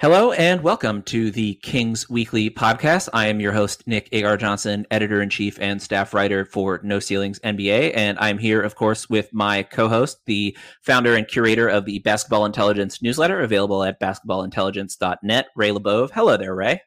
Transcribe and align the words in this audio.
Hello 0.00 0.32
and 0.32 0.62
welcome 0.62 1.02
to 1.02 1.30
the 1.30 1.56
Kings 1.56 2.08
Weekly 2.08 2.48
podcast. 2.48 3.10
I 3.12 3.26
am 3.26 3.38
your 3.38 3.52
host, 3.52 3.86
Nick 3.86 4.08
Agar 4.12 4.38
Johnson, 4.38 4.86
editor 4.90 5.20
in 5.20 5.28
chief 5.28 5.58
and 5.60 5.82
staff 5.82 6.14
writer 6.14 6.46
for 6.46 6.80
No 6.82 7.00
Ceilings 7.00 7.38
NBA. 7.40 7.92
And 7.94 8.18
I'm 8.18 8.38
here, 8.38 8.62
of 8.62 8.76
course, 8.76 9.10
with 9.10 9.30
my 9.34 9.62
co 9.62 9.88
host, 9.88 10.20
the 10.24 10.56
founder 10.80 11.14
and 11.14 11.28
curator 11.28 11.68
of 11.68 11.84
the 11.84 11.98
Basketball 11.98 12.46
Intelligence 12.46 13.02
newsletter, 13.02 13.40
available 13.40 13.84
at 13.84 14.00
basketballintelligence.net, 14.00 15.48
Ray 15.54 15.70
Labove. 15.70 16.12
Hello 16.12 16.38
there, 16.38 16.54
Ray. 16.54 16.80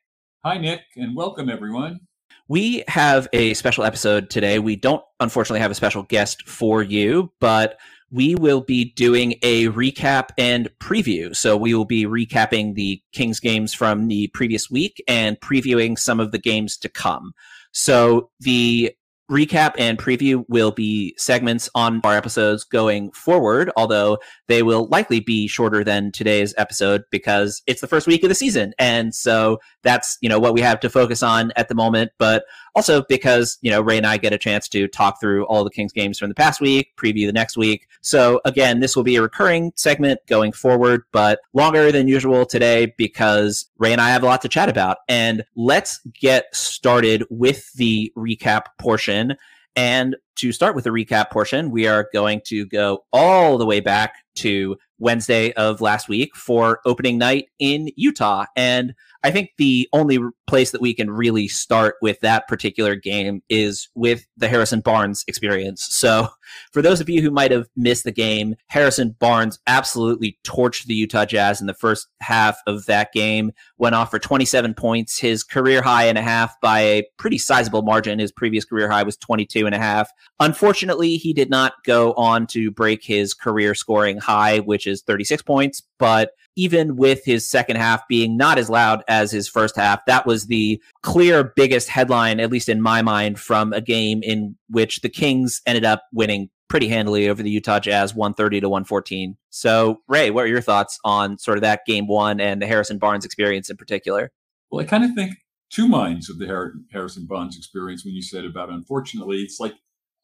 Hi, 0.43 0.57
Nick, 0.57 0.81
and 0.95 1.15
welcome, 1.15 1.51
everyone. 1.51 1.99
We 2.47 2.83
have 2.87 3.27
a 3.31 3.53
special 3.53 3.83
episode 3.83 4.31
today. 4.31 4.57
We 4.57 4.75
don't, 4.75 5.03
unfortunately, 5.19 5.59
have 5.59 5.69
a 5.69 5.75
special 5.75 6.01
guest 6.01 6.47
for 6.47 6.81
you, 6.81 7.31
but 7.39 7.79
we 8.13 8.35
will 8.35 8.61
be 8.61 8.93
doing 8.93 9.33
a 9.41 9.67
recap 9.69 10.29
and 10.37 10.69
preview. 10.79 11.35
So 11.35 11.57
we 11.57 11.73
will 11.73 11.83
be 11.83 12.05
recapping 12.05 12.75
the 12.75 13.01
Kings 13.11 13.39
games 13.39 13.73
from 13.73 14.07
the 14.07 14.27
previous 14.27 14.69
week 14.69 15.03
and 15.07 15.39
previewing 15.39 15.97
some 15.97 16.19
of 16.19 16.31
the 16.31 16.37
games 16.37 16.77
to 16.77 16.89
come. 16.89 17.33
So 17.71 18.29
the 18.39 18.93
recap 19.31 19.73
and 19.79 19.97
preview 19.97 20.45
will 20.47 20.71
be 20.71 21.15
segments 21.17 21.69
on 21.73 22.01
our 22.03 22.15
episodes 22.15 22.63
going 22.63 23.11
forward, 23.13 23.71
although 23.75 24.19
they 24.47 24.61
will 24.61 24.87
likely 24.89 25.19
be 25.19 25.47
shorter 25.47 25.83
than 25.83 26.11
today's 26.11 26.53
episode 26.57 27.03
because 27.09 27.63
it's 27.65 27.81
the 27.81 27.87
first 27.87 28.05
week 28.05 28.21
of 28.21 28.29
the 28.29 28.35
season. 28.35 28.73
And 28.77 29.15
so 29.15 29.59
that's, 29.81 30.17
you 30.21 30.29
know, 30.29 30.39
what 30.39 30.53
we 30.53 30.61
have 30.61 30.79
to 30.81 30.89
focus 30.89 31.23
on 31.23 31.51
at 31.55 31.67
the 31.67 31.75
moment. 31.75 32.11
But 32.19 32.43
also 32.75 33.03
because, 33.07 33.57
you 33.61 33.69
know, 33.69 33.81
Ray 33.81 33.97
and 33.97 34.05
I 34.05 34.17
get 34.17 34.33
a 34.33 34.37
chance 34.37 34.67
to 34.69 34.87
talk 34.87 35.19
through 35.19 35.45
all 35.45 35.63
the 35.63 35.69
Kings 35.69 35.93
games 35.93 36.17
from 36.17 36.29
the 36.29 36.35
past 36.35 36.59
week, 36.59 36.93
preview 36.97 37.27
the 37.27 37.33
next 37.33 37.57
week. 37.57 37.87
So 38.01 38.41
again, 38.45 38.79
this 38.79 38.95
will 38.95 39.03
be 39.03 39.15
a 39.15 39.21
recurring 39.21 39.73
segment 39.75 40.19
going 40.27 40.51
forward, 40.51 41.03
but 41.11 41.39
longer 41.53 41.91
than 41.91 42.07
usual 42.07 42.45
today 42.45 42.93
because 42.97 43.69
Ray 43.77 43.91
and 43.91 44.01
I 44.01 44.09
have 44.09 44.23
a 44.23 44.25
lot 44.25 44.41
to 44.41 44.49
chat 44.49 44.69
about. 44.69 44.97
And 45.07 45.43
let's 45.55 45.99
get 46.19 46.53
started 46.55 47.23
with 47.29 47.71
the 47.73 48.11
recap 48.17 48.65
portion. 48.79 49.35
And 49.75 50.15
to 50.35 50.51
start 50.51 50.75
with 50.75 50.83
the 50.83 50.89
recap 50.91 51.29
portion, 51.31 51.71
we 51.71 51.87
are 51.87 52.07
going 52.13 52.41
to 52.45 52.65
go 52.65 53.05
all 53.11 53.57
the 53.57 53.65
way 53.65 53.79
back 53.79 54.15
to 54.35 54.77
Wednesday 54.99 55.51
of 55.53 55.81
last 55.81 56.07
week 56.07 56.35
for 56.35 56.79
opening 56.85 57.17
night 57.17 57.49
in 57.59 57.89
Utah. 57.95 58.45
And 58.55 58.95
I 59.23 59.31
think 59.31 59.51
the 59.57 59.87
only 59.93 60.19
place 60.47 60.71
that 60.71 60.81
we 60.81 60.93
can 60.93 61.09
really 61.09 61.47
start 61.47 61.95
with 62.01 62.19
that 62.19 62.47
particular 62.47 62.95
game 62.95 63.41
is 63.49 63.87
with 63.95 64.27
the 64.35 64.49
Harrison 64.49 64.81
Barnes 64.81 65.23
experience. 65.27 65.87
So, 65.89 66.27
for 66.73 66.81
those 66.81 66.99
of 66.99 67.09
you 67.09 67.21
who 67.21 67.31
might 67.31 67.51
have 67.51 67.67
missed 67.77 68.03
the 68.03 68.11
game, 68.11 68.55
Harrison 68.67 69.15
Barnes 69.19 69.59
absolutely 69.65 70.37
torched 70.43 70.85
the 70.85 70.93
Utah 70.93 71.25
Jazz 71.25 71.61
in 71.61 71.67
the 71.67 71.73
first 71.73 72.07
half 72.21 72.57
of 72.67 72.85
that 72.87 73.13
game, 73.13 73.51
went 73.77 73.95
off 73.95 74.11
for 74.11 74.19
27 74.19 74.73
points, 74.73 75.17
his 75.17 75.43
career 75.43 75.81
high 75.81 76.03
and 76.03 76.17
a 76.17 76.21
half 76.21 76.59
by 76.61 76.81
a 76.81 77.03
pretty 77.17 77.37
sizable 77.37 77.81
margin. 77.81 78.19
His 78.19 78.31
previous 78.31 78.65
career 78.65 78.89
high 78.89 79.03
was 79.03 79.15
22 79.17 79.65
and 79.65 79.73
a 79.73 79.79
half. 79.79 80.11
Unfortunately, 80.39 81.15
he 81.15 81.33
did 81.33 81.49
not 81.49 81.73
go 81.85 82.13
on 82.13 82.45
to 82.47 82.71
break 82.71 83.03
his 83.03 83.33
career 83.33 83.73
scoring 83.73 84.17
high, 84.17 84.59
which 84.59 84.85
is 84.85 85.01
36 85.01 85.41
points, 85.43 85.81
but 85.97 86.31
even 86.55 86.95
with 86.95 87.23
his 87.25 87.49
second 87.49 87.77
half 87.77 88.07
being 88.07 88.37
not 88.37 88.57
as 88.57 88.69
loud 88.69 89.03
as 89.07 89.31
his 89.31 89.47
first 89.47 89.75
half, 89.75 90.05
that 90.05 90.25
was 90.25 90.47
the 90.47 90.81
clear 91.01 91.51
biggest 91.55 91.89
headline, 91.89 92.39
at 92.39 92.51
least 92.51 92.69
in 92.69 92.81
my 92.81 93.01
mind, 93.01 93.39
from 93.39 93.73
a 93.73 93.81
game 93.81 94.21
in 94.23 94.55
which 94.69 95.01
the 95.01 95.09
Kings 95.09 95.61
ended 95.65 95.85
up 95.85 96.03
winning 96.13 96.49
pretty 96.69 96.87
handily 96.87 97.29
over 97.29 97.43
the 97.43 97.51
Utah 97.51 97.79
Jazz 97.79 98.15
130 98.15 98.61
to 98.61 98.69
114. 98.69 99.37
So, 99.51 100.01
Ray, 100.07 100.31
what 100.31 100.45
are 100.45 100.47
your 100.47 100.61
thoughts 100.61 100.99
on 101.03 101.37
sort 101.37 101.57
of 101.57 101.61
that 101.61 101.81
game 101.85 102.07
one 102.07 102.39
and 102.39 102.61
the 102.61 102.65
Harrison 102.65 102.97
Barnes 102.97 103.25
experience 103.25 103.69
in 103.69 103.77
particular? 103.77 104.31
Well, 104.71 104.81
I 104.81 104.85
kind 104.87 105.03
of 105.03 105.13
think 105.13 105.35
two 105.69 105.87
minds 105.87 106.29
of 106.29 106.39
the 106.39 106.47
Harrison 106.91 107.27
Barnes 107.27 107.57
experience 107.57 108.03
when 108.03 108.15
you 108.15 108.23
said 108.23 108.45
about 108.45 108.69
unfortunately, 108.69 109.37
it's 109.41 109.59
like 109.59 109.73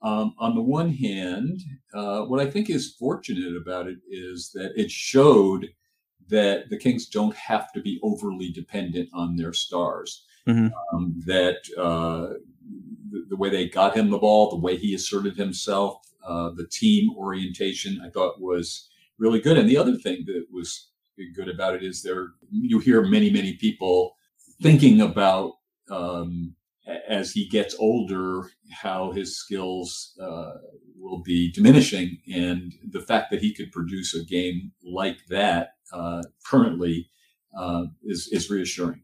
um, 0.02 0.34
on 0.40 0.56
the 0.56 0.62
one 0.62 0.94
hand, 0.94 1.62
uh, 1.94 2.22
what 2.22 2.40
I 2.40 2.50
think 2.50 2.70
is 2.70 2.96
fortunate 2.98 3.56
about 3.56 3.88
it 3.88 3.98
is 4.10 4.52
that 4.54 4.72
it 4.76 4.90
showed 4.90 5.68
that 6.30 6.70
the 6.70 6.78
Kings 6.78 7.08
don't 7.08 7.36
have 7.36 7.72
to 7.74 7.82
be 7.82 8.00
overly 8.04 8.52
dependent 8.52 9.10
on 9.14 9.36
their 9.36 9.54
stars. 9.54 10.26
Mm-hmm. 10.48 10.68
Um, 10.96 11.22
that 11.26 11.58
uh, 11.78 12.34
the, 13.12 13.26
the, 13.30 13.36
way 13.36 13.50
they 13.50 13.68
got 13.68 13.96
him 13.96 14.10
the 14.10 14.18
ball, 14.18 14.50
the 14.50 14.56
way 14.56 14.78
he 14.78 14.96
asserted 14.96 15.36
himself, 15.36 15.98
uh, 16.26 16.50
the 16.56 16.68
team 16.68 17.12
orientation, 17.16 18.02
I 18.04 18.10
thought 18.10 18.42
was 18.42 18.90
really 19.20 19.40
good. 19.42 19.58
And 19.58 19.70
the 19.70 19.78
other 19.78 19.96
thing 19.96 20.24
that 20.26 20.46
was 20.52 20.90
good 21.36 21.50
about 21.50 21.76
it 21.76 21.84
is 21.84 22.02
there 22.02 22.30
you 22.50 22.80
hear 22.80 23.02
many 23.02 23.30
many 23.30 23.54
people 23.54 24.16
thinking 24.62 25.02
about 25.02 25.54
um, 25.90 26.56
as 27.08 27.32
he 27.32 27.48
gets 27.48 27.76
older 27.80 28.50
how 28.72 29.12
his 29.12 29.38
skills 29.38 30.18
uh, 30.22 30.54
will 30.98 31.22
be 31.22 31.52
diminishing 31.52 32.18
and 32.34 32.74
the 32.92 33.02
fact 33.02 33.32
that 33.32 33.42
he 33.42 33.54
could 33.54 33.72
produce 33.72 34.16
a 34.16 34.24
game 34.24 34.72
like 34.84 35.26
that 35.28 35.74
uh, 35.94 36.24
currently 36.46 37.10
uh, 37.58 37.86
is 38.04 38.30
is 38.32 38.50
reassuring. 38.50 39.02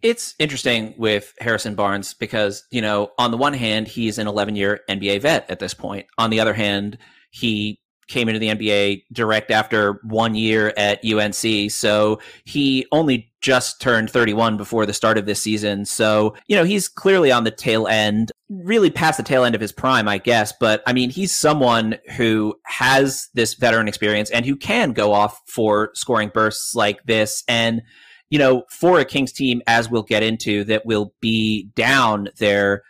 It's 0.00 0.34
interesting 0.38 0.94
with 0.96 1.34
Harrison 1.40 1.74
Barnes 1.74 2.14
because 2.14 2.64
you 2.70 2.80
know 2.80 3.10
on 3.18 3.30
the 3.30 3.36
one 3.36 3.54
hand 3.54 3.88
he's 3.88 4.18
an 4.18 4.26
11 4.26 4.56
year 4.56 4.80
NBA 4.88 5.22
vet 5.22 5.50
at 5.50 5.58
this 5.58 5.74
point. 5.74 6.06
On 6.18 6.30
the 6.30 6.40
other 6.40 6.54
hand, 6.54 6.98
he 7.30 7.80
came 8.08 8.28
into 8.28 8.38
the 8.38 8.48
NBA 8.48 9.04
direct 9.12 9.50
after 9.50 10.00
one 10.02 10.34
year 10.34 10.72
at 10.76 11.04
UNC. 11.04 11.70
So 11.70 12.18
he 12.44 12.86
only 12.90 13.30
just 13.40 13.80
turned 13.80 14.10
31 14.10 14.56
before 14.56 14.84
the 14.86 14.92
start 14.92 15.18
of 15.18 15.26
this 15.26 15.40
season. 15.40 15.84
So, 15.84 16.34
you 16.48 16.56
know, 16.56 16.64
he's 16.64 16.88
clearly 16.88 17.30
on 17.30 17.44
the 17.44 17.50
tail 17.50 17.86
end, 17.86 18.32
really 18.48 18.90
past 18.90 19.18
the 19.18 19.22
tail 19.22 19.44
end 19.44 19.54
of 19.54 19.60
his 19.60 19.72
prime, 19.72 20.08
I 20.08 20.18
guess. 20.18 20.52
But 20.58 20.82
I 20.86 20.92
mean, 20.92 21.10
he's 21.10 21.34
someone 21.34 21.98
who 22.16 22.54
has 22.64 23.28
this 23.34 23.54
veteran 23.54 23.88
experience 23.88 24.30
and 24.30 24.44
who 24.44 24.56
can 24.56 24.92
go 24.92 25.12
off 25.12 25.40
for 25.46 25.90
scoring 25.94 26.30
bursts 26.32 26.74
like 26.74 27.04
this. 27.04 27.44
And, 27.46 27.82
you 28.30 28.38
know, 28.38 28.64
for 28.70 28.98
a 28.98 29.04
Kings 29.04 29.32
team, 29.32 29.62
as 29.66 29.88
we'll 29.88 30.02
get 30.02 30.22
into, 30.22 30.64
that 30.64 30.84
will 30.84 31.14
be 31.20 31.70
down 31.76 32.30
their 32.38 32.82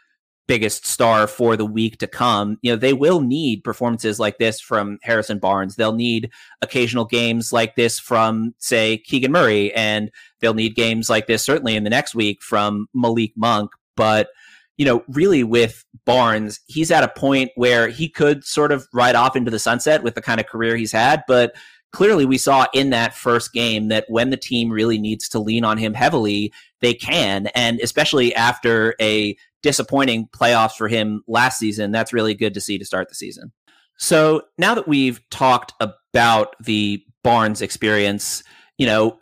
biggest 0.49 0.87
star 0.87 1.29
for 1.29 1.57
the 1.57 1.65
week 1.65 1.99
to 1.99 2.09
come. 2.09 2.59
You 2.63 2.73
know, 2.73 2.77
they 2.77 2.95
will 2.95 3.21
need 3.21 3.63
performances 3.63 4.19
like 4.19 4.39
this 4.39 4.61
from 4.61 4.99
Harrison 5.03 5.39
Barnes. 5.39 5.77
They'll 5.77 5.93
need 5.93 6.31
occasional 6.63 7.05
games 7.05 7.53
like 7.53 7.77
this 7.77 8.01
from, 8.01 8.55
say, 8.59 8.99
Keegan 8.99 9.31
Murray, 9.31 9.73
and 9.75 10.11
they'll 10.41 10.55
need 10.55 10.75
games 10.75 11.09
like 11.09 11.29
this 11.29 11.45
certainly 11.45 11.77
in 11.77 11.85
the 11.85 11.91
next 11.91 12.15
week 12.15 12.43
from 12.43 12.89
Malik 12.95 13.33
Monk. 13.37 13.71
But, 13.95 14.31
you 14.79 14.87
know, 14.87 15.05
really 15.09 15.45
with 15.45 15.85
Barnes, 16.07 16.61
he's 16.67 16.91
at 16.91 17.05
a 17.05 17.09
point 17.09 17.51
where 17.55 17.89
he 17.89 18.09
could 18.09 18.43
sort 18.45 18.73
of 18.73 18.89
ride 18.93 19.15
off 19.15 19.37
into 19.37 19.51
the 19.51 19.59
sunset 19.59 20.03
with 20.03 20.15
the 20.15 20.23
kind 20.23 20.41
of 20.41 20.47
career 20.47 20.77
he's 20.77 20.93
had, 20.93 21.23
but 21.29 21.55
clearly 21.93 22.27
we 22.27 22.39
saw 22.39 22.67
in 22.75 22.91
that 22.91 23.15
first 23.15 23.53
game 23.53 23.89
that 23.89 24.05
when 24.09 24.31
the 24.31 24.37
team 24.37 24.71
really 24.71 24.99
needs 24.99 25.29
to 25.29 25.39
lean 25.39 25.65
on 25.65 25.79
him 25.79 25.95
heavily, 25.95 26.53
they 26.81 26.95
can. 26.95 27.47
And 27.55 27.81
especially 27.81 28.35
after 28.35 28.95
a 29.01 29.37
disappointing 29.63 30.29
playoffs 30.29 30.77
for 30.77 30.89
him 30.89 31.23
last 31.27 31.59
season, 31.59 31.91
that's 31.91 32.13
really 32.13 32.35
good 32.35 32.55
to 32.55 32.61
see 32.61 32.79
to 32.79 32.85
start 32.85 33.09
the 33.09 33.15
season. 33.15 33.53
So 33.99 34.43
now 34.59 34.75
that 34.75 34.87
we've 34.87 35.21
talked 35.31 35.73
about 35.81 36.55
the 36.61 37.03
Barnes 37.25 37.63
experience, 37.63 38.45
you 38.77 38.87
know, 38.87 39.19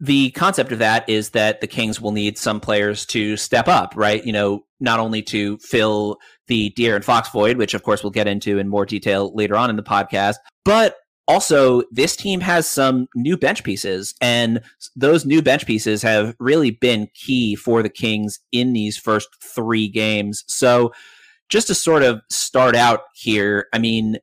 the 0.00 0.30
concept 0.30 0.70
of 0.70 0.78
that 0.78 1.08
is 1.08 1.30
that 1.30 1.60
the 1.60 1.66
Kings 1.66 2.00
will 2.00 2.12
need 2.12 2.38
some 2.38 2.60
players 2.60 3.04
to 3.06 3.36
step 3.36 3.66
up, 3.66 3.94
right? 3.96 4.24
You 4.24 4.32
know, 4.32 4.64
not 4.78 5.00
only 5.00 5.22
to 5.22 5.58
fill 5.58 6.18
the 6.46 6.72
De'Aaron 6.76 7.02
Fox 7.02 7.30
void, 7.30 7.56
which 7.56 7.74
of 7.74 7.82
course 7.82 8.02
we'll 8.02 8.10
get 8.10 8.28
into 8.28 8.58
in 8.58 8.68
more 8.68 8.86
detail 8.86 9.34
later 9.34 9.56
on 9.56 9.70
in 9.70 9.76
the 9.76 9.82
podcast, 9.82 10.36
but 10.64 10.96
also, 11.28 11.82
this 11.92 12.16
team 12.16 12.40
has 12.40 12.66
some 12.66 13.06
new 13.14 13.36
bench 13.36 13.62
pieces, 13.62 14.14
and 14.20 14.62
those 14.96 15.26
new 15.26 15.42
bench 15.42 15.66
pieces 15.66 16.00
have 16.00 16.34
really 16.40 16.70
been 16.70 17.08
key 17.14 17.54
for 17.54 17.82
the 17.82 17.90
Kings 17.90 18.40
in 18.50 18.72
these 18.72 18.96
first 18.96 19.28
three 19.44 19.88
games. 19.88 20.42
So, 20.48 20.92
just 21.50 21.66
to 21.66 21.74
sort 21.74 22.02
of 22.02 22.22
start 22.30 22.74
out 22.74 23.02
here, 23.14 23.66
I 23.74 23.78
mean, 23.78 24.16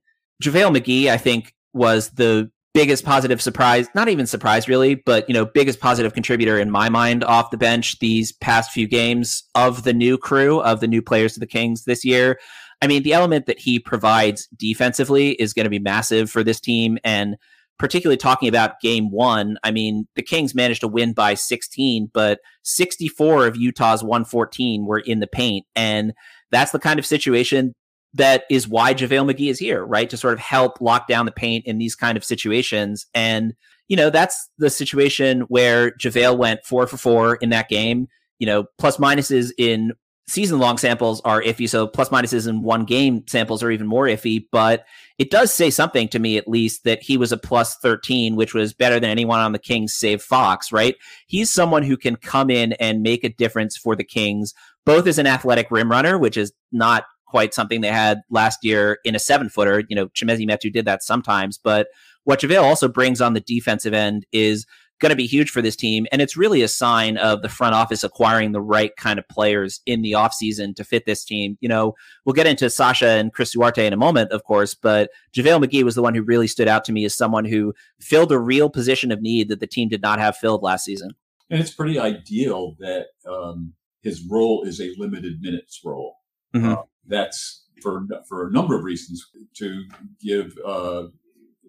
JaVale 0.43 0.77
McGee, 0.77 1.07
I 1.07 1.17
think, 1.17 1.53
was 1.73 2.09
the 2.09 2.49
biggest 2.73 3.05
positive 3.05 3.41
surprise, 3.41 3.87
not 3.95 4.09
even 4.09 4.27
surprise 4.27 4.67
really, 4.67 4.95
but 4.95 5.29
you 5.29 5.33
know, 5.33 5.45
biggest 5.45 5.79
positive 5.79 6.13
contributor 6.13 6.59
in 6.59 6.69
my 6.69 6.89
mind 6.89 7.23
off 7.23 7.49
the 7.49 7.57
bench 7.57 7.99
these 7.99 8.33
past 8.33 8.71
few 8.71 8.87
games 8.87 9.43
of 9.55 9.83
the 9.83 9.93
new 9.93 10.17
crew, 10.17 10.59
of 10.59 10.81
the 10.81 10.87
new 10.87 11.01
players 11.01 11.33
to 11.33 11.39
the 11.39 11.47
Kings 11.47 11.85
this 11.85 12.03
year. 12.03 12.37
I 12.81 12.87
mean, 12.87 13.03
the 13.03 13.13
element 13.13 13.45
that 13.45 13.59
he 13.59 13.79
provides 13.79 14.47
defensively 14.55 15.31
is 15.31 15.53
going 15.53 15.63
to 15.63 15.69
be 15.69 15.79
massive 15.79 16.29
for 16.29 16.43
this 16.43 16.59
team. 16.59 16.97
And 17.03 17.37
particularly 17.77 18.17
talking 18.17 18.47
about 18.49 18.79
game 18.81 19.11
one, 19.11 19.57
I 19.63 19.71
mean, 19.71 20.07
the 20.15 20.21
Kings 20.21 20.55
managed 20.55 20.81
to 20.81 20.87
win 20.87 21.13
by 21.13 21.33
16, 21.33 22.11
but 22.13 22.39
64 22.63 23.47
of 23.47 23.57
Utah's 23.57 24.03
114 24.03 24.85
were 24.85 24.99
in 24.99 25.19
the 25.19 25.27
paint. 25.27 25.65
And 25.75 26.13
that's 26.51 26.71
the 26.71 26.79
kind 26.79 26.99
of 26.99 27.05
situation 27.05 27.73
that 28.13 28.45
is 28.49 28.67
why 28.67 28.93
JaVale 28.93 29.31
McGee 29.31 29.49
is 29.49 29.59
here, 29.59 29.85
right? 29.85 30.09
To 30.09 30.17
sort 30.17 30.33
of 30.33 30.39
help 30.39 30.79
lock 30.79 31.07
down 31.07 31.25
the 31.25 31.31
paint 31.33 31.65
in 31.65 31.77
these 31.77 31.95
kind 31.95 32.17
of 32.17 32.23
situations. 32.23 33.05
And, 33.13 33.53
you 33.89 33.97
know, 33.97 34.09
that's 34.09 34.49
the 34.57 34.69
situation 34.69 35.41
where 35.41 35.91
JaVale 35.91 36.37
went 36.37 36.65
four 36.65 36.87
for 36.87 36.97
four 36.97 37.35
in 37.35 37.49
that 37.49 37.67
game. 37.67 38.07
You 38.39 38.47
know, 38.47 38.65
plus 38.77 38.97
minuses 38.97 39.51
in 39.57 39.93
season 40.27 40.59
long 40.59 40.77
samples 40.77 41.21
are 41.21 41.41
iffy. 41.41 41.69
So 41.69 41.87
plus 41.87 42.09
minuses 42.09 42.47
in 42.47 42.63
one 42.63 42.85
game 42.85 43.23
samples 43.27 43.61
are 43.61 43.71
even 43.71 43.87
more 43.87 44.05
iffy. 44.05 44.45
But 44.51 44.85
it 45.17 45.29
does 45.29 45.53
say 45.53 45.69
something 45.69 46.07
to 46.09 46.19
me, 46.19 46.37
at 46.37 46.47
least, 46.47 46.83
that 46.83 47.03
he 47.03 47.17
was 47.17 47.31
a 47.31 47.37
plus 47.37 47.77
13, 47.77 48.35
which 48.35 48.53
was 48.53 48.73
better 48.73 48.99
than 48.99 49.09
anyone 49.09 49.39
on 49.39 49.51
the 49.51 49.59
Kings 49.59 49.95
save 49.95 50.21
Fox, 50.21 50.71
right? 50.71 50.95
He's 51.27 51.51
someone 51.51 51.83
who 51.83 51.97
can 51.97 52.15
come 52.15 52.49
in 52.49 52.73
and 52.73 53.03
make 53.03 53.23
a 53.23 53.29
difference 53.29 53.77
for 53.77 53.95
the 53.95 54.03
Kings, 54.03 54.53
both 54.85 55.07
as 55.07 55.19
an 55.19 55.27
athletic 55.27 55.69
rim 55.69 55.91
runner, 55.91 56.17
which 56.17 56.37
is 56.37 56.51
not 56.71 57.05
quite 57.25 57.53
something 57.53 57.81
they 57.81 57.87
had 57.87 58.21
last 58.29 58.63
year 58.63 58.99
in 59.03 59.15
a 59.15 59.19
seven 59.19 59.49
footer. 59.49 59.83
You 59.87 59.95
know, 59.95 60.07
Chimezie 60.07 60.47
Metu 60.47 60.71
did 60.71 60.85
that 60.85 61.03
sometimes, 61.03 61.57
but 61.57 61.87
what 62.23 62.39
JaVale 62.39 62.63
also 62.63 62.87
brings 62.87 63.21
on 63.21 63.33
the 63.33 63.39
defensive 63.39 63.93
end 63.93 64.25
is 64.31 64.65
going 64.99 65.09
to 65.09 65.15
be 65.15 65.27
huge 65.27 65.49
for 65.49 65.61
this 65.61 65.75
team. 65.75 66.07
And 66.11 66.21
it's 66.21 66.37
really 66.37 66.61
a 66.61 66.67
sign 66.67 67.17
of 67.17 67.41
the 67.41 67.49
front 67.49 67.75
office 67.75 68.03
acquiring 68.03 68.51
the 68.51 68.61
right 68.61 68.95
kind 68.95 69.19
of 69.19 69.27
players 69.27 69.81
in 69.85 70.01
the 70.01 70.13
offseason 70.13 70.75
to 70.75 70.83
fit 70.83 71.05
this 71.05 71.25
team. 71.25 71.57
You 71.59 71.69
know, 71.69 71.95
we'll 72.23 72.33
get 72.33 72.47
into 72.47 72.69
Sasha 72.69 73.09
and 73.09 73.33
Chris 73.33 73.51
Duarte 73.51 73.85
in 73.85 73.93
a 73.93 73.97
moment, 73.97 74.31
of 74.31 74.43
course, 74.43 74.73
but 74.73 75.09
JaVale 75.33 75.65
McGee 75.65 75.83
was 75.83 75.95
the 75.95 76.01
one 76.01 76.15
who 76.15 76.23
really 76.23 76.47
stood 76.47 76.67
out 76.67 76.85
to 76.85 76.93
me 76.93 77.03
as 77.05 77.15
someone 77.15 77.45
who 77.45 77.73
filled 77.99 78.31
a 78.31 78.39
real 78.39 78.69
position 78.69 79.11
of 79.11 79.21
need 79.21 79.49
that 79.49 79.59
the 79.59 79.67
team 79.67 79.89
did 79.89 80.01
not 80.01 80.19
have 80.19 80.37
filled 80.37 80.63
last 80.63 80.85
season. 80.85 81.11
And 81.49 81.59
it's 81.59 81.73
pretty 81.73 81.99
ideal 81.99 82.75
that 82.79 83.07
um, 83.29 83.73
his 84.01 84.25
role 84.29 84.63
is 84.63 84.79
a 84.79 84.93
limited 84.97 85.41
minutes 85.41 85.81
role. 85.83 86.15
Mm-hmm. 86.55 86.73
Uh, 86.73 86.81
that's 87.07 87.65
for 87.81 88.07
for 88.27 88.47
a 88.47 88.51
number 88.51 88.75
of 88.75 88.83
reasons 88.83 89.25
to 89.57 89.83
give 90.21 90.57
uh, 90.65 91.03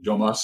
Domas 0.04 0.40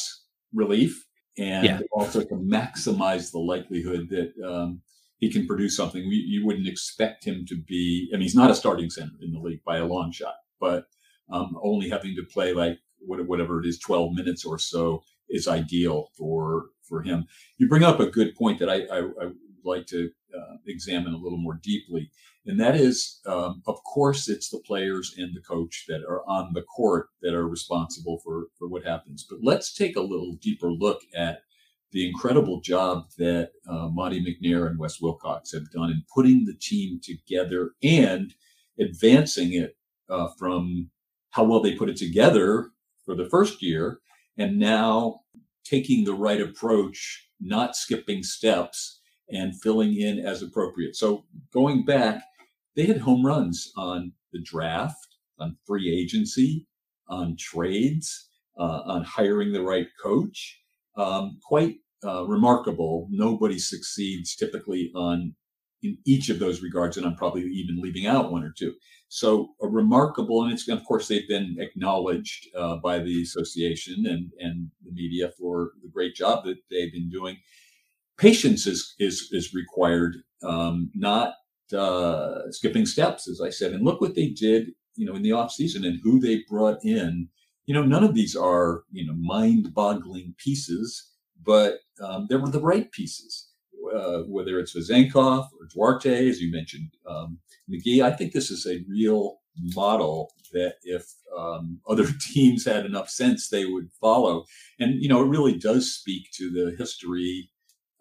relief 0.53 1.07
and 1.39 1.65
yeah. 1.65 1.81
also 1.93 2.21
to 2.21 2.35
maximize 2.35 3.31
the 3.31 3.39
likelihood 3.39 4.09
that 4.11 4.33
um, 4.47 4.81
he 5.19 5.31
can 5.31 5.47
produce 5.47 5.77
something. 5.77 6.07
We, 6.09 6.17
you 6.17 6.45
wouldn't 6.45 6.69
expect 6.69 7.25
him 7.25 7.45
to 7.49 7.57
be. 7.57 8.11
I 8.13 8.17
mean, 8.17 8.23
he's 8.23 8.35
not 8.35 8.51
a 8.51 8.55
starting 8.55 8.91
center 8.91 9.15
in 9.23 9.33
the 9.33 9.41
league 9.41 9.65
by 9.65 9.79
a 9.79 9.87
long 9.87 10.13
shot, 10.13 10.35
but 10.61 10.87
um, 11.31 11.57
only 11.63 11.89
having 11.89 12.15
to 12.17 12.25
play 12.25 12.53
like 12.53 12.79
whatever 13.01 13.61
it 13.61 13.67
is, 13.67 13.79
12 13.79 14.13
minutes 14.15 14.45
or 14.45 14.59
so 14.59 15.03
is 15.29 15.49
ideal 15.49 16.09
for 16.17 16.67
for 16.83 17.03
him. 17.03 17.27
You 17.59 17.69
bring 17.69 17.85
up 17.85 18.01
a 18.01 18.07
good 18.07 18.35
point 18.35 18.59
that 18.59 18.69
I, 18.69 18.83
I, 18.95 18.99
I 19.01 19.31
like 19.65 19.87
to 19.87 20.11
uh, 20.37 20.57
examine 20.67 21.15
a 21.15 21.19
little 21.19 21.39
more 21.39 21.59
deeply. 21.63 22.11
And 22.47 22.59
that 22.61 22.75
is, 22.75 23.21
um, 23.27 23.63
of 23.67 23.83
course, 23.85 24.29
it's 24.29 24.49
the 24.49 24.59
players 24.67 25.15
and 25.17 25.35
the 25.35 25.41
coach 25.41 25.85
that 25.89 26.03
are 26.09 26.29
on 26.29 26.53
the 26.55 26.63
court 26.63 27.09
that 27.23 27.35
are 27.35 27.49
responsible 27.49 28.19
for, 28.25 28.47
for 28.59 28.67
what 28.67 28.85
happens. 28.85 29.25
But 29.29 29.39
let's 29.43 29.73
take 29.73 29.97
a 29.97 30.01
little 30.01 30.37
deeper 30.41 30.73
look 30.73 31.03
at 31.15 31.43
the 31.93 32.09
incredible 32.09 32.61
job 32.61 33.05
that 33.19 33.51
uh, 33.69 33.89
Monte 33.89 34.25
McNair 34.25 34.67
and 34.67 34.79
Wes 34.79 35.01
Wilcox 35.01 35.53
have 35.53 35.71
done 35.71 35.91
in 35.91 36.03
putting 36.13 36.45
the 36.45 36.55
team 36.55 37.01
together 37.03 37.73
and 37.83 38.35
advancing 38.81 39.53
it 39.53 39.77
uh, 40.09 40.29
from 40.39 40.91
how 41.31 41.45
well 41.45 41.61
they 41.61 41.77
put 41.77 41.91
it 41.91 41.97
together 41.97 42.71
for 43.05 43.15
the 43.15 43.29
first 43.29 43.63
year 43.63 44.01
and 44.39 44.59
now 44.59 45.21
taking 45.65 46.05
the 46.05 46.15
right 46.15 46.41
approach, 46.41 47.29
not 47.41 47.77
skipping 47.77 48.23
steps 48.23 49.01
and 49.31 49.61
filling 49.61 49.95
in 49.95 50.19
as 50.19 50.43
appropriate. 50.43 50.97
So 50.97 51.25
going 51.53 51.85
back, 51.85 52.23
they 52.77 52.87
had 52.87 52.99
home 52.99 53.25
runs 53.25 53.73
on 53.77 54.13
the 54.33 54.41
draft, 54.43 55.17
on 55.39 55.57
free 55.67 55.95
agency, 55.95 56.67
on 57.09 57.37
trades, 57.39 58.31
uh, 58.59 58.83
on 58.87 59.05
hiring 59.05 59.53
the 59.53 59.63
right 59.63 59.89
coach. 60.03 60.61
Um, 60.97 61.39
quite 61.47 61.77
uh, 62.05 62.25
remarkable. 62.27 63.09
Nobody 63.11 63.59
succeeds 63.59 64.37
typically 64.37 64.91
on 64.95 65.35
in 65.83 65.99
each 66.07 66.29
of 66.29 66.39
those 66.39 66.63
regards, 66.63 66.97
and 66.97 67.05
I'm 67.05 67.17
probably 67.17 67.43
even 67.43 67.81
leaving 67.81 68.07
out 68.07 68.31
one 68.31 68.45
or 68.45 68.53
two. 68.57 68.75
So 69.09 69.49
a 69.61 69.69
remarkable, 69.69 70.45
and 70.45 70.53
it's 70.53 70.69
of 70.69 70.85
course 70.85 71.09
they've 71.09 71.29
been 71.29 71.57
acknowledged 71.59 72.49
uh, 72.57 72.77
by 72.77 72.99
the 72.99 73.23
association 73.23 74.07
and 74.07 74.31
and 74.39 74.71
the 74.85 74.93
media 74.93 75.31
for 75.39 75.73
the 75.83 75.89
great 75.89 76.15
job 76.15 76.45
that 76.45 76.59
they've 76.71 76.93
been 76.93 77.11
doing. 77.11 77.37
Patience 78.17 78.67
is 78.67 78.95
is 78.99 79.29
is 79.33 79.55
required, 79.55 80.17
um, 80.43 80.91
not 80.95 81.35
uh, 81.75 82.51
skipping 82.51 82.87
steps, 82.87 83.29
as 83.29 83.41
I 83.41 83.51
said. 83.51 83.73
And 83.73 83.85
look 83.85 84.01
what 84.01 84.15
they 84.15 84.29
did, 84.29 84.73
you 84.97 85.07
know, 85.07 85.15
in 85.15 85.23
the 85.23 85.33
off 85.33 85.53
season 85.53 85.85
and 85.85 86.01
who 86.03 86.21
they 86.21 86.43
brought 86.49 86.79
in. 86.85 87.29
You 87.67 87.75
know, 87.75 87.85
none 87.85 88.05
of 88.05 88.15
these 88.15 88.35
are, 88.35 88.83
you 88.91 89.07
know, 89.07 89.15
mind-boggling 89.15 90.35
pieces, 90.37 91.11
but 91.45 91.79
um, 92.03 92.27
they 92.29 92.37
were 92.37 92.51
the 92.51 92.61
right 92.61 92.91
pieces. 92.93 93.49
Uh, 93.95 94.23
whether 94.23 94.59
it's 94.59 94.75
Vezenkov 94.77 95.49
or 95.61 95.67
Duarte, 95.75 96.29
as 96.29 96.41
you 96.41 96.51
mentioned, 96.51 96.91
um, 97.07 97.39
McGee, 97.71 98.03
I 98.03 98.13
think 98.13 98.33
this 98.33 98.51
is 98.51 98.67
a 98.67 98.85
real 98.89 99.41
model 99.75 100.33
that 100.53 100.77
if 100.83 101.05
um, 101.37 101.81
other 101.89 102.07
teams 102.33 102.65
had 102.65 102.87
enough 102.87 103.11
sense, 103.11 103.49
they 103.49 103.65
would 103.67 103.91
follow. 104.01 104.45
And 104.79 105.03
you 105.03 105.09
know, 105.09 105.23
it 105.23 105.29
really 105.29 105.59
does 105.59 105.93
speak 105.93 106.29
to 106.35 106.51
the 106.51 106.75
history 106.79 107.51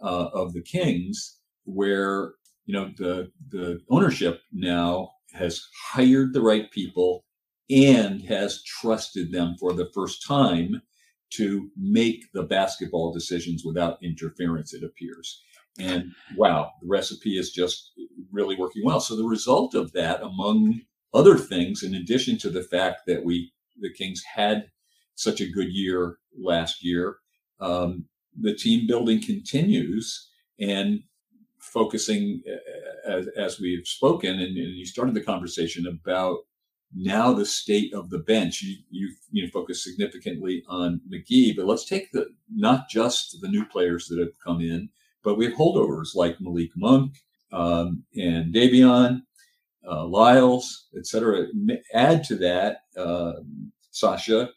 uh, 0.02 0.30
of 0.34 0.54
the 0.54 0.62
Kings, 0.62 1.40
where 1.66 2.34
you 2.72 2.78
know, 2.78 2.90
the 2.98 3.30
the 3.50 3.82
ownership 3.90 4.44
now 4.54 5.12
has 5.34 5.62
hired 5.92 6.32
the 6.32 6.42
right 6.42 6.72
people 6.72 7.26
and 7.70 8.22
has 8.22 8.64
trusted 8.64 9.34
them 9.34 9.56
for 9.60 9.74
the 9.74 9.90
first 9.94 10.26
time 10.26 10.82
to 11.32 11.70
make 11.76 12.32
the 12.34 12.44
basketball 12.44 13.12
decisions 13.12 13.64
without 13.66 14.02
interference, 14.02 14.74
it 14.74 14.84
appears. 14.86 15.42
And 15.80 16.14
wow, 16.38 16.72
the 16.82 16.88
recipe 16.88 17.38
is 17.38 17.52
just 17.52 17.92
really 18.32 18.56
working 18.56 18.84
well. 18.86 19.02
So 19.02 19.18
the 19.18 19.26
result 19.26 19.76
of 19.76 19.92
that, 19.92 20.22
among 20.22 20.80
other 21.14 21.38
things, 21.38 21.84
in 21.84 21.94
addition 21.94 22.38
to 22.38 22.50
the 22.50 22.64
fact 22.64 23.02
that 23.08 23.26
we 23.26 23.52
the 23.82 23.92
Kings 23.92 24.24
had 24.34 24.72
such 25.16 25.42
a 25.42 25.52
good 25.52 25.74
year 25.74 26.20
last 26.40 26.86
year, 26.86 27.18
um, 27.60 28.06
the 28.40 28.56
team 28.56 28.88
building 28.88 29.22
continues, 29.22 30.30
and 30.58 31.02
focusing 31.72 32.42
uh, 32.48 33.12
as, 33.12 33.28
as 33.38 33.60
we've 33.60 33.88
spoken, 33.88 34.32
and, 34.32 34.58
and, 34.58 34.76
you 34.78 34.86
started 34.86 35.16
the 35.16 35.22
conversation 35.22 35.88
about 35.88 36.40
now 36.94 37.34
the 37.34 37.46
state 37.46 37.94
of 37.94 38.10
the 38.10 38.20
bench. 38.20 38.62
You, 38.62 38.76
you 38.90 39.16
you 39.32 39.48
focus 39.50 39.84
significantly 39.84 40.64
on 40.68 41.02
McGee, 41.12 41.56
but 41.56 41.66
let's 41.66 41.86
take 41.86 42.12
the 42.12 42.28
not 42.54 42.90
just 42.90 43.40
the 43.42 43.48
new 43.48 43.66
players 43.66 44.08
that 44.08 44.20
have 44.20 44.38
come 44.44 44.62
in, 44.62 44.90
but 45.24 45.38
we 45.38 45.46
have 45.46 45.56
holdovers 45.56 46.16
like 46.16 46.42
Malik 46.42 46.72
Monk 46.76 47.16
um, 47.52 48.04
and 48.16 48.54
Davion, 48.54 49.22
uh, 49.90 50.06
Lyles, 50.06 50.88
etc. 50.98 51.48
Add 51.94 52.24
to 52.26 52.36
that 52.38 52.82
uh, 52.98 53.34
Sasha 53.92 54.50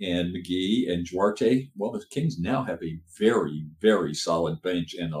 and 0.00 0.34
McGee 0.34 0.90
and 0.90 1.06
Duarte. 1.06 1.68
Well, 1.76 1.92
the 1.92 2.04
Kings 2.10 2.38
now 2.38 2.64
have 2.64 2.82
a 2.82 2.98
very, 3.18 3.66
very 3.80 4.14
solid 4.14 4.62
bench 4.62 4.94
and 4.94 5.14
a, 5.14 5.20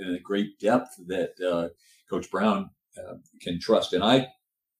and 0.00 0.16
a 0.16 0.20
great 0.20 0.58
depth 0.58 0.90
that 1.06 1.32
uh, 1.40 1.68
Coach 2.08 2.30
Brown 2.30 2.70
uh, 2.98 3.14
can 3.42 3.60
trust. 3.60 3.92
And 3.92 4.02
I 4.02 4.28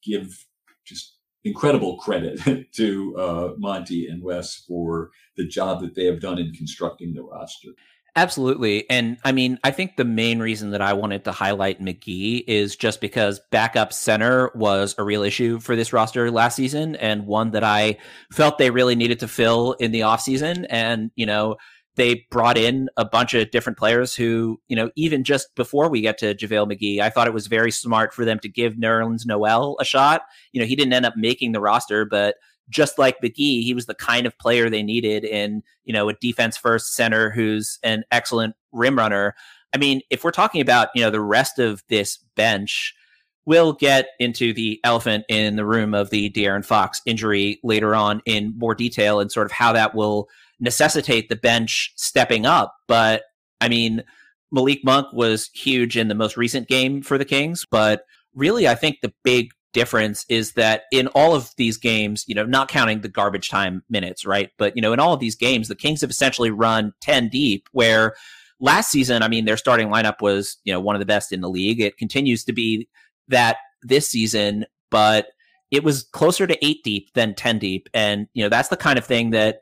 give 0.02 0.46
just 0.86 1.18
incredible 1.44 1.98
credit 1.98 2.40
to 2.76 3.16
uh, 3.16 3.48
Monte 3.58 4.08
and 4.08 4.22
Wes 4.22 4.64
for 4.66 5.10
the 5.36 5.46
job 5.46 5.80
that 5.80 5.94
they 5.94 6.06
have 6.06 6.20
done 6.20 6.38
in 6.38 6.52
constructing 6.52 7.14
the 7.14 7.22
roster. 7.22 7.70
Absolutely. 8.18 8.88
And 8.88 9.18
I 9.26 9.32
mean, 9.32 9.58
I 9.62 9.70
think 9.70 9.96
the 9.96 10.04
main 10.04 10.38
reason 10.38 10.70
that 10.70 10.80
I 10.80 10.94
wanted 10.94 11.24
to 11.24 11.32
highlight 11.32 11.82
McGee 11.82 12.44
is 12.46 12.74
just 12.74 13.02
because 13.02 13.42
backup 13.50 13.92
center 13.92 14.50
was 14.54 14.94
a 14.96 15.04
real 15.04 15.22
issue 15.22 15.60
for 15.60 15.76
this 15.76 15.92
roster 15.92 16.30
last 16.30 16.56
season 16.56 16.96
and 16.96 17.26
one 17.26 17.50
that 17.50 17.62
I 17.62 17.98
felt 18.32 18.56
they 18.56 18.70
really 18.70 18.94
needed 18.94 19.20
to 19.20 19.28
fill 19.28 19.74
in 19.74 19.92
the 19.92 20.00
offseason. 20.00 20.64
And, 20.70 21.10
you 21.14 21.26
know, 21.26 21.56
they 21.96 22.26
brought 22.30 22.56
in 22.56 22.88
a 22.96 23.04
bunch 23.04 23.34
of 23.34 23.50
different 23.50 23.76
players 23.76 24.14
who, 24.14 24.60
you 24.68 24.76
know, 24.76 24.90
even 24.96 25.22
just 25.22 25.54
before 25.54 25.90
we 25.90 26.00
get 26.00 26.16
to 26.18 26.34
JaVale 26.34 26.72
McGee, 26.72 27.00
I 27.00 27.10
thought 27.10 27.26
it 27.26 27.34
was 27.34 27.48
very 27.48 27.70
smart 27.70 28.14
for 28.14 28.24
them 28.24 28.38
to 28.38 28.48
give 28.48 28.74
Nerlens 28.74 29.26
Noel 29.26 29.76
a 29.78 29.84
shot. 29.84 30.22
You 30.52 30.60
know, 30.62 30.66
he 30.66 30.76
didn't 30.76 30.94
end 30.94 31.04
up 31.06 31.14
making 31.18 31.52
the 31.52 31.60
roster, 31.60 32.06
but 32.06 32.36
just 32.68 32.98
like 32.98 33.20
McGee, 33.20 33.62
he 33.62 33.74
was 33.74 33.86
the 33.86 33.94
kind 33.94 34.26
of 34.26 34.38
player 34.38 34.68
they 34.68 34.82
needed 34.82 35.24
in, 35.24 35.62
you 35.84 35.92
know, 35.92 36.08
a 36.08 36.14
defense 36.14 36.56
first 36.56 36.94
center 36.94 37.30
who's 37.30 37.78
an 37.82 38.04
excellent 38.10 38.54
rim 38.72 38.98
runner. 38.98 39.34
I 39.74 39.78
mean, 39.78 40.00
if 40.10 40.24
we're 40.24 40.30
talking 40.30 40.60
about, 40.60 40.88
you 40.94 41.02
know, 41.02 41.10
the 41.10 41.20
rest 41.20 41.58
of 41.58 41.82
this 41.88 42.18
bench, 42.34 42.94
we'll 43.44 43.72
get 43.72 44.08
into 44.18 44.52
the 44.52 44.80
elephant 44.84 45.24
in 45.28 45.56
the 45.56 45.64
room 45.64 45.94
of 45.94 46.10
the 46.10 46.30
De'Aaron 46.30 46.64
Fox 46.64 47.00
injury 47.06 47.60
later 47.62 47.94
on 47.94 48.20
in 48.26 48.54
more 48.58 48.74
detail 48.74 49.20
and 49.20 49.30
sort 49.30 49.46
of 49.46 49.52
how 49.52 49.72
that 49.72 49.94
will 49.94 50.28
necessitate 50.58 51.28
the 51.28 51.36
bench 51.36 51.92
stepping 51.96 52.46
up. 52.46 52.74
But 52.88 53.22
I 53.60 53.68
mean, 53.68 54.02
Malik 54.50 54.84
Monk 54.84 55.12
was 55.12 55.50
huge 55.54 55.96
in 55.96 56.08
the 56.08 56.14
most 56.14 56.36
recent 56.36 56.68
game 56.68 57.02
for 57.02 57.18
the 57.18 57.24
Kings, 57.24 57.64
but 57.70 58.02
really, 58.34 58.68
I 58.68 58.74
think 58.74 58.98
the 59.00 59.12
big 59.24 59.50
difference 59.76 60.24
is 60.30 60.52
that 60.52 60.84
in 60.90 61.06
all 61.08 61.34
of 61.34 61.52
these 61.58 61.76
games, 61.76 62.24
you 62.26 62.34
know, 62.34 62.46
not 62.46 62.68
counting 62.68 63.02
the 63.02 63.10
garbage 63.10 63.50
time 63.50 63.82
minutes, 63.90 64.24
right? 64.24 64.48
But, 64.56 64.74
you 64.74 64.80
know, 64.80 64.94
in 64.94 64.98
all 64.98 65.12
of 65.12 65.20
these 65.20 65.36
games, 65.36 65.68
the 65.68 65.74
Kings 65.74 66.00
have 66.00 66.08
essentially 66.08 66.50
run 66.50 66.94
10 67.02 67.28
deep, 67.28 67.68
where 67.72 68.14
last 68.58 68.90
season, 68.90 69.22
I 69.22 69.28
mean, 69.28 69.44
their 69.44 69.58
starting 69.58 69.88
lineup 69.88 70.22
was, 70.22 70.56
you 70.64 70.72
know, 70.72 70.80
one 70.80 70.96
of 70.96 71.00
the 71.00 71.04
best 71.04 71.30
in 71.30 71.42
the 71.42 71.50
league. 71.50 71.78
It 71.78 71.98
continues 71.98 72.42
to 72.44 72.54
be 72.54 72.88
that 73.28 73.58
this 73.82 74.08
season, 74.08 74.64
but 74.90 75.26
it 75.70 75.84
was 75.84 76.04
closer 76.04 76.46
to 76.46 76.64
eight 76.64 76.82
deep 76.82 77.12
than 77.12 77.34
10 77.34 77.58
deep. 77.58 77.90
And, 77.92 78.28
you 78.32 78.42
know, 78.42 78.48
that's 78.48 78.70
the 78.70 78.78
kind 78.78 78.98
of 78.98 79.04
thing 79.04 79.32
that, 79.32 79.60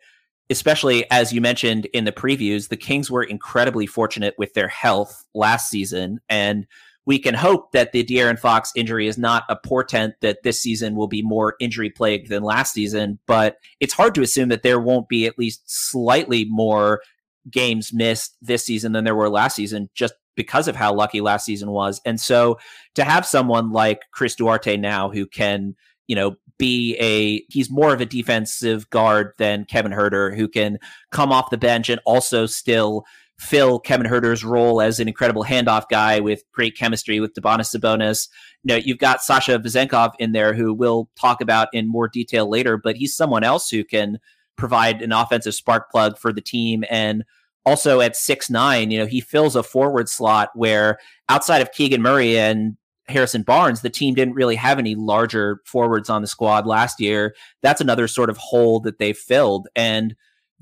especially 0.48 1.10
as 1.10 1.32
you 1.32 1.40
mentioned 1.40 1.86
in 1.86 2.04
the 2.04 2.12
previews, 2.12 2.68
the 2.68 2.76
Kings 2.76 3.10
were 3.10 3.24
incredibly 3.24 3.86
fortunate 3.86 4.34
with 4.38 4.54
their 4.54 4.68
health 4.68 5.24
last 5.34 5.70
season. 5.70 6.20
And 6.28 6.68
we 7.06 7.18
can 7.18 7.34
hope 7.34 7.72
that 7.72 7.92
the 7.92 8.02
De'Aaron 8.02 8.38
Fox 8.38 8.72
injury 8.74 9.06
is 9.06 9.18
not 9.18 9.44
a 9.48 9.56
portent 9.56 10.14
that 10.20 10.42
this 10.42 10.60
season 10.60 10.94
will 10.94 11.06
be 11.06 11.22
more 11.22 11.54
injury 11.60 11.90
plagued 11.90 12.28
than 12.28 12.42
last 12.42 12.72
season. 12.72 13.18
But 13.26 13.58
it's 13.80 13.92
hard 13.92 14.14
to 14.14 14.22
assume 14.22 14.48
that 14.48 14.62
there 14.62 14.80
won't 14.80 15.08
be 15.08 15.26
at 15.26 15.38
least 15.38 15.62
slightly 15.66 16.46
more 16.48 17.02
games 17.50 17.92
missed 17.92 18.36
this 18.40 18.64
season 18.64 18.92
than 18.92 19.04
there 19.04 19.14
were 19.14 19.28
last 19.28 19.56
season, 19.56 19.90
just 19.94 20.14
because 20.34 20.66
of 20.66 20.76
how 20.76 20.94
lucky 20.94 21.20
last 21.20 21.44
season 21.44 21.70
was. 21.70 22.00
And 22.06 22.20
so 22.20 22.58
to 22.94 23.04
have 23.04 23.26
someone 23.26 23.70
like 23.70 24.00
Chris 24.12 24.34
Duarte 24.34 24.76
now 24.76 25.10
who 25.10 25.26
can, 25.26 25.76
you 26.06 26.16
know, 26.16 26.36
be 26.58 26.96
a 27.00 27.44
he's 27.50 27.70
more 27.70 27.92
of 27.92 28.00
a 28.00 28.06
defensive 28.06 28.88
guard 28.90 29.32
than 29.38 29.64
Kevin 29.64 29.92
Huerter, 29.92 30.34
who 30.34 30.48
can 30.48 30.78
come 31.10 31.32
off 31.32 31.50
the 31.50 31.58
bench 31.58 31.88
and 31.88 32.00
also 32.04 32.46
still 32.46 33.04
fill 33.44 33.78
Kevin 33.78 34.06
Huerter's 34.06 34.42
role 34.42 34.80
as 34.80 34.98
an 34.98 35.08
incredible 35.08 35.44
handoff 35.44 35.84
guy 35.90 36.18
with 36.18 36.42
great 36.52 36.76
chemistry 36.76 37.20
with 37.20 37.34
Domantas 37.34 37.76
Sabonis. 37.76 38.28
You 38.62 38.68
know, 38.68 38.76
you've 38.76 38.98
got 38.98 39.22
Sasha 39.22 39.58
Vezenkov 39.58 40.12
in 40.18 40.32
there 40.32 40.54
who 40.54 40.72
we'll 40.72 41.10
talk 41.14 41.40
about 41.40 41.68
in 41.72 41.86
more 41.86 42.08
detail 42.08 42.48
later, 42.48 42.76
but 42.76 42.96
he's 42.96 43.14
someone 43.14 43.44
else 43.44 43.68
who 43.68 43.84
can 43.84 44.18
provide 44.56 45.02
an 45.02 45.12
offensive 45.12 45.54
spark 45.54 45.90
plug 45.90 46.18
for 46.18 46.32
the 46.32 46.40
team 46.40 46.84
and 46.88 47.24
also 47.66 48.00
at 48.00 48.16
six 48.16 48.50
nine, 48.50 48.90
you 48.90 48.98
know, 48.98 49.06
he 49.06 49.20
fills 49.20 49.56
a 49.56 49.62
forward 49.62 50.08
slot 50.08 50.50
where 50.54 50.98
outside 51.28 51.62
of 51.62 51.72
Keegan 51.72 52.02
Murray 52.02 52.38
and 52.38 52.76
Harrison 53.08 53.42
Barnes, 53.42 53.82
the 53.82 53.90
team 53.90 54.14
didn't 54.14 54.34
really 54.34 54.56
have 54.56 54.78
any 54.78 54.94
larger 54.94 55.60
forwards 55.66 56.08
on 56.08 56.22
the 56.22 56.28
squad 56.28 56.66
last 56.66 57.00
year. 57.00 57.34
That's 57.62 57.80
another 57.80 58.08
sort 58.08 58.30
of 58.30 58.36
hole 58.36 58.80
that 58.80 58.98
they 58.98 59.12
filled. 59.12 59.68
And 59.76 60.14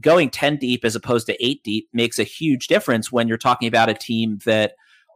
going 0.03 0.31
10 0.31 0.57
deep 0.57 0.85
as 0.85 0.95
opposed 0.95 1.27
to 1.27 1.45
8 1.45 1.63
deep 1.65 1.89
makes 1.93 2.19
a 2.19 2.25
huge 2.25 2.67
difference 2.67 3.11
when 3.11 3.29
you're 3.29 3.39
talking 3.39 3.69
about 3.69 3.89
a 3.89 3.95
team 3.95 4.39
that 4.45 4.75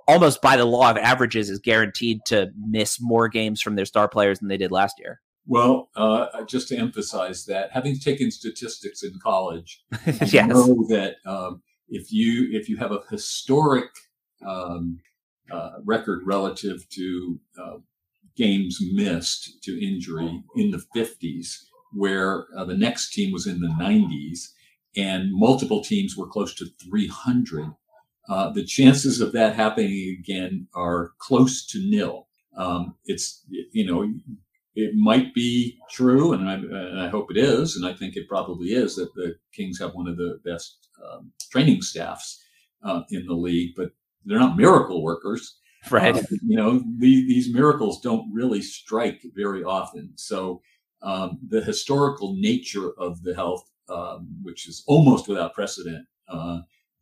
almost 0.08 0.40
by 0.40 0.56
the 0.56 0.64
law 0.64 0.90
of 0.90 0.96
averages 0.96 1.50
is 1.50 1.58
guaranteed 1.58 2.20
to 2.26 2.50
miss 2.56 3.00
more 3.00 3.28
games 3.28 3.60
from 3.60 3.76
their 3.76 3.84
star 3.84 4.08
players 4.08 4.38
than 4.38 4.48
they 4.48 4.56
did 4.56 4.70
last 4.70 4.98
year. 4.98 5.20
Well, 5.46 5.90
uh, 5.94 6.44
just 6.44 6.68
to 6.68 6.76
emphasize 6.76 7.44
that, 7.46 7.70
having 7.72 7.98
taken 7.98 8.30
statistics 8.30 9.02
in 9.02 9.18
college, 9.22 9.84
yes. 10.06 10.34
I 10.34 10.46
know 10.46 10.86
that 10.88 11.16
um, 11.24 11.62
if 11.88 12.12
you 12.12 12.48
if 12.50 12.68
you 12.68 12.76
have 12.78 12.90
a 12.90 13.02
historic 13.10 13.90
um, 14.44 14.98
uh, 15.50 15.74
record 15.84 16.22
relative 16.24 16.88
to 16.90 17.40
uh, 17.62 17.76
games 18.36 18.78
missed 18.92 19.62
to 19.62 19.84
injury 19.84 20.42
in 20.56 20.72
the 20.72 20.82
50s, 20.96 21.66
where 21.92 22.46
uh, 22.56 22.64
the 22.64 22.76
next 22.76 23.12
team 23.12 23.32
was 23.32 23.46
in 23.46 23.60
the 23.60 23.68
90s, 23.68 24.48
and 24.96 25.30
multiple 25.32 25.82
teams 25.82 26.16
were 26.16 26.26
close 26.26 26.54
to 26.54 26.66
300. 26.82 27.72
Uh, 28.28 28.50
the 28.50 28.64
chances 28.64 29.20
of 29.20 29.32
that 29.32 29.54
happening 29.54 30.16
again 30.18 30.66
are 30.74 31.12
close 31.18 31.66
to 31.66 31.78
nil. 31.78 32.26
Um, 32.56 32.96
it's 33.04 33.44
you 33.72 33.86
know 33.86 34.08
it 34.74 34.94
might 34.94 35.34
be 35.34 35.78
true, 35.90 36.32
and 36.32 36.48
I, 36.48 36.54
and 36.54 37.00
I, 37.00 37.08
hope 37.08 37.30
it 37.30 37.38
is, 37.38 37.76
and 37.76 37.86
I 37.86 37.94
think 37.94 38.14
it 38.14 38.28
probably 38.28 38.68
is 38.68 38.96
that 38.96 39.14
the 39.14 39.36
Kings 39.52 39.78
have 39.78 39.94
one 39.94 40.06
of 40.06 40.18
the 40.18 40.38
best 40.44 40.88
um, 41.02 41.32
training 41.50 41.80
staffs 41.80 42.42
uh, 42.82 43.02
in 43.10 43.26
the 43.26 43.34
league, 43.34 43.72
but 43.74 43.90
they're 44.26 44.38
not 44.38 44.56
miracle 44.56 45.02
workers. 45.02 45.58
Right. 45.90 46.16
Uh, 46.16 46.22
you 46.44 46.56
know, 46.56 46.82
the, 46.98 47.26
these 47.26 47.52
miracles 47.52 48.00
don't 48.00 48.30
really 48.32 48.60
strike 48.60 49.22
very 49.34 49.64
often. 49.64 50.12
So 50.16 50.60
um, 51.02 51.38
the 51.48 51.62
historical 51.62 52.34
nature 52.36 52.92
of 52.98 53.22
the 53.22 53.34
health, 53.34 53.64
um, 53.88 54.28
which 54.42 54.68
is 54.68 54.84
almost 54.86 55.28
without 55.28 55.54
precedent, 55.54 56.06
uh, 56.28 56.60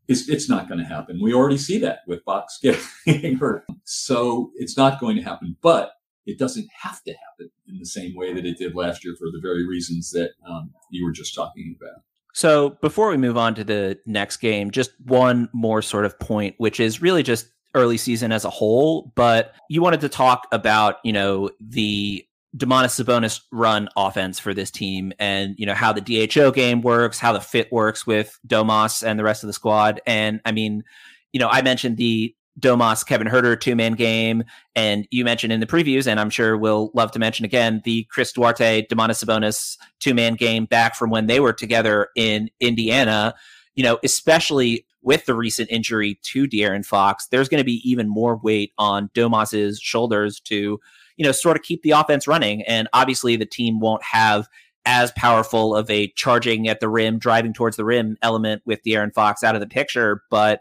is 0.09 0.29
it's 0.29 0.49
not 0.49 0.69
going 0.69 0.81
to 0.81 0.87
happen. 0.87 1.21
We 1.23 1.33
already 1.33 1.59
see 1.59 1.79
that 1.79 2.01
with 2.07 2.23
Fox 2.25 2.61
getting 3.07 3.37
hurt. 3.37 3.65
So 3.85 4.51
it's 4.57 4.77
not 4.77 5.01
going 5.01 5.17
to 5.17 5.23
happen. 5.23 5.57
But 5.63 5.93
it 6.27 6.39
doesn't 6.39 6.69
have 6.83 7.03
to 7.05 7.13
happen 7.13 7.51
in 7.69 7.79
the 7.79 7.87
same 7.87 8.15
way 8.17 8.33
that 8.33 8.47
it 8.47 8.59
did 8.59 8.75
last 8.75 9.05
year 9.05 9.15
for 9.19 9.27
the 9.31 9.41
very 9.41 9.67
reasons 9.67 10.11
that 10.13 10.31
um, 10.49 10.73
you 10.91 11.05
were 11.05 11.13
just 11.13 11.35
talking 11.35 11.77
about. 11.79 12.03
So 12.33 12.71
before 12.81 13.11
we 13.11 13.17
move 13.17 13.37
on 13.37 13.55
to 13.55 13.65
the 13.65 13.99
next 14.07 14.39
game, 14.39 14.71
just 14.71 14.91
one 15.05 15.49
more 15.53 15.83
sort 15.83 16.05
of 16.05 16.19
point, 16.19 16.55
which 16.59 16.81
is 16.81 17.01
really 17.01 17.23
just 17.23 17.47
early 17.75 17.97
season 17.97 18.33
as 18.33 18.45
a 18.45 18.51
whole. 18.51 19.13
But 19.15 19.55
you 19.69 19.83
wanted 19.83 20.01
to 20.01 20.09
talk 20.09 20.47
about, 20.51 20.97
you 21.05 21.13
know, 21.13 21.51
the 21.61 22.27
Domantas 22.57 23.03
Sabonis 23.03 23.41
run 23.51 23.89
offense 23.97 24.39
for 24.39 24.55
this 24.55 24.71
team 24.71 25.13
and, 25.19 25.55
you 25.59 25.67
know, 25.67 25.75
how 25.75 25.93
the 25.93 26.01
DHO 26.01 26.53
game 26.53 26.83
works, 26.83 27.19
how 27.19 27.33
the 27.33 27.41
fit 27.41 27.73
works 27.73 28.07
with 28.07 28.39
Domas 28.47 29.03
and 29.03 29.19
the 29.19 29.25
rest 29.25 29.43
of 29.43 29.49
the 29.49 29.53
squad. 29.53 30.01
And 30.07 30.41
I 30.45 30.53
mean, 30.53 30.85
you 31.33 31.41
know, 31.41 31.49
I 31.49 31.63
mentioned 31.63 31.97
the 31.97 32.35
Domas 32.61 33.05
Kevin 33.05 33.27
Huerter 33.27 33.59
two 33.59 33.75
man 33.75 33.95
game, 33.95 34.45
and 34.77 35.09
you 35.11 35.25
mentioned 35.25 35.53
in 35.53 35.59
the 35.59 35.67
previews, 35.67 36.07
and 36.07 36.21
I'm 36.21 36.31
sure 36.31 36.57
we'll 36.57 36.93
love 36.95 37.11
to 37.13 37.19
mention 37.19 37.45
again 37.45 37.83
the 37.85 38.05
Chris 38.05 38.33
Duarte 38.33 38.87
Domantas 38.87 39.25
Sabonis 39.25 39.77
two 39.99 40.15
man 40.15 40.35
game 40.35 40.67
back 40.67 40.95
from 40.95 41.11
when 41.11 41.27
they 41.27 41.41
were 41.41 41.53
together 41.53 42.09
in 42.15 42.51
Indiana. 42.61 43.35
You 43.75 43.83
know, 43.83 43.99
especially 44.05 44.87
with 45.03 45.27
the 45.27 45.35
recent 45.35 45.69
injury 45.71 46.21
to 46.23 46.47
De'Aaron 46.47 46.87
Fox, 46.87 47.27
there's 47.27 47.49
going 47.49 47.61
to 47.61 47.65
be 47.65 47.83
even 47.89 48.09
more 48.09 48.37
weight 48.37 48.73
on 48.79 49.11
Domas's 49.15 49.81
shoulders 49.81 50.39
to, 50.41 50.81
you 51.17 51.25
know, 51.25 51.33
sort 51.33 51.57
of 51.57 51.63
keep 51.63 51.83
the 51.83 51.93
offense 51.93 52.27
running. 52.27 52.63
And 52.63 52.89
obviously, 52.93 53.37
the 53.37 53.47
team 53.47 53.81
won't 53.81 54.03
have 54.03 54.49
as 54.87 55.13
powerful 55.13 55.75
of 55.75 55.89
a 55.91 56.09
charging 56.09 56.69
at 56.69 56.81
the 56.81 56.89
rim, 56.89 57.19
driving 57.19 57.55
towards 57.55 57.77
the 57.77 57.85
rim 57.85 58.17
element 58.23 58.63
with 58.67 58.83
De'Aaron 58.83 59.15
Fox 59.15 59.43
out 59.43 59.55
of 59.55 59.61
the 59.61 59.67
picture, 59.67 60.23
but 60.31 60.61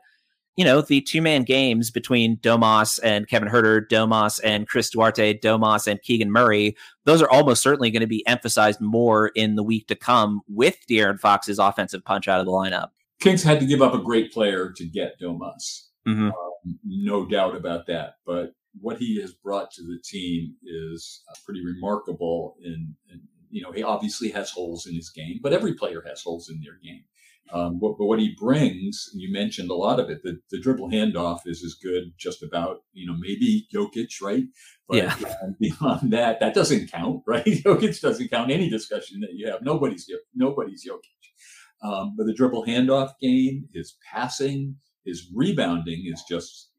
you 0.55 0.63
know, 0.63 0.81
the 0.81 1.01
two 1.01 1.21
man 1.21 1.43
games 1.43 1.89
between 1.89 2.37
Domas 2.37 2.99
and 3.03 3.27
Kevin 3.27 3.49
Huerter, 3.49 3.87
Domas 3.87 4.39
and 4.43 4.67
Chris 4.67 4.89
Duarte, 4.91 5.39
Domas 5.39 5.87
and 5.87 6.01
Keegan 6.01 6.31
Murray, 6.31 6.75
those 7.05 7.21
are 7.21 7.29
almost 7.29 7.63
certainly 7.63 7.89
going 7.89 8.01
to 8.01 8.07
be 8.07 8.25
emphasized 8.27 8.79
more 8.79 9.29
in 9.29 9.55
the 9.55 9.63
week 9.63 9.87
to 9.87 9.95
come 9.95 10.41
with 10.47 10.77
De'Aaron 10.87 11.19
Fox's 11.19 11.57
offensive 11.57 12.05
punch 12.05 12.27
out 12.27 12.39
of 12.39 12.45
the 12.45 12.51
lineup. 12.51 12.89
Kings 13.19 13.41
had 13.41 13.59
to 13.61 13.65
give 13.65 13.81
up 13.81 13.93
a 13.93 13.99
great 13.99 14.31
player 14.31 14.71
to 14.71 14.85
get 14.85 15.19
Domas. 15.19 15.87
Mm-hmm. 16.07 16.27
Um, 16.27 16.79
no 16.85 17.25
doubt 17.25 17.55
about 17.55 17.87
that. 17.87 18.17
But 18.25 18.53
what 18.79 18.97
he 18.97 19.21
has 19.21 19.33
brought 19.33 19.71
to 19.71 19.83
the 19.83 19.99
team 20.03 20.55
is 20.63 21.23
uh, 21.29 21.35
pretty 21.45 21.63
remarkable. 21.63 22.55
In, 22.63 22.95
in, 23.09 23.21
you 23.49 23.61
know, 23.61 23.71
he 23.71 23.83
obviously 23.83 24.31
has 24.31 24.49
holes 24.49 24.87
in 24.87 24.95
his 24.95 25.09
game, 25.09 25.39
but 25.41 25.53
every 25.53 25.73
player 25.73 26.03
has 26.07 26.21
holes 26.21 26.49
in 26.49 26.61
their 26.61 26.79
game. 26.83 27.03
Um, 27.51 27.77
but, 27.79 27.97
but, 27.99 28.05
what 28.05 28.19
he 28.19 28.35
brings, 28.39 29.09
you 29.13 29.31
mentioned 29.31 29.69
a 29.69 29.75
lot 29.75 29.99
of 29.99 30.09
it. 30.09 30.23
The, 30.23 30.39
the 30.49 30.59
dribble 30.59 30.89
handoff 30.89 31.41
is 31.45 31.63
as 31.63 31.75
good, 31.75 32.13
just 32.17 32.41
about 32.41 32.77
you 32.93 33.05
know 33.05 33.15
maybe 33.19 33.67
Jokic, 33.71 34.21
right? 34.21 34.45
But 34.87 34.97
yeah. 34.97 35.15
beyond 35.59 36.13
that, 36.13 36.39
that 36.39 36.53
doesn't 36.53 36.91
count, 36.91 37.21
right? 37.27 37.45
Jokic 37.45 37.99
doesn't 38.01 38.31
count 38.31 38.49
any 38.49 38.69
discussion 38.69 39.19
that 39.21 39.33
you 39.33 39.51
have. 39.51 39.61
Nobody's 39.61 40.09
nobody's 40.33 40.87
Jokic. 40.87 41.87
Um, 41.87 42.15
but 42.17 42.25
the 42.25 42.33
dribble 42.33 42.65
handoff 42.65 43.11
game, 43.21 43.67
his 43.73 43.97
passing, 44.09 44.77
his 45.05 45.29
rebounding 45.35 46.05
is 46.05 46.23
just 46.27 46.69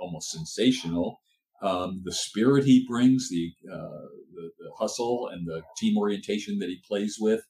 almost 0.00 0.30
sensational. 0.30 1.20
Um, 1.64 2.02
the 2.04 2.12
spirit 2.12 2.64
he 2.64 2.86
brings, 2.86 3.30
the, 3.30 3.50
uh, 3.72 4.06
the, 4.34 4.50
the 4.58 4.70
hustle 4.78 5.30
and 5.32 5.46
the 5.46 5.62
team 5.78 5.96
orientation 5.96 6.58
that 6.58 6.68
he 6.68 6.78
plays 6.86 7.16
with, 7.18 7.40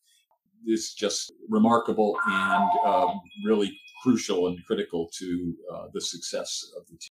is 0.67 0.95
just 0.95 1.33
remarkable 1.49 2.17
and 2.27 2.71
um, 2.87 3.21
really 3.45 3.77
crucial 4.03 4.47
and 4.47 4.59
critical 4.67 5.11
to 5.19 5.55
uh, 5.75 5.87
the 5.93 6.01
success 6.01 6.65
of 6.79 6.87
the 6.87 6.93
team. 6.93 7.11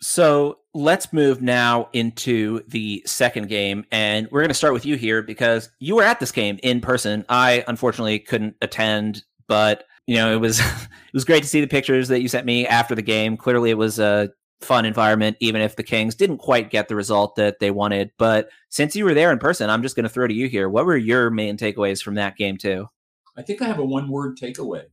So 0.00 0.58
let's 0.74 1.12
move 1.12 1.40
now 1.40 1.88
into 1.92 2.62
the 2.68 3.02
second 3.06 3.48
game. 3.48 3.84
And 3.90 4.28
we're 4.30 4.40
going 4.40 4.48
to 4.48 4.54
start 4.54 4.74
with 4.74 4.84
you 4.84 4.96
here 4.96 5.22
because 5.22 5.70
you 5.78 5.96
were 5.96 6.02
at 6.02 6.20
this 6.20 6.32
game 6.32 6.60
in 6.62 6.80
person. 6.80 7.24
I 7.28 7.64
unfortunately 7.66 8.18
couldn't 8.18 8.56
attend, 8.60 9.24
but 9.48 9.84
you 10.06 10.16
know, 10.16 10.32
it 10.32 10.40
was 10.40 10.60
it 10.60 11.14
was 11.14 11.24
great 11.24 11.42
to 11.42 11.48
see 11.48 11.60
the 11.60 11.66
pictures 11.66 12.08
that 12.08 12.20
you 12.20 12.28
sent 12.28 12.46
me 12.46 12.66
after 12.66 12.94
the 12.94 13.02
game. 13.02 13.36
Clearly 13.36 13.70
it 13.70 13.78
was 13.78 13.98
a 13.98 14.30
fun 14.60 14.84
environment, 14.84 15.36
even 15.40 15.60
if 15.60 15.76
the 15.76 15.82
Kings 15.82 16.14
didn't 16.14 16.38
quite 16.38 16.70
get 16.70 16.88
the 16.88 16.96
result 16.96 17.36
that 17.36 17.58
they 17.58 17.70
wanted. 17.70 18.10
But 18.18 18.48
since 18.70 18.96
you 18.96 19.04
were 19.04 19.14
there 19.14 19.32
in 19.32 19.38
person, 19.38 19.70
I'm 19.70 19.82
just 19.82 19.96
going 19.96 20.04
to 20.04 20.08
throw 20.10 20.26
to 20.26 20.34
you 20.34 20.48
here. 20.48 20.68
What 20.68 20.86
were 20.86 20.96
your 20.96 21.30
main 21.30 21.56
takeaways 21.56 22.02
from 22.02 22.14
that 22.14 22.36
game, 22.36 22.56
too? 22.56 22.88
I 23.36 23.42
think 23.42 23.60
I 23.60 23.66
have 23.66 23.78
a 23.78 23.84
one 23.84 24.08
word 24.08 24.38
takeaway. 24.38 24.84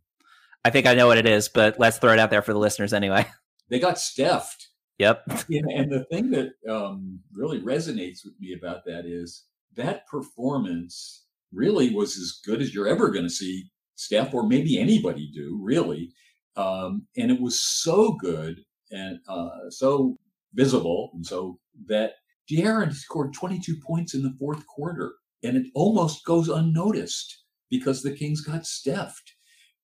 I 0.66 0.70
think 0.70 0.86
I 0.86 0.94
know 0.94 1.08
what 1.08 1.18
it 1.18 1.26
is, 1.26 1.50
but 1.50 1.80
let's 1.80 1.98
throw 1.98 2.14
it 2.14 2.20
out 2.20 2.30
there 2.30 2.42
for 2.42 2.54
the 2.54 2.60
listeners 2.60 2.94
anyway. 2.94 3.26
They 3.70 3.80
got 3.80 3.98
stuffed. 3.98 4.68
Yep. 5.00 5.24
and 5.50 5.92
the 5.92 6.06
thing 6.12 6.30
that 6.32 6.52
um, 6.70 7.22
really 7.34 7.60
resonates 7.60 8.24
with 8.24 8.34
me 8.40 8.54
about 8.54 8.86
that 8.86 9.06
is 9.06 9.46
that 9.76 10.06
performance 10.06 11.26
really 11.52 11.96
was 11.96 12.18
as 12.18 12.40
good 12.46 12.62
as 12.62 12.76
you're 12.76 12.90
ever 12.90 13.10
going 13.10 13.26
to 13.26 13.32
see 13.32 13.72
Steph 13.96 14.34
or 14.34 14.46
maybe 14.46 14.78
anybody 14.78 15.32
do, 15.34 15.60
really. 15.62 16.12
Um, 16.56 17.08
and 17.18 17.32
it 17.32 17.42
was 17.42 17.62
so 17.62 18.12
good 18.12 18.64
and 18.94 19.20
uh, 19.28 19.70
so 19.70 20.18
visible, 20.54 21.12
and 21.14 21.26
so 21.26 21.60
that 21.88 22.14
De'Aaron 22.50 22.94
scored 22.94 23.34
22 23.34 23.78
points 23.86 24.14
in 24.14 24.24
the 24.24 24.36
fourth 24.40 24.66
quarter, 24.68 25.14
and 25.44 25.58
it 25.58 25.66
almost 25.76 26.26
goes 26.26 26.50
unnoticed 26.50 27.44
because 27.70 28.04
the 28.04 28.16
Kings 28.16 28.42
got 28.42 28.66
stuffed. 28.66 29.34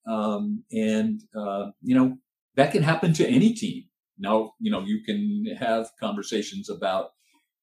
Um, 0.08 0.64
and 0.72 1.22
uh, 1.36 1.72
you 1.82 1.96
know 1.96 2.18
that 2.56 2.72
can 2.72 2.84
happen 2.84 3.14
to 3.14 3.28
any 3.28 3.54
team. 3.54 3.86
Now, 4.18 4.54
you 4.60 4.72
know 4.72 4.82
you 4.82 5.04
can 5.04 5.46
have 5.60 5.90
conversations 6.00 6.70
about 6.70 7.12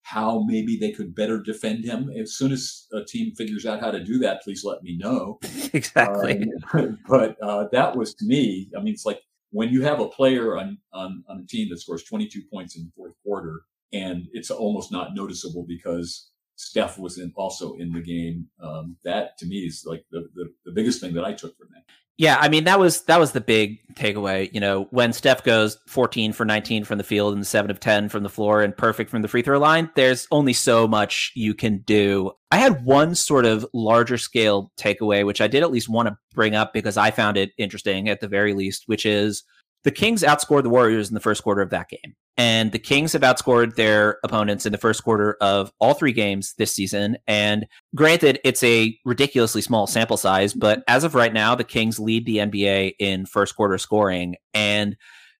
how 0.06 0.44
maybe 0.46 0.76
they 0.76 0.92
could 0.92 1.16
better 1.16 1.42
defend 1.42 1.84
him. 1.84 2.08
As 2.10 2.36
soon 2.36 2.52
as 2.52 2.86
a 2.92 3.04
team 3.04 3.34
figures 3.34 3.66
out 3.66 3.80
how 3.80 3.90
to 3.90 4.02
do 4.02 4.18
that, 4.18 4.40
please 4.40 4.62
let 4.64 4.80
me 4.84 4.96
know. 4.96 5.40
exactly. 5.72 6.48
Um, 6.72 6.98
but 7.08 7.36
uh, 7.42 7.66
that 7.72 7.96
was 7.96 8.14
to 8.14 8.24
me, 8.24 8.70
I 8.76 8.80
mean, 8.80 8.94
it's 8.94 9.04
like 9.04 9.20
when 9.50 9.70
you 9.70 9.82
have 9.82 10.00
a 10.00 10.08
player 10.08 10.58
on, 10.58 10.78
on, 10.92 11.24
on 11.28 11.40
a 11.40 11.46
team 11.46 11.68
that 11.70 11.80
scores 11.80 12.04
22 12.04 12.42
points 12.52 12.76
in 12.76 12.84
the 12.84 12.90
fourth 12.96 13.14
quarter, 13.24 13.62
and 13.92 14.26
it's 14.32 14.50
almost 14.50 14.90
not 14.90 15.14
noticeable 15.14 15.64
because 15.66 16.30
Steph 16.56 16.98
was 16.98 17.18
in, 17.18 17.32
also 17.36 17.74
in 17.74 17.92
the 17.92 18.00
game. 18.00 18.46
Um, 18.62 18.96
that 19.04 19.38
to 19.38 19.46
me 19.46 19.58
is 19.58 19.84
like 19.86 20.04
the, 20.10 20.28
the, 20.34 20.52
the 20.64 20.72
biggest 20.72 21.00
thing 21.00 21.14
that 21.14 21.24
I 21.24 21.32
took 21.32 21.56
from 21.56 21.68
that. 21.74 21.84
Yeah, 22.18 22.38
I 22.40 22.48
mean 22.48 22.64
that 22.64 22.78
was 22.78 23.02
that 23.02 23.20
was 23.20 23.32
the 23.32 23.42
big 23.42 23.78
takeaway. 23.94 24.50
You 24.52 24.60
know, 24.60 24.88
when 24.90 25.12
Steph 25.12 25.44
goes 25.44 25.76
14 25.86 26.32
for 26.32 26.46
19 26.46 26.84
from 26.84 26.96
the 26.96 27.04
field 27.04 27.34
and 27.34 27.46
7 27.46 27.70
of 27.70 27.78
10 27.78 28.08
from 28.08 28.22
the 28.22 28.30
floor 28.30 28.62
and 28.62 28.74
perfect 28.74 29.10
from 29.10 29.20
the 29.20 29.28
free 29.28 29.42
throw 29.42 29.58
line, 29.58 29.90
there's 29.96 30.26
only 30.30 30.54
so 30.54 30.88
much 30.88 31.30
you 31.34 31.52
can 31.52 31.78
do. 31.78 32.32
I 32.50 32.56
had 32.56 32.86
one 32.86 33.14
sort 33.14 33.44
of 33.44 33.66
larger 33.74 34.16
scale 34.16 34.72
takeaway 34.78 35.26
which 35.26 35.42
I 35.42 35.46
did 35.46 35.62
at 35.62 35.70
least 35.70 35.90
want 35.90 36.08
to 36.08 36.16
bring 36.34 36.54
up 36.54 36.72
because 36.72 36.96
I 36.96 37.10
found 37.10 37.36
it 37.36 37.52
interesting 37.58 38.08
at 38.08 38.20
the 38.20 38.28
very 38.28 38.54
least, 38.54 38.84
which 38.86 39.04
is 39.04 39.44
the 39.84 39.90
Kings 39.90 40.22
outscored 40.22 40.62
the 40.62 40.70
Warriors 40.70 41.08
in 41.08 41.14
the 41.14 41.20
first 41.20 41.42
quarter 41.42 41.60
of 41.60 41.70
that 41.70 41.90
game. 41.90 42.16
And 42.38 42.72
the 42.72 42.78
Kings 42.78 43.14
have 43.14 43.22
outscored 43.22 43.76
their 43.76 44.18
opponents 44.22 44.66
in 44.66 44.72
the 44.72 44.78
first 44.78 45.02
quarter 45.02 45.38
of 45.40 45.72
all 45.78 45.94
three 45.94 46.12
games 46.12 46.54
this 46.58 46.72
season. 46.72 47.16
And 47.26 47.66
granted, 47.94 48.40
it's 48.44 48.62
a 48.62 48.98
ridiculously 49.06 49.62
small 49.62 49.86
sample 49.86 50.18
size, 50.18 50.52
but 50.52 50.84
as 50.86 51.02
of 51.02 51.14
right 51.14 51.32
now, 51.32 51.54
the 51.54 51.64
Kings 51.64 51.98
lead 51.98 52.26
the 52.26 52.38
NBA 52.38 52.94
in 52.98 53.24
first 53.24 53.56
quarter 53.56 53.78
scoring. 53.78 54.36
And 54.52 54.96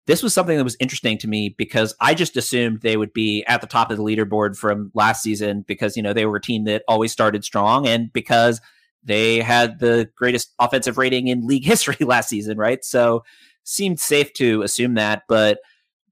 this 0.06 0.22
was 0.22 0.32
something 0.32 0.56
that 0.56 0.64
was 0.64 0.76
interesting 0.80 1.18
to 1.18 1.28
me 1.28 1.54
because 1.58 1.94
I 2.00 2.14
just 2.14 2.36
assumed 2.36 2.80
they 2.80 2.96
would 2.96 3.12
be 3.12 3.44
at 3.44 3.60
the 3.60 3.66
top 3.66 3.90
of 3.90 3.96
the 3.98 4.02
leaderboard 4.02 4.56
from 4.56 4.90
last 4.94 5.22
season 5.22 5.64
because, 5.66 5.96
you 5.96 6.02
know, 6.02 6.12
they 6.12 6.26
were 6.26 6.36
a 6.36 6.40
team 6.40 6.64
that 6.64 6.84
always 6.88 7.12
started 7.12 7.44
strong 7.44 7.86
and 7.86 8.12
because 8.12 8.60
they 9.02 9.40
had 9.40 9.80
the 9.80 10.08
greatest 10.16 10.54
offensive 10.58 10.96
rating 10.96 11.28
in 11.28 11.46
league 11.46 11.64
history 11.66 11.96
last 12.06 12.28
season, 12.28 12.56
right? 12.56 12.84
So 12.84 13.24
seemed 13.64 14.00
safe 14.00 14.32
to 14.34 14.62
assume 14.62 14.94
that. 14.94 15.24
But 15.28 15.58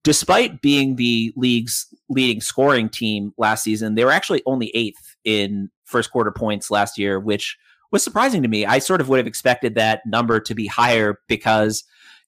despite 0.05 0.61
being 0.61 0.97
the 0.97 1.33
league's 1.35 1.87
leading 2.09 2.41
scoring 2.41 2.89
team 2.89 3.33
last 3.37 3.65
season, 3.65 3.95
they 3.95 4.05
were 4.05 4.13
actually 4.13 4.43
only 4.47 4.71
eighth 4.75 5.17
in 5.25 5.71
first 5.87 6.13
quarter 6.13 6.31
points 6.31 6.71
last 6.71 6.99
year, 6.99 7.19
which 7.19 7.57
was 7.91 8.05
surprising 8.05 8.43
to 8.43 8.49
me. 8.49 8.65
I 8.67 8.79
sort 8.79 9.01
of 9.01 9.09
would 9.09 9.19
have 9.19 9.27
expected 9.27 9.75
that 9.75 10.03
number 10.07 10.39
to 10.41 10.55
be 10.55 10.67
higher 10.67 11.19
because, 11.27 11.83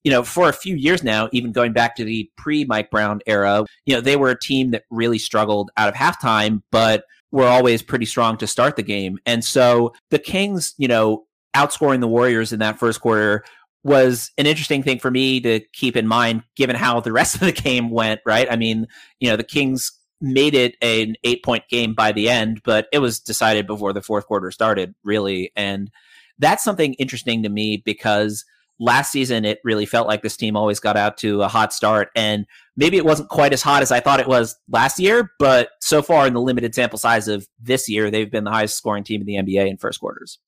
you 0.04 0.10
know, 0.10 0.22
for 0.22 0.48
a 0.48 0.54
few 0.54 0.74
years 0.74 1.04
now, 1.04 1.28
even 1.32 1.52
going 1.52 1.72
back 1.72 1.94
to 1.96 2.04
the 2.04 2.30
pre 2.36 2.64
Mike 2.64 2.90
Brown 2.90 3.20
era, 3.26 3.64
you 3.84 3.94
know, 3.94 4.00
they 4.00 4.16
were 4.16 4.30
a 4.30 4.40
team 4.40 4.70
that 4.70 4.84
really 4.90 5.18
struggled 5.18 5.70
out 5.76 5.88
of 5.88 5.94
halftime, 5.94 6.62
but 6.72 7.04
were 7.30 7.46
always 7.46 7.82
pretty 7.82 8.06
strong 8.06 8.38
to 8.38 8.46
start 8.46 8.76
the 8.76 8.82
game. 8.82 9.18
And 9.26 9.44
so 9.44 9.92
the 10.10 10.18
Kings, 10.18 10.74
you 10.78 10.88
know, 10.88 11.26
outscoring 11.54 12.00
the 12.00 12.08
Warriors 12.08 12.52
in 12.52 12.60
that 12.60 12.78
first 12.78 13.00
quarter 13.00 13.44
was 13.86 14.32
an 14.36 14.46
interesting 14.46 14.82
thing 14.82 14.98
for 14.98 15.10
me 15.10 15.40
to 15.40 15.60
keep 15.72 15.96
in 15.96 16.08
mind 16.08 16.42
given 16.56 16.74
how 16.74 17.00
the 17.00 17.12
rest 17.12 17.36
of 17.36 17.40
the 17.40 17.52
game 17.52 17.90
went, 17.90 18.20
right? 18.26 18.50
I 18.50 18.56
mean, 18.56 18.88
you 19.20 19.30
know, 19.30 19.36
the 19.36 19.44
Kings 19.44 19.92
made 20.20 20.54
it 20.54 20.76
an 20.82 21.14
eight 21.24 21.44
point 21.44 21.64
game 21.68 21.94
by 21.94 22.10
the 22.10 22.28
end, 22.28 22.60
but 22.64 22.88
it 22.92 22.98
was 22.98 23.20
decided 23.20 23.66
before 23.66 23.92
the 23.92 24.02
fourth 24.02 24.26
quarter 24.26 24.50
started, 24.50 24.94
really. 25.04 25.52
And 25.54 25.90
that's 26.38 26.64
something 26.64 26.94
interesting 26.94 27.42
to 27.44 27.48
me 27.48 27.82
because 27.84 28.44
last 28.78 29.12
season 29.12 29.44
it 29.44 29.60
really 29.64 29.86
felt 29.86 30.08
like 30.08 30.22
this 30.22 30.36
team 30.36 30.56
always 30.56 30.80
got 30.80 30.96
out 30.96 31.16
to 31.18 31.42
a 31.42 31.48
hot 31.48 31.72
start. 31.72 32.10
And 32.16 32.44
maybe 32.76 32.96
it 32.96 33.04
wasn't 33.04 33.28
quite 33.28 33.52
as 33.52 33.62
hot 33.62 33.82
as 33.82 33.92
I 33.92 34.00
thought 34.00 34.20
it 34.20 34.28
was 34.28 34.56
last 34.68 34.98
year, 34.98 35.32
but 35.38 35.70
so 35.80 36.02
far 36.02 36.26
in 36.26 36.34
the 36.34 36.40
limited 36.40 36.74
sample 36.74 36.98
size 36.98 37.28
of 37.28 37.46
this 37.60 37.88
year, 37.88 38.10
they've 38.10 38.30
been 38.30 38.44
the 38.44 38.50
highest 38.50 38.76
scoring 38.76 39.04
team 39.04 39.20
in 39.20 39.26
the 39.26 39.36
NBA 39.36 39.68
in 39.68 39.76
first 39.76 40.00
quarters. 40.00 40.38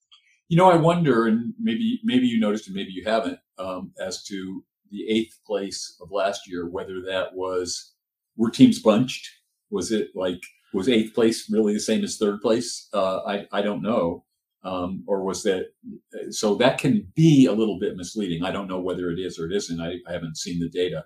You 0.49 0.57
know, 0.57 0.71
I 0.71 0.77
wonder, 0.77 1.27
and 1.27 1.53
maybe 1.59 2.01
maybe 2.05 2.27
you 2.27 2.41
noticed 2.41 2.67
and 2.69 2.77
maybe 2.77 2.93
you 2.93 3.05
haven't, 3.05 3.39
um, 3.59 3.93
as 4.01 4.23
to 4.25 4.65
the 4.91 5.07
eighth 5.09 5.39
place 5.47 5.97
of 6.01 6.11
last 6.11 6.49
year, 6.49 6.69
whether 6.69 7.03
that 7.03 7.35
was 7.35 7.93
were 8.37 8.51
teams 8.51 8.81
bunched? 8.81 9.29
Was 9.71 9.93
it 9.93 10.11
like 10.15 10.41
was 10.73 10.89
eighth 10.89 11.15
place 11.15 11.51
really 11.51 11.75
the 11.75 11.81
same 11.81 12.03
as 12.05 12.17
third 12.17 12.41
place? 12.41 12.89
Uh, 12.95 13.19
I 13.27 13.47
I 13.53 13.63
don't 13.63 13.83
know, 13.83 14.25
um, 14.65 15.05
or 15.07 15.23
was 15.23 15.43
that 15.43 15.67
so 16.31 16.55
that 16.57 16.79
can 16.79 17.07
be 17.15 17.47
a 17.47 17.53
little 17.53 17.79
bit 17.79 17.97
misleading. 17.97 18.43
I 18.45 18.51
don't 18.51 18.69
know 18.69 18.81
whether 18.81 19.11
it 19.11 19.19
is 19.19 19.39
or 19.39 19.47
it 19.51 19.55
isn't. 19.55 19.81
I, 19.81 19.97
I 20.09 20.13
haven't 20.13 20.39
seen 20.39 20.61
the 20.61 20.69
data. 20.71 21.05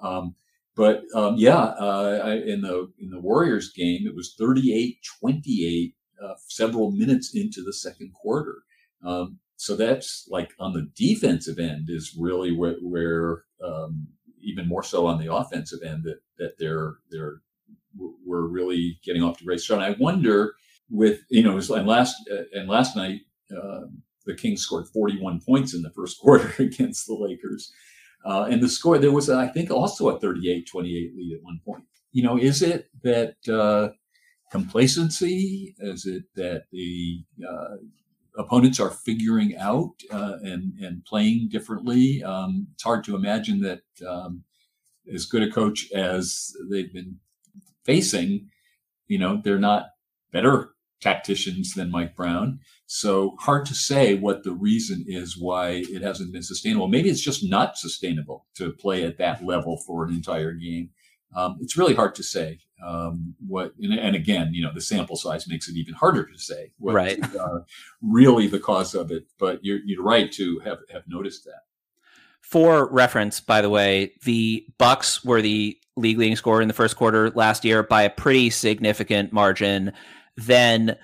Um, 0.00 0.34
but 0.76 1.02
um, 1.14 1.36
yeah, 1.36 1.56
uh, 1.58 2.20
I, 2.24 2.34
in 2.36 2.62
the 2.62 2.90
in 3.00 3.10
the 3.10 3.20
Warriors 3.20 3.72
game, 3.72 4.06
it 4.06 4.14
was 4.14 4.34
38-28 4.40 5.94
uh, 6.24 6.34
several 6.48 6.90
minutes 6.92 7.34
into 7.36 7.62
the 7.62 7.72
second 7.72 8.12
quarter. 8.14 8.62
Um, 9.04 9.38
so 9.56 9.76
that's 9.76 10.26
like 10.30 10.52
on 10.58 10.72
the 10.72 10.90
defensive 10.96 11.58
end 11.58 11.88
is 11.88 12.16
really 12.18 12.52
where, 12.56 12.76
where 12.80 13.44
um, 13.62 14.08
even 14.42 14.66
more 14.66 14.82
so 14.82 15.06
on 15.06 15.18
the 15.18 15.32
offensive 15.32 15.80
end 15.84 16.04
that 16.04 16.20
that 16.38 16.58
they're 16.58 16.94
they're 17.10 17.42
we're 17.98 18.46
really 18.46 18.98
getting 19.04 19.22
off 19.22 19.38
to 19.38 19.44
a 19.44 19.46
great 19.46 19.60
start. 19.60 19.82
And 19.82 19.94
I 19.94 19.98
wonder 19.98 20.54
with 20.88 21.20
you 21.28 21.42
know 21.42 21.58
and 21.58 21.86
last 21.86 22.16
uh, 22.32 22.44
and 22.52 22.68
last 22.68 22.96
night 22.96 23.20
uh, 23.56 23.82
the 24.26 24.34
Kings 24.34 24.62
scored 24.62 24.88
41 24.88 25.40
points 25.46 25.74
in 25.74 25.82
the 25.82 25.90
first 25.90 26.20
quarter 26.22 26.52
against 26.62 27.06
the 27.06 27.14
Lakers. 27.14 27.72
Uh, 28.24 28.46
and 28.50 28.62
the 28.62 28.68
score 28.68 28.98
there 28.98 29.12
was 29.12 29.30
I 29.30 29.48
think 29.48 29.70
also 29.70 30.08
a 30.08 30.20
38-28 30.20 30.64
lead 30.82 31.36
at 31.36 31.42
one 31.42 31.60
point. 31.64 31.84
You 32.12 32.22
know, 32.22 32.38
is 32.38 32.60
it 32.62 32.90
that 33.02 33.36
uh, 33.48 33.94
complacency? 34.50 35.74
Is 35.78 36.06
it 36.06 36.24
that 36.34 36.64
the 36.72 37.24
uh, 37.48 37.76
opponents 38.40 38.80
are 38.80 38.90
figuring 38.90 39.56
out 39.56 39.92
uh, 40.10 40.36
and 40.42 40.72
and 40.80 41.04
playing 41.04 41.48
differently. 41.50 42.22
Um, 42.22 42.68
it's 42.74 42.82
hard 42.82 43.04
to 43.04 43.16
imagine 43.16 43.60
that 43.60 43.82
um, 44.06 44.44
as 45.12 45.26
good 45.26 45.42
a 45.42 45.50
coach 45.50 45.90
as 45.92 46.52
they've 46.70 46.92
been 46.92 47.18
facing, 47.84 48.48
you 49.08 49.18
know, 49.18 49.40
they're 49.42 49.58
not 49.58 49.86
better 50.32 50.70
tacticians 51.00 51.74
than 51.74 51.90
Mike 51.90 52.14
Brown. 52.14 52.60
So 52.86 53.36
hard 53.40 53.64
to 53.66 53.74
say 53.74 54.14
what 54.14 54.42
the 54.42 54.52
reason 54.52 55.04
is 55.06 55.38
why 55.38 55.82
it 55.88 56.02
hasn't 56.02 56.32
been 56.32 56.42
sustainable. 56.42 56.88
Maybe 56.88 57.08
it's 57.08 57.22
just 57.22 57.42
not 57.48 57.78
sustainable 57.78 58.46
to 58.56 58.72
play 58.72 59.04
at 59.04 59.18
that 59.18 59.44
level 59.44 59.78
for 59.86 60.04
an 60.04 60.12
entire 60.12 60.52
game. 60.52 60.90
Um, 61.34 61.58
it's 61.60 61.76
really 61.76 61.94
hard 61.94 62.14
to 62.16 62.22
say 62.22 62.58
um, 62.84 63.34
what, 63.46 63.72
and, 63.80 63.92
and, 63.92 64.16
again, 64.16 64.50
you 64.52 64.62
know, 64.62 64.72
the 64.72 64.80
sample 64.80 65.16
size 65.16 65.46
makes 65.48 65.68
it 65.68 65.76
even 65.76 65.94
harder 65.94 66.24
to 66.24 66.38
say 66.38 66.72
what 66.78 66.94
right. 66.94 67.22
uh, 67.36 67.60
really 68.02 68.46
the 68.46 68.58
cause 68.58 68.94
of 68.94 69.10
it. 69.10 69.26
But 69.38 69.60
you're, 69.62 69.80
you're 69.84 70.02
right 70.02 70.30
to 70.32 70.60
have, 70.60 70.78
have 70.92 71.02
noticed 71.06 71.44
that. 71.44 71.62
For 72.40 72.90
reference, 72.90 73.38
by 73.38 73.60
the 73.60 73.70
way, 73.70 74.12
the 74.24 74.66
Bucks 74.78 75.24
were 75.24 75.42
the 75.42 75.76
league 75.96 76.18
leading 76.18 76.36
scorer 76.36 76.62
in 76.62 76.68
the 76.68 76.74
first 76.74 76.96
quarter 76.96 77.30
last 77.30 77.64
year 77.64 77.82
by 77.82 78.02
a 78.02 78.10
pretty 78.10 78.50
significant 78.50 79.32
margin. 79.32 79.92
Then 80.36 80.96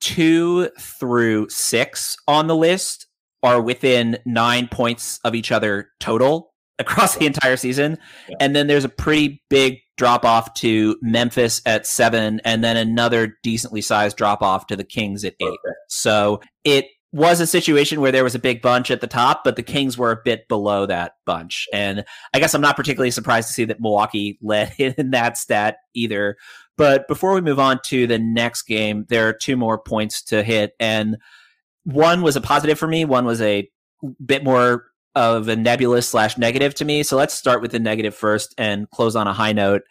two 0.00 0.70
through 0.78 1.48
six 1.50 2.16
on 2.26 2.46
the 2.46 2.56
list 2.56 3.06
are 3.42 3.60
within 3.60 4.18
nine 4.24 4.68
points 4.68 5.20
of 5.24 5.34
each 5.34 5.52
other 5.52 5.90
total 6.00 6.54
across 6.78 7.16
the 7.16 7.26
entire 7.26 7.56
season. 7.56 7.98
Yeah. 8.28 8.36
And 8.40 8.54
then 8.56 8.66
there's 8.66 8.84
a 8.84 8.88
pretty 8.88 9.42
big 9.48 9.78
drop 9.96 10.24
off 10.24 10.54
to 10.54 10.96
Memphis 11.02 11.60
at 11.66 11.86
seven, 11.86 12.40
and 12.44 12.62
then 12.62 12.76
another 12.76 13.36
decently 13.42 13.80
sized 13.80 14.16
drop 14.16 14.42
off 14.42 14.66
to 14.68 14.76
the 14.76 14.84
Kings 14.84 15.24
at 15.24 15.34
eight. 15.40 15.46
Okay. 15.46 15.74
So 15.88 16.40
it 16.64 16.86
was 17.12 17.40
a 17.40 17.46
situation 17.46 18.00
where 18.00 18.12
there 18.12 18.24
was 18.24 18.34
a 18.34 18.38
big 18.38 18.60
bunch 18.60 18.90
at 18.90 19.00
the 19.00 19.06
top, 19.06 19.42
but 19.42 19.56
the 19.56 19.62
Kings 19.62 19.96
were 19.96 20.12
a 20.12 20.20
bit 20.24 20.46
below 20.48 20.86
that 20.86 21.12
bunch. 21.24 21.66
And 21.72 22.04
I 22.34 22.38
guess 22.38 22.54
I'm 22.54 22.60
not 22.60 22.76
particularly 22.76 23.10
surprised 23.10 23.48
to 23.48 23.54
see 23.54 23.64
that 23.64 23.80
Milwaukee 23.80 24.38
led 24.42 24.74
in 24.78 25.10
that 25.10 25.38
stat 25.38 25.78
either. 25.94 26.36
But 26.76 27.08
before 27.08 27.34
we 27.34 27.40
move 27.40 27.58
on 27.58 27.80
to 27.86 28.06
the 28.06 28.18
next 28.18 28.62
game, 28.62 29.04
there 29.08 29.26
are 29.28 29.32
two 29.32 29.56
more 29.56 29.78
points 29.78 30.22
to 30.24 30.44
hit. 30.44 30.74
And 30.78 31.16
one 31.84 32.22
was 32.22 32.36
a 32.36 32.40
positive 32.40 32.78
for 32.78 32.86
me, 32.86 33.04
one 33.04 33.24
was 33.24 33.40
a 33.40 33.68
bit 34.24 34.44
more 34.44 34.84
of 35.18 35.48
a 35.48 35.56
nebulous 35.56 36.08
slash 36.08 36.38
negative 36.38 36.74
to 36.76 36.84
me. 36.84 37.02
So 37.02 37.16
let's 37.16 37.34
start 37.34 37.60
with 37.60 37.72
the 37.72 37.80
negative 37.80 38.14
first 38.14 38.54
and 38.56 38.88
close 38.90 39.16
on 39.16 39.26
a 39.26 39.32
high 39.32 39.52
note. 39.52 39.82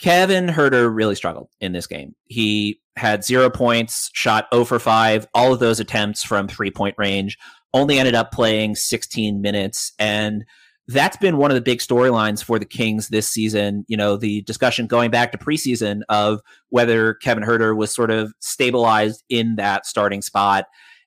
Kevin 0.00 0.46
Huerter 0.46 0.94
really 0.94 1.16
struggled 1.16 1.48
in 1.60 1.72
this 1.72 1.88
game. 1.88 2.14
He 2.26 2.80
had 2.96 3.24
zero 3.24 3.50
points, 3.50 4.10
shot 4.14 4.46
0 4.54 4.64
for 4.64 4.78
5, 4.78 5.26
all 5.34 5.52
of 5.52 5.58
those 5.58 5.80
attempts 5.80 6.22
from 6.22 6.46
three 6.46 6.70
point 6.70 6.94
range, 6.98 7.36
only 7.74 7.98
ended 7.98 8.14
up 8.14 8.30
playing 8.30 8.76
16 8.76 9.42
minutes. 9.42 9.92
And 9.98 10.44
that's 10.86 11.16
been 11.16 11.36
one 11.36 11.50
of 11.50 11.56
the 11.56 11.60
big 11.60 11.80
storylines 11.80 12.42
for 12.42 12.60
the 12.60 12.64
Kings 12.64 13.08
this 13.08 13.28
season. 13.28 13.84
You 13.88 13.96
know, 13.96 14.16
the 14.16 14.42
discussion 14.42 14.86
going 14.86 15.10
back 15.10 15.32
to 15.32 15.38
preseason 15.38 16.02
of 16.08 16.40
whether 16.68 17.14
Kevin 17.14 17.42
Huerter 17.42 17.76
was 17.76 17.92
sort 17.92 18.12
of 18.12 18.32
stabilized 18.38 19.24
in 19.28 19.56
that 19.56 19.84
starting 19.84 20.22
spot. 20.22 20.66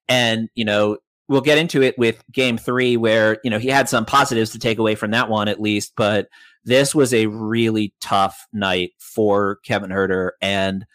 And, 0.10 0.50
you 0.54 0.65
know, 0.65 0.98
we'll 1.32 1.39
get 1.39 1.58
into 1.58 1.82
it 1.82 1.98
with 1.98 2.22
game 2.34 2.58
three, 2.58 2.98
where, 2.98 3.39
you 3.41 3.50
know, 3.50 3.58
he 3.58 3.70
had 3.70 3.88
some 3.88 4.06
positives 4.06 4.52
to 4.52 4.60
take 4.60 4.78
away 4.78 4.96
from 4.96 5.12
that 5.12 5.30
one 5.30 5.48
at 5.48 5.62
least, 5.62 5.94
but 5.96 6.28
this 6.65 6.94
was 6.94 7.13
a 7.13 7.28
really 7.28 7.94
tough 8.02 8.46
night 8.52 8.91
for 9.00 9.60
Kevin 9.63 9.91
Huerter. 9.91 10.32
And, 10.41 10.86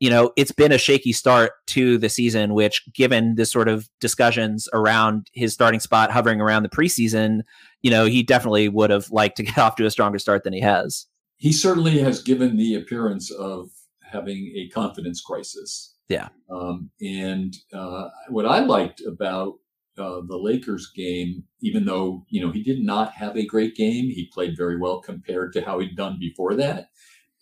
you 0.00 0.08
know, 0.08 0.32
it's 0.34 0.50
been 0.50 0.72
a 0.72 0.78
shaky 0.78 1.12
start 1.12 1.52
to 1.68 1.98
the 1.98 2.08
season, 2.08 2.54
which, 2.54 2.82
given 2.94 3.34
the 3.34 3.44
sort 3.44 3.68
of 3.68 3.86
discussions 4.00 4.66
around 4.72 5.28
his 5.34 5.52
starting 5.52 5.78
spot 5.78 6.10
hovering 6.10 6.40
around 6.40 6.62
the 6.62 6.70
preseason, 6.70 7.42
you 7.82 7.90
know, 7.90 8.06
he 8.06 8.22
definitely 8.22 8.70
would 8.70 8.88
have 8.88 9.10
liked 9.10 9.36
to 9.36 9.42
get 9.44 9.58
off 9.58 9.76
to 9.76 9.84
a 9.84 9.90
stronger 9.90 10.18
start 10.18 10.42
than 10.42 10.54
he 10.54 10.60
has. 10.60 11.06
He 11.36 11.52
certainly 11.52 11.98
has 11.98 12.22
given 12.22 12.56
the 12.56 12.76
appearance 12.76 13.30
of 13.30 13.68
having 14.00 14.54
a 14.56 14.70
confidence 14.70 15.20
crisis. 15.20 15.96
Yeah. 16.08 16.28
Um, 16.50 16.90
and 17.02 17.54
uh, 17.74 18.08
what 18.28 18.46
I 18.46 18.60
liked 18.60 19.02
about 19.06 19.54
uh, 19.98 20.20
the 20.26 20.38
Lakers 20.38 20.90
game, 20.94 21.44
even 21.60 21.84
though 21.84 22.24
you 22.28 22.40
know 22.40 22.50
he 22.50 22.62
did 22.62 22.80
not 22.80 23.12
have 23.12 23.36
a 23.36 23.46
great 23.46 23.74
game, 23.74 24.06
he 24.06 24.30
played 24.32 24.56
very 24.56 24.78
well 24.78 25.00
compared 25.00 25.52
to 25.52 25.62
how 25.62 25.78
he'd 25.78 25.96
done 25.96 26.18
before 26.18 26.54
that. 26.54 26.88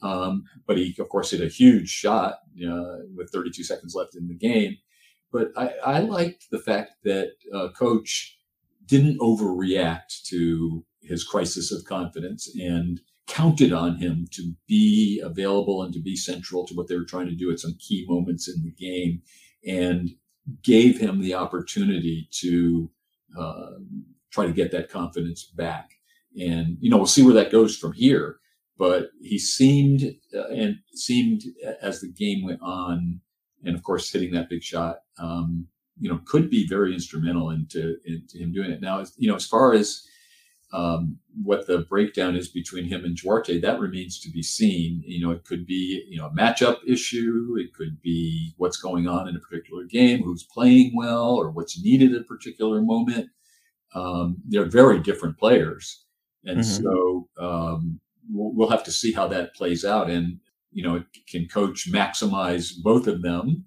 Um, 0.03 0.45
but 0.67 0.79
he, 0.79 0.95
of 0.99 1.09
course, 1.09 1.31
hit 1.31 1.43
a 1.43 1.49
huge 1.49 1.89
shot 1.89 2.39
uh, 2.67 2.97
with 3.15 3.31
32 3.31 3.65
seconds 3.65 3.95
left 3.95 4.17
in 4.17 4.29
the 4.29 4.35
game. 4.35 4.77
But 5.33 5.53
I, 5.57 5.75
I 5.85 6.01
liked 6.01 6.51
the 6.51 6.59
fact 6.59 6.93
that 7.05 7.33
uh, 7.55 7.69
Coach 7.69 8.39
didn't 8.87 9.21
overreact 9.21 10.23
to 10.29 10.85
his 11.03 11.23
crisis 11.23 11.71
of 11.71 11.85
confidence 11.85 12.53
and 12.59 13.01
counted 13.29 13.73
on 13.73 13.97
him 13.97 14.27
to 14.33 14.53
be 14.67 15.21
available 15.25 15.83
and 15.83 15.95
to 15.95 16.01
be 16.01 16.17
central 16.17 16.67
to 16.67 16.75
what 16.75 16.89
they 16.89 16.97
were 16.97 17.05
trying 17.05 17.29
to 17.29 17.37
do 17.37 17.51
at 17.53 17.61
some 17.61 17.77
key 17.79 18.05
moments 18.09 18.49
in 18.49 18.63
the 18.65 18.73
game. 18.73 19.23
And 19.65 20.11
gave 20.63 20.99
him 20.99 21.21
the 21.21 21.35
opportunity 21.35 22.29
to 22.33 22.91
uh, 23.39 23.71
try 24.31 24.47
to 24.47 24.53
get 24.53 24.71
that 24.73 24.91
confidence 24.91 25.45
back. 25.45 25.91
And 26.41 26.77
you 26.81 26.91
know, 26.91 26.97
we'll 26.97 27.07
see 27.07 27.23
where 27.23 27.35
that 27.35 27.53
goes 27.53 27.77
from 27.77 27.93
here. 27.93 28.39
But 28.79 29.11
he 29.21 29.39
seemed 29.39 30.17
uh, 30.35 30.49
and 30.49 30.77
seemed 30.95 31.43
as 31.83 32.01
the 32.01 32.09
game 32.09 32.45
went 32.45 32.63
on, 32.63 33.21
and 33.63 33.77
of 33.77 33.83
course, 33.83 34.11
hitting 34.11 34.33
that 34.33 34.49
big 34.49 34.63
shot, 34.63 35.01
um, 35.19 35.67
you 36.01 36.09
know, 36.09 36.21
could 36.25 36.49
be 36.49 36.67
very 36.67 36.95
instrumental 36.95 37.51
into 37.51 37.97
into 38.07 38.39
him 38.39 38.53
doing 38.53 38.71
it. 38.71 38.81
Now, 38.81 39.05
you 39.19 39.29
know, 39.29 39.37
as 39.37 39.47
far 39.47 39.75
as 39.75 40.07
um, 40.73 41.19
what 41.43 41.67
the 41.67 41.79
breakdown 41.79 42.37
is 42.37 42.49
between 42.49 42.85
him 42.85 43.05
and 43.05 43.17
Duarte, 43.17 43.61
that 43.61 43.81
remains 43.81 44.21
to 44.21 44.31
be 44.31 44.43
seen. 44.43 45.03
You 45.05 45.27
know, 45.27 45.33
it 45.33 45.45
could 45.45 45.67
be 45.67 46.05
you 46.09 46.19
know 46.19 46.27
a 46.27 46.35
matchup 46.35 46.79
issue. 46.87 47.57
It 47.59 47.75
could 47.75 48.01
be 48.03 48.55
what's 48.57 48.77
going 48.77 49.09
on 49.09 49.29
in 49.29 49.37
a 49.37 49.41
particular 49.41 49.85
game, 49.85 50.23
who's 50.23 50.45
playing 50.45 50.93
well, 50.95 51.35
or 51.35 51.51
what's 51.51 51.83
needed 51.83 52.15
at 52.15 52.23
a 52.23 52.25
particular 52.25 52.81
moment. 52.83 53.31
Um, 53.95 54.37
they're 54.47 54.69
very 54.69 55.01
different 55.01 55.39
players, 55.39 56.05
and 56.45 56.61
mm-hmm. 56.61 56.85
so 56.85 57.29
um, 57.39 58.01
we'll, 58.33 58.53
we'll 58.55 58.71
have 58.71 58.85
to 58.85 58.93
see 58.93 59.13
how 59.13 59.27
that 59.29 59.55
plays 59.55 59.85
out. 59.85 60.09
And 60.09 60.39
you 60.73 60.85
know, 60.85 61.03
can 61.29 61.49
coach 61.49 61.91
maximize 61.91 62.73
both 62.81 63.09
of 63.09 63.23
them, 63.23 63.67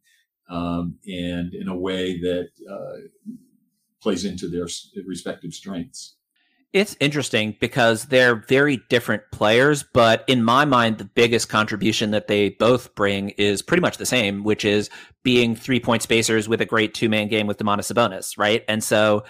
um, 0.49 0.97
and 1.05 1.53
in 1.53 1.67
a 1.67 1.77
way 1.77 2.17
that 2.21 2.49
uh, 2.69 3.07
plays 4.01 4.23
into 4.23 4.47
their 4.47 4.67
respective 5.05 5.53
strengths. 5.53 6.15
It's 6.73 6.97
interesting 6.99 7.55
because 7.59 8.05
they're 8.05 8.33
very 8.33 8.77
different 8.89 9.21
players, 9.31 9.83
but 9.83 10.23
in 10.27 10.43
my 10.43 10.65
mind, 10.65 10.97
the 10.97 11.05
biggest 11.05 11.47
contribution 11.47 12.09
that 12.11 12.27
they 12.27 12.49
both 12.49 12.95
bring 12.95 13.29
is 13.31 13.61
pretty 13.61 13.81
much 13.81 13.97
the 13.97 14.07
same, 14.07 14.43
which 14.43 14.65
is 14.65 14.89
being 15.21 15.55
three 15.55 15.79
point 15.79 16.01
spacers 16.01 16.49
with 16.49 16.61
a 16.61 16.65
great 16.65 16.95
two 16.95 17.09
man 17.09 17.27
game 17.27 17.45
with 17.45 17.59
Domantas 17.59 17.93
Sabonis, 17.93 18.39
right? 18.39 18.63
And 18.67 18.83
so 18.83 19.23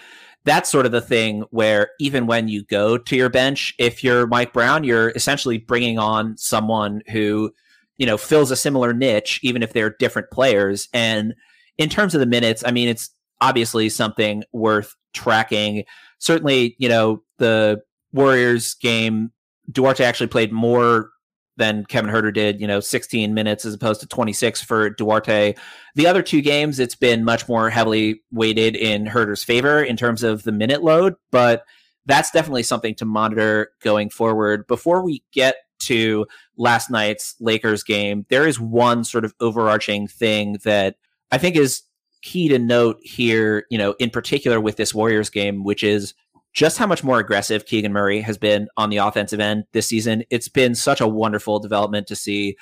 that's 0.44 0.70
sort 0.70 0.86
of 0.86 0.92
the 0.92 1.02
thing 1.02 1.44
where 1.50 1.90
even 2.00 2.26
when 2.26 2.48
you 2.48 2.64
go 2.64 2.96
to 2.96 3.14
your 3.16 3.28
bench, 3.28 3.74
if 3.78 4.02
you're 4.02 4.26
Mike 4.26 4.54
Brown, 4.54 4.82
you're 4.82 5.10
essentially 5.10 5.58
bringing 5.58 5.98
on 5.98 6.38
someone 6.38 7.02
who, 7.10 7.52
you 7.98 8.06
know, 8.06 8.16
fills 8.16 8.50
a 8.50 8.56
similar 8.56 8.94
niche, 8.94 9.38
even 9.42 9.62
if 9.62 9.74
they're 9.74 9.94
different 9.98 10.30
players. 10.30 10.88
And 10.94 11.34
in 11.76 11.90
terms 11.90 12.14
of 12.14 12.20
the 12.20 12.26
minutes, 12.26 12.62
I 12.66 12.70
mean, 12.70 12.88
it's 12.88 13.10
obviously 13.42 13.90
something 13.90 14.44
worth 14.52 14.94
tracking. 15.12 15.84
Certainly, 16.24 16.74
you 16.78 16.88
know, 16.88 17.22
the 17.36 17.82
Warriors 18.14 18.72
game, 18.74 19.30
Duarte 19.70 20.02
actually 20.02 20.28
played 20.28 20.52
more 20.52 21.10
than 21.58 21.84
Kevin 21.84 22.10
Huerter 22.10 22.32
did, 22.32 22.62
you 22.62 22.66
know, 22.66 22.80
16 22.80 23.34
minutes 23.34 23.66
as 23.66 23.74
opposed 23.74 24.00
to 24.00 24.06
26 24.06 24.62
for 24.62 24.88
Duarte. 24.88 25.54
The 25.94 26.06
other 26.06 26.22
two 26.22 26.40
games, 26.40 26.80
it's 26.80 26.94
been 26.94 27.24
much 27.24 27.46
more 27.46 27.68
heavily 27.68 28.22
weighted 28.32 28.74
in 28.74 29.04
Huerter's 29.04 29.44
favor 29.44 29.82
in 29.82 29.98
terms 29.98 30.22
of 30.22 30.44
the 30.44 30.50
minute 30.50 30.82
load, 30.82 31.14
but 31.30 31.64
that's 32.06 32.30
definitely 32.30 32.62
something 32.62 32.94
to 32.94 33.04
monitor 33.04 33.72
going 33.82 34.08
forward. 34.08 34.66
Before 34.66 35.02
we 35.02 35.22
get 35.30 35.56
to 35.80 36.24
last 36.56 36.90
night's 36.90 37.34
Lakers 37.38 37.84
game, 37.84 38.24
there 38.30 38.48
is 38.48 38.58
one 38.58 39.04
sort 39.04 39.26
of 39.26 39.34
overarching 39.40 40.08
thing 40.08 40.58
that 40.64 40.96
I 41.30 41.36
think 41.36 41.56
is 41.56 41.82
key 42.24 42.48
to 42.48 42.58
note 42.58 42.98
here, 43.02 43.66
you 43.70 43.78
know, 43.78 43.94
in 44.00 44.10
particular 44.10 44.60
with 44.60 44.76
this 44.76 44.94
Warriors 44.94 45.30
game, 45.30 45.62
which 45.62 45.84
is 45.84 46.14
just 46.54 46.78
how 46.78 46.86
much 46.86 47.04
more 47.04 47.18
aggressive 47.18 47.66
Keegan 47.66 47.92
Murray 47.92 48.20
has 48.20 48.38
been 48.38 48.68
on 48.76 48.88
the 48.88 48.96
offensive 48.96 49.40
end 49.40 49.64
this 49.72 49.86
season. 49.86 50.24
It's 50.30 50.48
been 50.48 50.74
such 50.74 51.00
a 51.00 51.08
wonderful 51.08 51.58
development 51.58 52.06
to 52.06 52.16
see. 52.16 52.56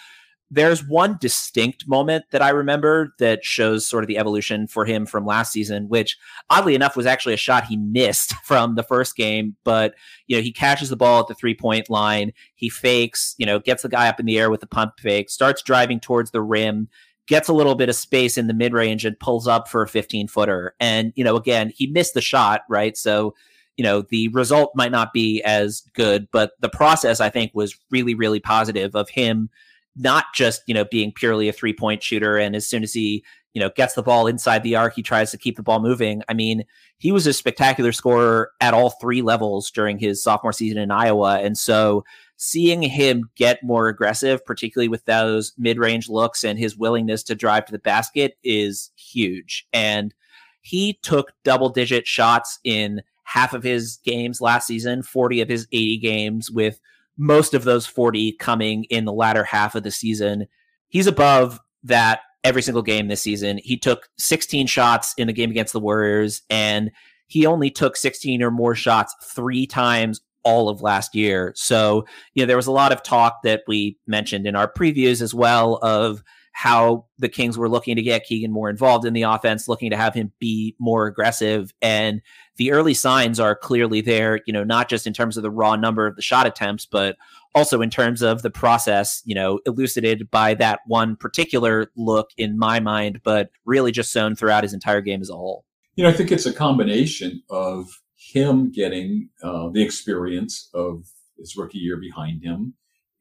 There's 0.51 0.87
one 0.87 1.17
distinct 1.21 1.89
moment 1.89 2.25
that 2.31 2.43
I 2.43 2.51
remember 2.51 3.15
that 3.19 3.45
shows 3.45 3.87
sort 3.87 4.05
of 4.05 4.09
the 4.09 4.19
evolution 4.19 4.67
for 4.67 4.85
him 4.85 5.07
from 5.07 5.25
last 5.25 5.53
season, 5.53 5.89
which 5.89 6.19
oddly 6.51 6.75
enough 6.75 6.97
was 6.97 7.07
actually 7.07 7.35
a 7.35 7.39
shot 7.39 7.65
he 7.65 7.77
missed 7.77 8.35
from 8.45 8.75
the 8.75 8.83
first 8.83 9.17
game. 9.17 9.57
But, 9.65 9.95
you 10.27 10.37
know, 10.37 10.43
he 10.43 10.53
catches 10.53 10.89
the 10.89 10.97
ball 10.97 11.21
at 11.21 11.29
the 11.29 11.35
three 11.35 11.55
point 11.55 11.89
line. 11.89 12.33
He 12.55 12.69
fakes, 12.69 13.35
you 13.39 13.47
know, 13.47 13.61
gets 13.61 13.83
the 13.83 13.89
guy 13.89 14.09
up 14.09 14.21
in 14.21 14.27
the 14.27 14.39
air 14.39 14.51
with 14.51 14.61
the 14.61 14.67
pump 14.67 14.95
fake, 14.99 15.31
starts 15.31 15.63
driving 15.63 16.01
towards 16.01 16.33
the 16.33 16.43
rim, 16.43 16.89
gets 17.29 17.49
a 17.49 17.53
little 17.53 17.75
bit 17.75 17.89
of 17.89 17.95
space 17.95 18.37
in 18.37 18.47
the 18.47 18.55
mid 18.55 18.73
range 18.73 19.05
and 19.05 19.19
pulls 19.19 19.47
up 19.47 19.69
for 19.69 19.83
a 19.83 19.89
15 19.89 20.29
footer. 20.29 20.75
And, 20.81 21.13
you 21.15 21.25
know, 21.25 21.37
again, 21.37 21.73
he 21.75 21.87
missed 21.87 22.15
the 22.15 22.21
shot, 22.21 22.63
right? 22.69 22.97
So, 22.97 23.35
you 23.77 23.85
know, 23.85 24.03
the 24.03 24.29
result 24.29 24.73
might 24.75 24.93
not 24.93 25.13
be 25.13 25.43
as 25.43 25.83
good, 25.95 26.29
but 26.33 26.53
the 26.61 26.69
process 26.69 27.21
I 27.21 27.31
think 27.31 27.53
was 27.55 27.79
really, 27.91 28.15
really 28.15 28.41
positive 28.41 28.95
of 28.95 29.09
him 29.09 29.51
not 29.97 30.27
just, 30.35 30.63
you 30.67 30.75
know, 30.75 30.85
being 30.85 31.13
purely 31.13 31.49
a 31.49 31.53
three 31.53 31.73
point 31.73 32.03
shooter. 32.03 32.39
And 32.39 32.57
as 32.57 32.67
soon 32.67 32.83
as 32.83 32.93
he, 32.93 33.25
you 33.55 33.61
know, 33.61 33.71
gets 33.77 33.95
the 33.95 34.03
ball 34.03 34.27
inside 34.27 34.63
the 34.63 34.77
arc, 34.77 34.95
he 34.95 35.03
tries 35.03 35.31
to 35.31 35.39
keep 35.39 35.57
the 35.57 35.63
ball 35.63 35.81
moving. 35.81 36.23
I 36.29 36.35
mean, 36.35 36.65
he 36.99 37.13
was 37.13 37.27
a 37.27 37.33
spectacular 37.33 37.93
scorer 37.93 38.51
at 38.61 38.75
all 38.75 38.91
three 38.91 39.23
levels 39.23 39.71
during 39.71 39.99
his 39.99 40.23
sophomore 40.23 40.53
season 40.53 40.79
in 40.79 40.91
Iowa. 40.91 41.41
And 41.41 41.59
so 41.59 42.05
seeing 42.37 42.83
him 42.83 43.31
get 43.37 43.63
more 43.63 43.89
aggressive, 43.89 44.45
particularly 44.45 44.89
with 44.89 45.05
those 45.05 45.53
mid 45.57 45.79
range 45.79 46.09
looks 46.09 46.45
and 46.45 46.59
his 46.59 46.77
willingness 46.77 47.23
to 47.23 47.35
drive 47.35 47.65
to 47.67 47.73
the 47.73 47.79
basket 47.79 48.37
is 48.43 48.91
huge. 48.97 49.67
And 49.73 50.15
he 50.63 50.99
took 51.03 51.33
double 51.45 51.69
digit 51.69 52.07
shots 52.07 52.59
in 52.65 53.03
half 53.25 53.53
of 53.55 53.63
his 53.63 53.99
games 54.05 54.41
last 54.41 54.67
season, 54.67 55.03
40 55.03 55.41
of 55.41 55.49
his 55.49 55.67
80 55.73 55.99
games, 55.99 56.51
with 56.51 56.81
most 57.17 57.55
of 57.55 57.65
those 57.65 57.87
40 57.87 58.33
coming 58.33 58.85
in 58.85 59.05
the 59.05 59.13
latter 59.13 59.45
half 59.45 59.75
of 59.75 59.83
the 59.83 59.91
season. 59.91 60.47
He's 60.89 61.07
above 61.07 61.61
that 61.85 62.21
every 62.45 62.63
single 62.63 62.83
game 62.83 63.09
this 63.09 63.21
season. 63.21 63.61
He 63.63 63.77
took 63.77 64.09
16 64.19 64.67
shots 64.67 65.15
in 65.17 65.27
the 65.27 65.33
game 65.33 65.51
against 65.51 65.73
the 65.73 65.81
Warriors, 65.81 66.43
and 66.51 66.91
he 67.27 67.47
only 67.47 67.71
took 67.71 67.97
16 67.97 68.43
or 68.43 68.51
more 68.51 68.75
shots 68.75 69.15
three 69.35 69.67
times 69.67 70.21
all 70.45 70.69
of 70.69 70.83
last 70.83 71.15
year. 71.15 71.53
So, 71.57 72.05
you 72.35 72.43
know, 72.43 72.47
there 72.47 72.57
was 72.57 72.67
a 72.67 72.73
lot 72.73 72.93
of 72.93 73.03
talk 73.03 73.43
that 73.45 73.63
we 73.67 73.99
mentioned 74.07 74.47
in 74.47 74.57
our 74.57 74.71
previews 74.71 75.23
as 75.23 75.35
well 75.35 75.79
of 75.83 76.23
how 76.53 77.07
the 77.19 77.29
Kings 77.29 77.57
were 77.57 77.69
looking 77.69 77.97
to 77.97 78.03
get 78.03 78.25
Keegan 78.25 78.53
more 78.53 78.69
involved 78.69 79.07
in 79.07 79.15
the 79.15 79.23
offense, 79.23 79.69
looking 79.69 79.91
to 79.91 79.97
have 79.97 80.15
him 80.15 80.33
be 80.39 80.77
more 80.79 81.07
aggressive. 81.07 81.73
And 81.81 82.21
the 82.57 82.73
early 82.73 82.95
signs 82.95 83.41
are 83.41 83.57
clearly 83.57 84.03
there, 84.03 84.41
you 84.47 84.53
know, 84.53 84.63
not 84.63 84.89
just 84.89 85.07
in 85.07 85.15
terms 85.15 85.37
of 85.37 85.43
the 85.43 85.51
raw 85.51 85.77
number 85.77 86.07
of 86.07 86.15
the 86.17 86.23
shot 86.23 86.47
attempts, 86.47 86.85
but 86.85 87.17
also 87.55 87.81
in 87.81 87.91
terms 87.91 88.23
of 88.23 88.43
the 88.43 88.51
process, 88.51 89.23
you 89.25 89.35
know, 89.35 89.61
elucidated 89.67 90.31
by 90.31 90.55
that 90.55 90.81
one 90.87 91.17
particular 91.17 91.91
look 91.97 92.31
in 92.37 92.59
my 92.59 92.81
mind, 92.81 93.21
but 93.25 93.51
really 93.65 93.93
just 93.93 94.13
sown 94.13 94.35
throughout 94.37 94.63
his 94.63 94.75
entire 94.75 95.01
game 95.01 95.23
as 95.23 95.31
a 95.31 95.35
whole. 95.35 95.65
You 95.97 96.05
know, 96.05 96.11
I 96.11 96.15
think 96.15 96.31
it's 96.31 96.47
a 96.47 96.53
combination 96.53 97.43
of 97.51 97.87
him 98.33 98.71
getting 98.71 99.29
uh, 99.43 99.69
the 99.69 99.83
experience 99.83 100.69
of 100.75 101.05
his 101.39 101.57
rookie 101.57 101.79
year 101.79 101.97
behind 101.97 102.43
him 102.43 102.75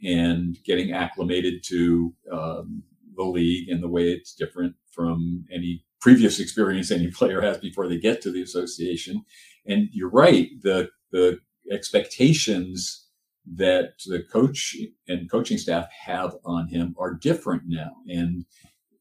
and 0.03 0.57
getting 0.63 0.91
acclimated 0.91 1.63
to 1.63 2.13
um, 2.31 2.83
the 3.15 3.23
league 3.23 3.69
and 3.69 3.83
the 3.83 3.89
way 3.89 4.09
it's 4.09 4.33
different 4.33 4.75
from 4.91 5.45
any 5.51 5.83
previous 5.99 6.39
experience 6.39 6.91
any 6.91 7.07
player 7.11 7.41
has 7.41 7.57
before 7.57 7.87
they 7.87 7.97
get 7.99 8.21
to 8.21 8.31
the 8.31 8.41
association. 8.41 9.23
And 9.65 9.89
you're 9.91 10.09
right, 10.09 10.49
the 10.61 10.89
the 11.11 11.39
expectations 11.71 13.07
that 13.55 13.93
the 14.05 14.23
coach 14.23 14.75
and 15.07 15.29
coaching 15.29 15.57
staff 15.57 15.87
have 16.05 16.35
on 16.45 16.67
him 16.67 16.95
are 16.97 17.13
different 17.13 17.63
now, 17.67 17.91
and 18.07 18.45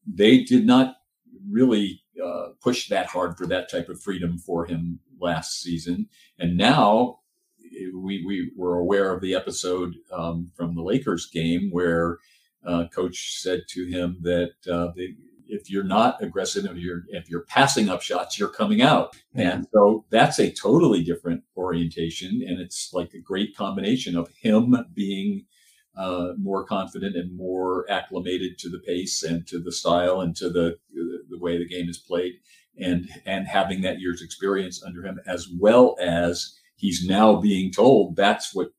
they 0.05 0.43
did 0.43 0.65
not 0.65 0.95
really 1.49 2.01
uh, 2.23 2.49
push 2.61 2.89
that 2.89 3.07
hard 3.07 3.37
for 3.37 3.47
that 3.47 3.69
type 3.71 3.89
of 3.89 4.01
freedom 4.01 4.37
for 4.37 4.65
him 4.65 4.99
last 5.21 5.61
season. 5.61 6.07
And 6.39 6.57
now 6.57 7.19
we, 7.93 8.23
we 8.25 8.51
were 8.55 8.77
aware 8.77 9.13
of 9.13 9.21
the 9.21 9.35
episode 9.35 9.95
um, 10.11 10.51
from 10.55 10.75
the 10.75 10.81
Lakers 10.81 11.27
game 11.27 11.69
where 11.71 12.19
uh, 12.65 12.85
coach 12.93 13.41
said 13.41 13.61
to 13.69 13.85
him 13.85 14.17
that 14.21 14.51
uh, 14.71 14.91
they, 14.95 15.15
if 15.47 15.69
you're 15.69 15.83
not 15.83 16.23
aggressive, 16.23 16.65
if 16.65 16.77
you're 16.77 17.03
if 17.09 17.29
you're 17.29 17.45
passing 17.45 17.89
up 17.89 18.01
shots, 18.01 18.39
you're 18.39 18.49
coming 18.49 18.81
out. 18.81 19.15
Yeah. 19.33 19.51
And 19.51 19.67
so 19.73 20.05
that's 20.09 20.39
a 20.39 20.51
totally 20.51 21.03
different 21.03 21.43
orientation, 21.57 22.41
and 22.47 22.59
it's 22.59 22.91
like 22.93 23.13
a 23.13 23.19
great 23.19 23.55
combination 23.55 24.15
of 24.15 24.29
him 24.41 24.75
being 24.93 25.45
uh, 25.97 26.29
more 26.37 26.63
confident 26.63 27.17
and 27.17 27.35
more 27.35 27.85
acclimated 27.91 28.57
to 28.59 28.69
the 28.69 28.79
pace 28.79 29.23
and 29.23 29.45
to 29.47 29.59
the 29.59 29.73
style 29.73 30.21
and 30.21 30.35
to 30.37 30.49
the 30.49 30.77
the 31.29 31.37
way 31.37 31.57
the 31.57 31.67
game 31.67 31.89
is 31.89 31.97
played, 31.97 32.33
and 32.81 33.09
and 33.25 33.47
having 33.47 33.81
that 33.81 33.99
year's 33.99 34.21
experience 34.21 34.83
under 34.83 35.05
him, 35.05 35.19
as 35.25 35.47
well 35.59 35.95
as 36.01 36.57
he's 36.75 37.05
now 37.05 37.35
being 37.35 37.71
told 37.71 38.15
that's 38.15 38.53
what 38.53 38.71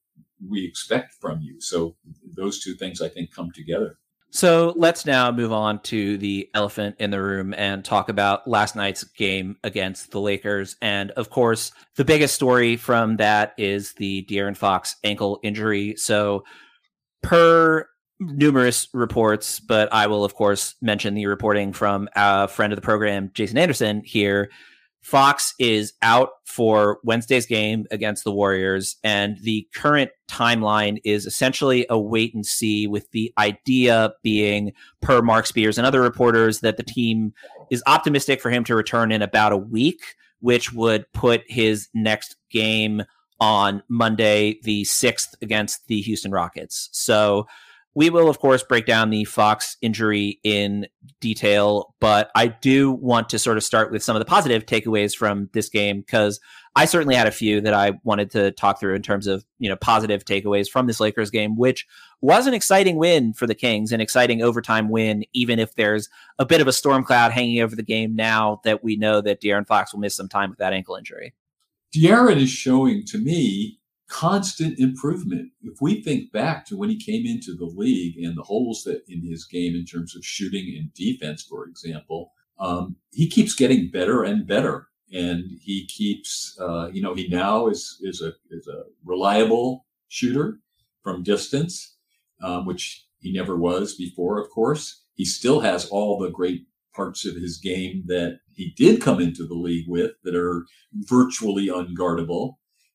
we 0.49 0.67
expect 0.67 1.15
from 1.21 1.41
you. 1.41 1.61
So 1.61 1.97
those 2.35 2.61
two 2.61 2.75
things 2.75 3.01
I 3.01 3.09
think 3.09 3.33
come 3.33 3.51
together. 3.53 3.99
So 4.35 4.73
let's 4.77 5.05
now 5.05 5.31
move 5.31 5.53
on 5.53 5.81
to 5.83 6.17
the 6.17 6.49
elephant 6.55 6.97
in 6.99 7.11
the 7.11 7.21
room 7.21 7.53
and 7.53 7.85
talk 7.85 8.09
about 8.09 8.49
last 8.49 8.75
night's 8.75 9.05
game 9.05 9.57
against 9.63 10.11
the 10.11 10.21
Lakers. 10.21 10.75
And 10.81 11.11
of 11.13 11.29
course, 11.29 11.71
the 11.97 12.05
biggest 12.05 12.35
story 12.35 12.79
from 12.79 13.19
that 13.19 13.53
is 13.59 13.93
the 13.93 14.27
De'Aaron 14.31 14.57
Fox 14.57 14.97
ankle 15.05 15.39
injury. 15.43 15.97
So, 15.97 16.45
per 17.23 17.87
numerous 18.21 18.89
reports, 18.93 19.61
but 19.61 19.93
I 19.93 20.07
will, 20.07 20.25
of 20.25 20.35
course, 20.35 20.75
mention 20.81 21.15
the 21.15 21.27
reporting 21.27 21.73
from 21.73 22.09
a 22.15 22.49
friend 22.49 22.73
of 22.73 22.77
the 22.77 22.83
program, 22.83 23.31
Jason 23.35 23.59
Anderson, 23.59 24.03
here. 24.05 24.51
Fox 25.03 25.53
is 25.59 25.95
out 26.03 26.31
for 26.45 27.01
Wednesday's 27.03 27.45
game 27.45 27.87
against 27.91 28.23
the 28.23 28.31
Warriors, 28.31 28.97
and 29.03 29.37
the 29.43 29.67
current 29.75 30.13
timeline 30.31 31.01
is 31.03 31.27
essentially 31.27 31.85
a 31.91 31.99
wait 31.99 32.33
and 32.35 32.47
see, 32.47 32.87
with 32.87 33.11
the 33.11 33.33
idea 33.37 34.13
being, 34.23 34.73
per 35.01 35.21
Marc 35.21 35.47
Spears 35.47 35.77
and 35.77 35.87
other 35.87 36.01
reporters, 36.01 36.61
that 36.61 36.77
the 36.77 36.85
team 36.85 37.35
is 37.69 37.83
optimistic 37.89 38.41
for 38.41 38.51
him 38.51 38.63
to 38.63 38.77
return 38.77 39.11
in 39.11 39.23
about 39.23 39.51
a 39.51 39.57
week, 39.57 40.15
which 40.39 40.73
would 40.73 41.05
put 41.13 41.43
his 41.49 41.89
next 41.95 42.37
game 42.49 43.03
on 43.41 43.83
Monday, 43.89 44.61
the 44.63 44.85
6th, 44.85 45.35
against 45.43 45.89
the 45.89 46.01
Houston 46.03 46.31
Rockets. 46.31 46.89
So, 46.93 47.49
we 47.95 48.09
will, 48.09 48.29
of 48.29 48.39
course, 48.39 48.63
break 48.63 48.87
down 48.87 49.11
the 49.11 49.25
Fox 49.25 49.77
injury 49.83 50.41
in 50.43 50.87
detail, 51.21 51.95
but 52.01 52.31
I 52.35 52.47
do 52.47 52.91
want 52.91 53.29
to 53.31 53.39
sort 53.39 53.59
of 53.59 53.63
start 53.63 53.93
with 53.93 54.03
some 54.03 54.17
of 54.17 54.21
the 54.21 54.27
positive 54.27 54.65
takeaways 54.65 55.15
from 55.15 55.51
this 55.53 55.69
game 55.69 56.01
because 56.01 56.41
I 56.75 56.87
certainly 56.87 57.15
had 57.15 57.27
a 57.27 57.33
few 57.33 57.61
that 57.61 57.75
I 57.75 57.93
wanted 58.03 58.31
to 58.31 58.51
talk 58.53 58.81
through 58.81 58.95
in 58.95 59.03
terms 59.03 59.27
of 59.27 59.45
you 59.59 59.69
know 59.69 59.77
positive 59.77 60.25
takeaways 60.25 60.71
from 60.71 60.87
this 60.87 61.01
Lakers 61.01 61.31
game, 61.31 61.57
which 61.57 61.87
was 62.23 62.47
an 62.47 62.55
exciting 62.55 62.97
win 62.97 63.35
for 63.35 63.47
the 63.47 63.55
Kings, 63.55 63.93
an 63.93 64.01
exciting 64.01 64.43
overtime 64.43 64.89
win, 64.89 65.25
even 65.35 65.59
if 65.59 65.75
there's 65.75 66.09
a 66.39 66.47
bit 66.47 66.63
of 66.63 66.69
a 66.69 66.73
storm 66.73 67.05
cloud 67.05 67.33
hanging 67.33 67.61
over 67.61 67.77
the 67.77 67.83
game 67.83 68.17
now 68.17 68.61
that 68.65 68.83
we 68.83 68.97
know 68.97 69.21
that 69.21 69.43
De'Aaron 69.43 69.67
Fox 69.67 69.93
will 69.93 70.01
miss 70.01 70.17
some 70.17 70.29
time 70.29 70.49
with 70.49 70.61
that 70.61 70.73
ankle 70.73 70.97
injury. 70.97 71.35
De'Aaron 71.95 72.37
is 72.37 72.49
showing 72.49 73.05
to 73.07 73.19
me 73.19 73.79
constant 74.13 74.79
improvement. 74.79 75.51
If 75.63 75.81
we 75.81 76.03
think 76.03 76.33
back 76.33 76.67
to 76.67 76.77
when 76.77 76.91
he 76.91 76.99
came 77.03 77.25
into 77.27 77.57
the 77.57 77.65
league 77.65 78.19
and 78.19 78.37
the 78.37 78.43
holes 78.43 78.85
that 78.85 79.03
in 79.09 79.25
his 79.25 79.47
game 79.47 79.75
in 79.75 79.87
terms 79.87 80.15
of 80.15 80.25
shooting 80.25 80.77
and 80.79 80.93
defense, 80.93 81.43
for 81.43 81.67
example, 81.67 82.31
um, 82.61 82.97
he 83.11 83.27
keeps 83.27 83.55
getting 83.55 83.91
better 83.91 84.23
and 84.23 84.47
better. 84.47 84.89
And 85.15 85.45
he 85.61 85.87
keeps, 85.87 86.57
uh, 86.61 86.89
you 86.93 87.03
know, 87.03 87.15
he 87.15 87.29
now 87.29 87.69
is 87.69 87.99
is 88.03 88.23
a 88.23 88.33
is 88.51 88.67
a 88.67 88.85
reliable 89.05 89.87
shooter 90.09 90.61
from 91.03 91.23
distance, 91.23 91.97
um, 92.43 92.67
which 92.67 93.07
he 93.21 93.33
never 93.33 93.57
was 93.57 93.95
before. 93.95 94.41
Of 94.41 94.51
course, 94.51 95.05
he 95.15 95.25
still 95.25 95.61
has 95.61 95.87
all 95.87 96.19
the 96.19 96.31
great 96.31 96.67
parts 96.95 97.27
of 97.27 97.35
his 97.35 97.59
game 97.59 98.05
that 98.07 98.41
he 98.55 98.73
did 98.77 99.03
come 99.03 99.21
into 99.21 99.47
the 99.47 99.55
league 99.55 99.87
with 99.89 100.13
that 100.25 100.35
are 100.35 100.67
virtually 100.95 101.69
unguardable. 101.69 102.55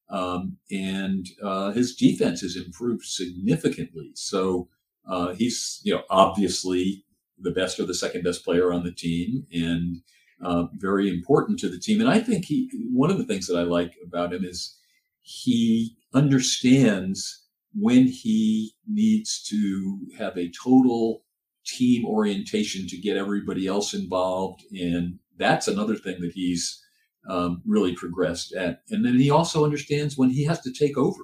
Um, 0.09 0.57
and 0.71 1.27
uh, 1.43 1.71
his 1.71 1.95
defense 1.95 2.41
has 2.41 2.55
improved 2.55 3.05
significantly. 3.05 4.11
So 4.15 4.69
uh, 5.07 5.33
he's, 5.33 5.81
you 5.83 5.93
know, 5.93 6.03
obviously 6.09 7.03
the 7.39 7.51
best 7.51 7.79
or 7.79 7.85
the 7.85 7.93
second 7.93 8.23
best 8.23 8.43
player 8.43 8.73
on 8.73 8.83
the 8.83 8.91
team, 8.91 9.45
and 9.53 10.01
uh, 10.41 10.65
very 10.73 11.09
important 11.09 11.59
to 11.59 11.69
the 11.69 11.79
team. 11.79 11.99
And 11.99 12.09
I 12.09 12.19
think 12.19 12.45
he, 12.45 12.69
one 12.91 13.11
of 13.11 13.17
the 13.17 13.25
things 13.25 13.47
that 13.47 13.57
I 13.57 13.63
like 13.63 13.95
about 14.05 14.33
him 14.33 14.43
is 14.43 14.77
he 15.21 15.97
understands 16.13 17.43
when 17.73 18.07
he 18.07 18.73
needs 18.87 19.43
to 19.43 19.99
have 20.17 20.37
a 20.37 20.51
total 20.51 21.23
team 21.65 22.05
orientation 22.05 22.87
to 22.87 22.97
get 22.97 23.17
everybody 23.17 23.67
else 23.67 23.93
involved, 23.93 24.63
and 24.71 25.19
that's 25.37 25.67
another 25.67 25.95
thing 25.95 26.21
that 26.21 26.31
he's 26.31 26.81
um, 27.27 27.61
really 27.65 27.93
progressed 27.93 28.53
at. 28.53 28.81
And 28.89 29.05
then 29.05 29.17
he 29.17 29.29
also 29.29 29.63
understands 29.63 30.17
when 30.17 30.29
he 30.29 30.43
has 30.45 30.61
to 30.61 30.71
take 30.71 30.97
over. 30.97 31.23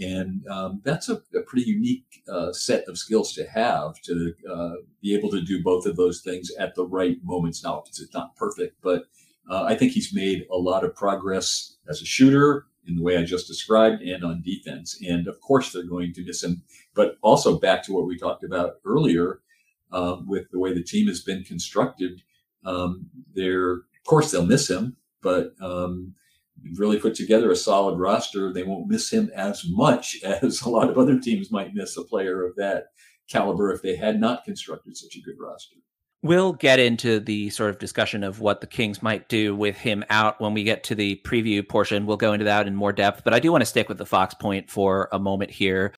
And 0.00 0.46
um, 0.48 0.80
that's 0.84 1.08
a, 1.08 1.20
a, 1.34 1.42
pretty 1.46 1.68
unique 1.68 2.22
uh, 2.32 2.52
set 2.52 2.84
of 2.88 2.96
skills 2.96 3.32
to 3.34 3.44
have 3.44 4.00
to 4.02 4.32
uh, 4.50 4.74
be 5.02 5.14
able 5.16 5.30
to 5.30 5.42
do 5.42 5.62
both 5.62 5.84
of 5.84 5.96
those 5.96 6.20
things 6.20 6.50
at 6.58 6.74
the 6.74 6.86
right 6.86 7.18
moments. 7.24 7.64
Now, 7.64 7.82
it's 7.86 8.02
not 8.14 8.36
perfect, 8.36 8.76
but 8.82 9.06
uh, 9.50 9.64
I 9.64 9.74
think 9.74 9.92
he's 9.92 10.14
made 10.14 10.46
a 10.50 10.56
lot 10.56 10.84
of 10.84 10.94
progress 10.94 11.76
as 11.88 12.00
a 12.00 12.06
shooter 12.06 12.66
in 12.86 12.96
the 12.96 13.02
way 13.02 13.16
I 13.16 13.24
just 13.24 13.48
described 13.48 14.00
and 14.02 14.24
on 14.24 14.42
defense. 14.42 14.98
And 15.06 15.26
of 15.26 15.40
course, 15.40 15.72
they're 15.72 15.82
going 15.82 16.12
to 16.14 16.24
miss 16.24 16.42
him. 16.42 16.62
But 16.94 17.16
also 17.20 17.58
back 17.58 17.82
to 17.84 17.92
what 17.92 18.06
we 18.06 18.16
talked 18.16 18.44
about 18.44 18.74
earlier 18.84 19.40
um, 19.92 20.26
with 20.28 20.50
the 20.52 20.58
way 20.58 20.72
the 20.72 20.84
team 20.84 21.08
has 21.08 21.20
been 21.20 21.42
constructed, 21.42 22.22
um, 22.64 23.06
they're, 23.34 23.72
of 23.72 24.04
course, 24.06 24.30
they'll 24.30 24.46
miss 24.46 24.70
him 24.70 24.96
but 25.22 25.54
um, 25.60 26.14
really 26.74 26.98
put 26.98 27.14
together 27.14 27.50
a 27.50 27.56
solid 27.56 27.98
roster. 27.98 28.52
They 28.52 28.62
won't 28.62 28.88
miss 28.88 29.10
him 29.10 29.30
as 29.34 29.64
much 29.68 30.18
as 30.24 30.62
a 30.62 30.68
lot 30.68 30.90
of 30.90 30.98
other 30.98 31.18
teams 31.18 31.50
might 31.50 31.74
miss 31.74 31.96
a 31.96 32.04
player 32.04 32.44
of 32.44 32.56
that 32.56 32.86
caliber 33.28 33.72
if 33.72 33.82
they 33.82 33.96
had 33.96 34.20
not 34.20 34.44
constructed 34.44 34.96
such 34.96 35.16
a 35.16 35.20
good 35.20 35.36
roster. 35.38 35.76
We'll 36.22 36.52
get 36.52 36.78
into 36.78 37.18
the 37.18 37.48
sort 37.48 37.70
of 37.70 37.78
discussion 37.78 38.22
of 38.22 38.40
what 38.40 38.60
the 38.60 38.66
Kings 38.66 39.02
might 39.02 39.30
do 39.30 39.56
with 39.56 39.78
him 39.78 40.04
out 40.10 40.38
when 40.38 40.52
we 40.52 40.64
get 40.64 40.84
to 40.84 40.94
the 40.94 41.18
preview 41.24 41.66
portion. 41.66 42.04
We'll 42.04 42.18
go 42.18 42.34
into 42.34 42.44
that 42.44 42.66
in 42.66 42.76
more 42.76 42.92
depth, 42.92 43.24
but 43.24 43.32
I 43.32 43.38
do 43.38 43.50
want 43.50 43.62
to 43.62 43.66
stick 43.66 43.88
with 43.88 43.96
the 43.96 44.04
Fox 44.04 44.34
point 44.34 44.68
for 44.68 45.08
a 45.12 45.18
moment 45.18 45.50
here. 45.50 45.94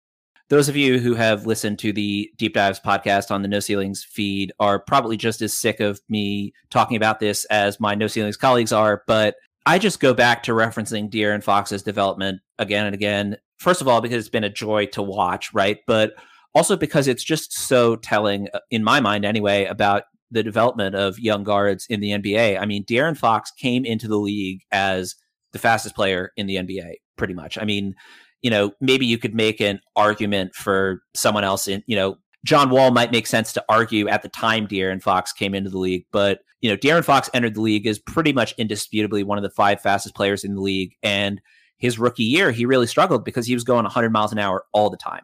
Those 0.53 0.69
of 0.69 0.77
you 0.77 0.99
who 0.99 1.15
have 1.15 1.47
listened 1.47 1.79
to 1.79 1.95
the 1.95 2.31
Deep 2.37 2.53
Dives 2.53 2.79
podcast 2.79 3.31
on 3.31 3.41
the 3.41 3.49
No 3.49 3.59
Ceilings 3.59 4.05
feed 4.05 4.53
are 4.61 4.79
probably 4.79 5.17
just 5.17 5.41
as 5.41 5.57
sick 5.57 5.81
of 5.81 6.03
me 6.11 6.53
talking 6.69 6.95
about 6.95 7.21
this 7.21 7.47
as 7.47 7.81
my 7.81 7.95
No 7.95 8.07
Ceilings 8.07 8.37
colleagues 8.37 8.71
are, 8.71 9.03
but 9.07 9.37
I 9.65 9.79
just 9.79 9.99
go 9.99 10.12
back 10.12 10.43
to 10.43 10.53
referencing 10.53 11.09
De'Aaron 11.09 11.43
Fox's 11.43 11.83
development 11.83 12.43
again 12.59 12.85
and 12.85 12.95
again. 12.95 13.38
First 13.61 13.81
of 13.81 13.88
all, 13.88 14.03
because 14.03 14.19
it's 14.19 14.29
been 14.29 14.45
a 14.45 14.51
joy 14.51 14.85
to 14.88 15.01
watch, 15.01 15.55
right? 15.55 15.79
But 15.87 16.12
also 16.55 16.77
because 16.77 17.09
it's 17.09 17.25
just 17.25 17.55
so 17.55 17.97
telling, 17.97 18.49
uh, 18.53 18.61
in 18.71 18.85
my 18.85 19.01
mind 19.01 19.25
anyway, 19.25 19.65
about 19.65 20.03
the 20.31 20.43
development 20.43 20.95
of 20.95 21.19
young 21.19 21.45
guards 21.45 21.87
in 21.88 22.01
the 22.01 22.11
NBA. 22.11 22.61
I 22.61 22.67
mean, 22.67 22.85
De'Aaron 22.85 23.17
Fox 23.17 23.51
came 23.53 23.87
into 23.87 24.07
the 24.07 24.19
league 24.19 24.61
as 24.71 25.15
the 25.53 25.59
fastest 25.59 25.95
player 25.95 26.31
in 26.37 26.47
the 26.47 26.57
NBA, 26.57 26.97
pretty 27.17 27.33
much. 27.33 27.57
I 27.57 27.65
mean, 27.65 27.95
you 28.42 28.50
know, 28.50 28.72
maybe 28.81 29.07
you 29.07 29.18
could 29.18 29.35
make 29.35 29.61
an 29.61 29.81
argument 29.96 30.55
for 30.55 31.02
someone 31.14 31.44
else 31.44 31.68
in, 31.68 31.83
you 31.87 31.96
know, 31.96 32.16
John 32.44 32.70
Wall 32.70 32.90
might 32.90 33.12
make 33.12 33.26
sense 33.26 33.52
to 33.52 33.64
argue 33.68 34.09
at 34.09 34.22
the 34.22 34.28
time 34.28 34.66
De'Aaron 34.66 35.00
Fox 35.00 35.33
came 35.33 35.55
into 35.55 35.70
the 35.70 35.78
league, 35.78 36.05
but 36.12 36.40
you 36.62 36.70
know, 36.70 36.76
De'Aaron 36.76 37.05
Fox 37.05 37.28
entered 37.35 37.55
the 37.55 37.61
league 37.61 37.87
as 37.87 37.98
pretty 37.98 38.33
much 38.33 38.55
indisputably 38.57 39.24
one 39.24 39.37
of 39.37 39.42
the 39.42 39.50
five 39.50 39.81
fastest 39.81 40.14
players 40.14 40.44
in 40.44 40.55
the 40.55 40.61
league. 40.61 40.94
And 41.02 41.40
his 41.78 41.98
rookie 41.98 42.22
year, 42.22 42.52
he 42.52 42.64
really 42.64 42.87
struggled 42.87 43.24
because 43.24 43.46
he 43.46 43.55
was 43.55 43.64
going 43.64 43.83
100 43.83 44.11
miles 44.11 44.33
an 44.33 44.38
hour 44.38 44.64
all 44.72 44.88
the 44.88 44.96
time. 44.96 45.22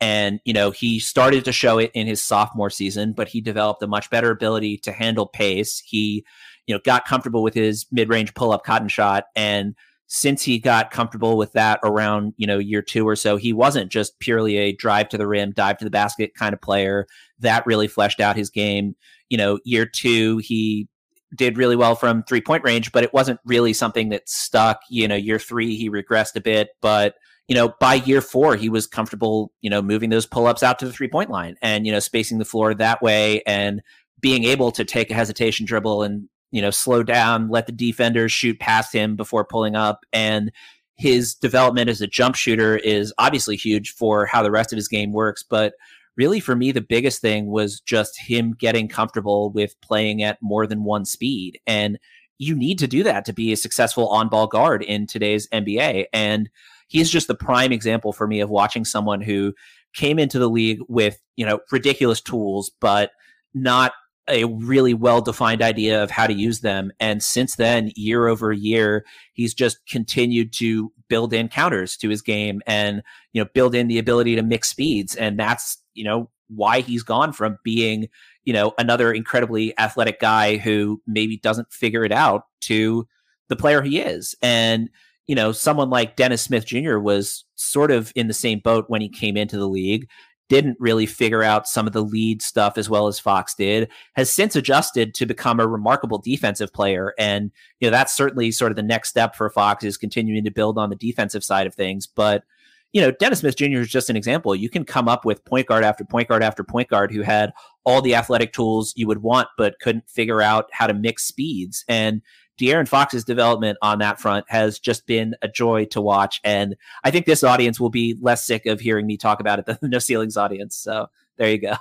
And, 0.00 0.40
you 0.44 0.52
know, 0.52 0.72
he 0.72 0.98
started 0.98 1.44
to 1.44 1.52
show 1.52 1.78
it 1.78 1.92
in 1.94 2.08
his 2.08 2.20
sophomore 2.20 2.70
season, 2.70 3.12
but 3.12 3.28
he 3.28 3.40
developed 3.40 3.84
a 3.84 3.86
much 3.86 4.10
better 4.10 4.32
ability 4.32 4.78
to 4.78 4.90
handle 4.90 5.28
pace. 5.28 5.80
He, 5.86 6.24
you 6.66 6.74
know, 6.74 6.80
got 6.84 7.06
comfortable 7.06 7.44
with 7.44 7.54
his 7.54 7.86
mid 7.92 8.08
range 8.08 8.34
pull 8.34 8.50
up 8.50 8.64
cotton 8.64 8.88
shot 8.88 9.26
and 9.36 9.76
since 10.14 10.42
he 10.42 10.58
got 10.58 10.90
comfortable 10.90 11.38
with 11.38 11.52
that 11.52 11.80
around, 11.82 12.34
you 12.36 12.46
know, 12.46 12.58
year 12.58 12.82
two 12.82 13.08
or 13.08 13.16
so, 13.16 13.38
he 13.38 13.50
wasn't 13.50 13.90
just 13.90 14.18
purely 14.18 14.58
a 14.58 14.72
drive 14.72 15.08
to 15.08 15.16
the 15.16 15.26
rim, 15.26 15.52
dive 15.52 15.78
to 15.78 15.86
the 15.86 15.90
basket 15.90 16.34
kind 16.34 16.52
of 16.52 16.60
player. 16.60 17.06
That 17.38 17.64
really 17.64 17.88
fleshed 17.88 18.20
out 18.20 18.36
his 18.36 18.50
game. 18.50 18.94
You 19.30 19.38
know, 19.38 19.58
year 19.64 19.86
two, 19.86 20.36
he 20.36 20.86
did 21.34 21.56
really 21.56 21.76
well 21.76 21.94
from 21.94 22.24
three 22.24 22.42
point 22.42 22.62
range, 22.62 22.92
but 22.92 23.04
it 23.04 23.14
wasn't 23.14 23.40
really 23.46 23.72
something 23.72 24.10
that 24.10 24.28
stuck. 24.28 24.80
You 24.90 25.08
know, 25.08 25.14
year 25.14 25.38
three, 25.38 25.76
he 25.76 25.88
regressed 25.88 26.36
a 26.36 26.42
bit, 26.42 26.68
but 26.82 27.14
you 27.48 27.54
know, 27.54 27.72
by 27.80 27.94
year 27.94 28.20
four, 28.20 28.54
he 28.54 28.68
was 28.68 28.86
comfortable, 28.86 29.50
you 29.62 29.70
know, 29.70 29.80
moving 29.80 30.10
those 30.10 30.26
pull 30.26 30.46
ups 30.46 30.62
out 30.62 30.78
to 30.80 30.84
the 30.84 30.92
three 30.92 31.08
point 31.08 31.30
line 31.30 31.56
and, 31.62 31.86
you 31.86 31.92
know, 31.92 32.00
spacing 32.00 32.38
the 32.38 32.44
floor 32.44 32.74
that 32.74 33.00
way 33.00 33.40
and 33.46 33.80
being 34.20 34.44
able 34.44 34.72
to 34.72 34.84
take 34.84 35.10
a 35.10 35.14
hesitation 35.14 35.64
dribble 35.64 36.02
and, 36.02 36.28
you 36.52 36.62
know, 36.62 36.70
slow 36.70 37.02
down, 37.02 37.48
let 37.48 37.66
the 37.66 37.72
defenders 37.72 38.30
shoot 38.30 38.60
past 38.60 38.94
him 38.94 39.16
before 39.16 39.44
pulling 39.44 39.74
up. 39.74 40.04
And 40.12 40.52
his 40.96 41.34
development 41.34 41.90
as 41.90 42.00
a 42.00 42.06
jump 42.06 42.36
shooter 42.36 42.76
is 42.76 43.12
obviously 43.18 43.56
huge 43.56 43.92
for 43.92 44.26
how 44.26 44.42
the 44.42 44.50
rest 44.50 44.72
of 44.72 44.76
his 44.76 44.86
game 44.86 45.12
works. 45.12 45.42
But 45.42 45.74
really, 46.16 46.38
for 46.38 46.54
me, 46.54 46.70
the 46.70 46.80
biggest 46.80 47.20
thing 47.20 47.46
was 47.46 47.80
just 47.80 48.20
him 48.20 48.52
getting 48.52 48.86
comfortable 48.86 49.50
with 49.50 49.80
playing 49.80 50.22
at 50.22 50.38
more 50.40 50.66
than 50.66 50.84
one 50.84 51.04
speed. 51.04 51.58
And 51.66 51.98
you 52.38 52.54
need 52.54 52.78
to 52.80 52.86
do 52.86 53.02
that 53.02 53.24
to 53.24 53.32
be 53.32 53.52
a 53.52 53.56
successful 53.56 54.08
on 54.08 54.28
ball 54.28 54.46
guard 54.46 54.82
in 54.82 55.06
today's 55.06 55.48
NBA. 55.48 56.06
And 56.12 56.50
he's 56.88 57.10
just 57.10 57.28
the 57.28 57.34
prime 57.34 57.72
example 57.72 58.12
for 58.12 58.26
me 58.26 58.40
of 58.40 58.50
watching 58.50 58.84
someone 58.84 59.22
who 59.22 59.54
came 59.94 60.18
into 60.18 60.38
the 60.38 60.50
league 60.50 60.80
with, 60.88 61.18
you 61.36 61.46
know, 61.46 61.60
ridiculous 61.70 62.20
tools, 62.20 62.70
but 62.80 63.12
not 63.54 63.92
a 64.28 64.44
really 64.44 64.94
well 64.94 65.20
defined 65.20 65.62
idea 65.62 66.02
of 66.02 66.10
how 66.10 66.26
to 66.26 66.32
use 66.32 66.60
them. 66.60 66.92
And 67.00 67.22
since 67.22 67.56
then, 67.56 67.90
year 67.96 68.28
over 68.28 68.52
year, 68.52 69.04
he's 69.32 69.54
just 69.54 69.84
continued 69.86 70.52
to 70.54 70.92
build 71.08 71.32
in 71.32 71.48
counters 71.48 71.96
to 71.98 72.08
his 72.08 72.22
game 72.22 72.62
and, 72.66 73.02
you 73.32 73.42
know, 73.42 73.50
build 73.52 73.74
in 73.74 73.88
the 73.88 73.98
ability 73.98 74.36
to 74.36 74.42
mix 74.42 74.70
speeds. 74.70 75.14
And 75.16 75.38
that's, 75.38 75.82
you 75.94 76.04
know, 76.04 76.30
why 76.48 76.80
he's 76.80 77.02
gone 77.02 77.32
from 77.32 77.58
being, 77.64 78.08
you 78.44 78.52
know, 78.52 78.72
another 78.78 79.12
incredibly 79.12 79.76
athletic 79.78 80.20
guy 80.20 80.56
who 80.56 81.02
maybe 81.06 81.38
doesn't 81.38 81.72
figure 81.72 82.04
it 82.04 82.12
out 82.12 82.44
to 82.62 83.06
the 83.48 83.56
player 83.56 83.82
he 83.82 83.98
is. 84.00 84.34
And, 84.40 84.88
you 85.26 85.34
know, 85.34 85.52
someone 85.52 85.90
like 85.90 86.16
Dennis 86.16 86.42
Smith 86.42 86.66
Jr. 86.66 86.98
was 86.98 87.44
sort 87.54 87.90
of 87.90 88.12
in 88.14 88.28
the 88.28 88.34
same 88.34 88.60
boat 88.60 88.86
when 88.88 89.00
he 89.00 89.08
came 89.08 89.36
into 89.36 89.56
the 89.56 89.68
league, 89.68 90.08
didn't 90.52 90.76
really 90.78 91.06
figure 91.06 91.42
out 91.42 91.66
some 91.66 91.86
of 91.86 91.94
the 91.94 92.04
lead 92.04 92.42
stuff 92.42 92.76
as 92.76 92.90
well 92.90 93.06
as 93.06 93.18
Fox 93.18 93.54
did, 93.54 93.88
has 94.16 94.30
since 94.30 94.54
adjusted 94.54 95.14
to 95.14 95.24
become 95.24 95.58
a 95.58 95.66
remarkable 95.66 96.18
defensive 96.18 96.70
player. 96.74 97.14
And, 97.18 97.50
you 97.80 97.86
know, 97.86 97.90
that's 97.90 98.14
certainly 98.14 98.50
sort 98.50 98.70
of 98.70 98.76
the 98.76 98.82
next 98.82 99.08
step 99.08 99.34
for 99.34 99.48
Fox 99.48 99.82
is 99.82 99.96
continuing 99.96 100.44
to 100.44 100.50
build 100.50 100.76
on 100.76 100.90
the 100.90 100.96
defensive 100.96 101.42
side 101.42 101.66
of 101.66 101.74
things. 101.74 102.06
But, 102.06 102.44
you 102.92 103.00
know, 103.00 103.10
Dennis 103.12 103.38
Smith 103.38 103.56
Jr. 103.56 103.78
is 103.78 103.88
just 103.88 104.10
an 104.10 104.16
example. 104.16 104.54
You 104.54 104.68
can 104.68 104.84
come 104.84 105.08
up 105.08 105.24
with 105.24 105.42
point 105.46 105.68
guard 105.68 105.84
after 105.84 106.04
point 106.04 106.28
guard 106.28 106.42
after 106.42 106.62
point 106.62 106.90
guard 106.90 107.10
who 107.10 107.22
had 107.22 107.54
all 107.86 108.02
the 108.02 108.14
athletic 108.14 108.52
tools 108.52 108.92
you 108.94 109.06
would 109.06 109.22
want, 109.22 109.48
but 109.56 109.80
couldn't 109.80 110.06
figure 110.06 110.42
out 110.42 110.66
how 110.70 110.86
to 110.86 110.92
mix 110.92 111.24
speeds. 111.24 111.82
And 111.88 112.20
De'Aaron 112.60 112.88
Fox's 112.88 113.24
development 113.24 113.78
on 113.82 113.98
that 113.98 114.20
front 114.20 114.44
has 114.48 114.78
just 114.78 115.06
been 115.06 115.34
a 115.42 115.48
joy 115.48 115.86
to 115.86 116.00
watch. 116.00 116.40
And 116.44 116.76
I 117.04 117.10
think 117.10 117.26
this 117.26 117.42
audience 117.42 117.80
will 117.80 117.90
be 117.90 118.16
less 118.20 118.44
sick 118.46 118.66
of 118.66 118.80
hearing 118.80 119.06
me 119.06 119.16
talk 119.16 119.40
about 119.40 119.58
it 119.58 119.66
than 119.66 119.78
the 119.80 119.88
No 119.92 119.98
Ceilings 119.98 120.36
audience. 120.36 120.76
So 120.76 121.06
there 121.38 121.50
you 121.50 121.58
go. 121.58 121.76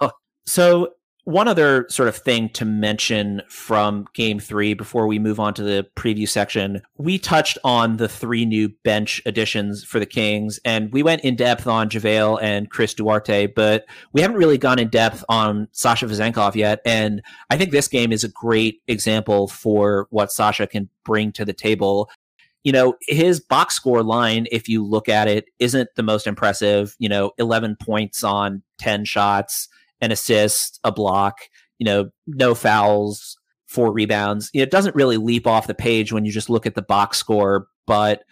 So 0.45 0.93
one 1.23 1.47
other 1.47 1.85
sort 1.89 2.09
of 2.09 2.15
thing 2.15 2.49
to 2.49 2.65
mention 2.65 3.43
from 3.47 4.07
game 4.13 4.39
three 4.39 4.73
before 4.73 5.05
we 5.05 5.19
move 5.19 5.39
on 5.39 5.53
to 5.53 5.63
the 5.63 5.87
preview 5.95 6.27
section, 6.27 6.81
we 6.97 7.19
touched 7.19 7.57
on 7.63 7.97
the 7.97 8.07
three 8.07 8.45
new 8.45 8.69
bench 8.83 9.21
additions 9.25 9.83
for 9.83 9.99
the 9.99 10.05
Kings, 10.05 10.59
and 10.65 10.91
we 10.91 11.03
went 11.03 11.21
in 11.21 11.35
depth 11.35 11.67
on 11.67 11.89
JaVale 11.89 12.39
and 12.41 12.69
Chris 12.71 12.93
Duarte, 12.93 13.47
but 13.47 13.85
we 14.13 14.21
haven't 14.21 14.37
really 14.37 14.57
gone 14.57 14.79
in 14.79 14.89
depth 14.89 15.23
on 15.29 15.67
Sasha 15.71 16.07
Vezenkov 16.07 16.55
yet. 16.55 16.79
And 16.85 17.21
I 17.49 17.57
think 17.57 17.71
this 17.71 17.87
game 17.87 18.11
is 18.11 18.23
a 18.23 18.29
great 18.29 18.81
example 18.87 19.47
for 19.47 20.07
what 20.09 20.31
Sasha 20.31 20.65
can 20.65 20.89
bring 21.05 21.31
to 21.33 21.45
the 21.45 21.53
table. 21.53 22.09
You 22.63 22.71
know, 22.71 22.95
his 23.07 23.39
box 23.39 23.75
score 23.75 24.03
line, 24.03 24.47
if 24.51 24.67
you 24.67 24.83
look 24.83 25.07
at 25.07 25.27
it, 25.27 25.45
isn't 25.59 25.89
the 25.95 26.03
most 26.03 26.25
impressive. 26.25 26.95
You 26.99 27.09
know, 27.09 27.31
11 27.37 27.77
points 27.79 28.23
on 28.23 28.63
10 28.79 29.05
shots 29.05 29.67
an 30.01 30.11
assist, 30.11 30.79
a 30.83 30.91
block, 30.91 31.37
you 31.79 31.85
know, 31.85 32.09
no 32.27 32.53
fouls, 32.55 33.37
four 33.67 33.91
rebounds. 33.91 34.49
It 34.53 34.71
doesn't 34.71 34.95
really 34.95 35.17
leap 35.17 35.47
off 35.47 35.67
the 35.67 35.73
page 35.73 36.11
when 36.11 36.25
you 36.25 36.31
just 36.31 36.49
look 36.49 36.65
at 36.65 36.75
the 36.75 36.81
box 36.81 37.17
score, 37.17 37.67
but 37.87 38.23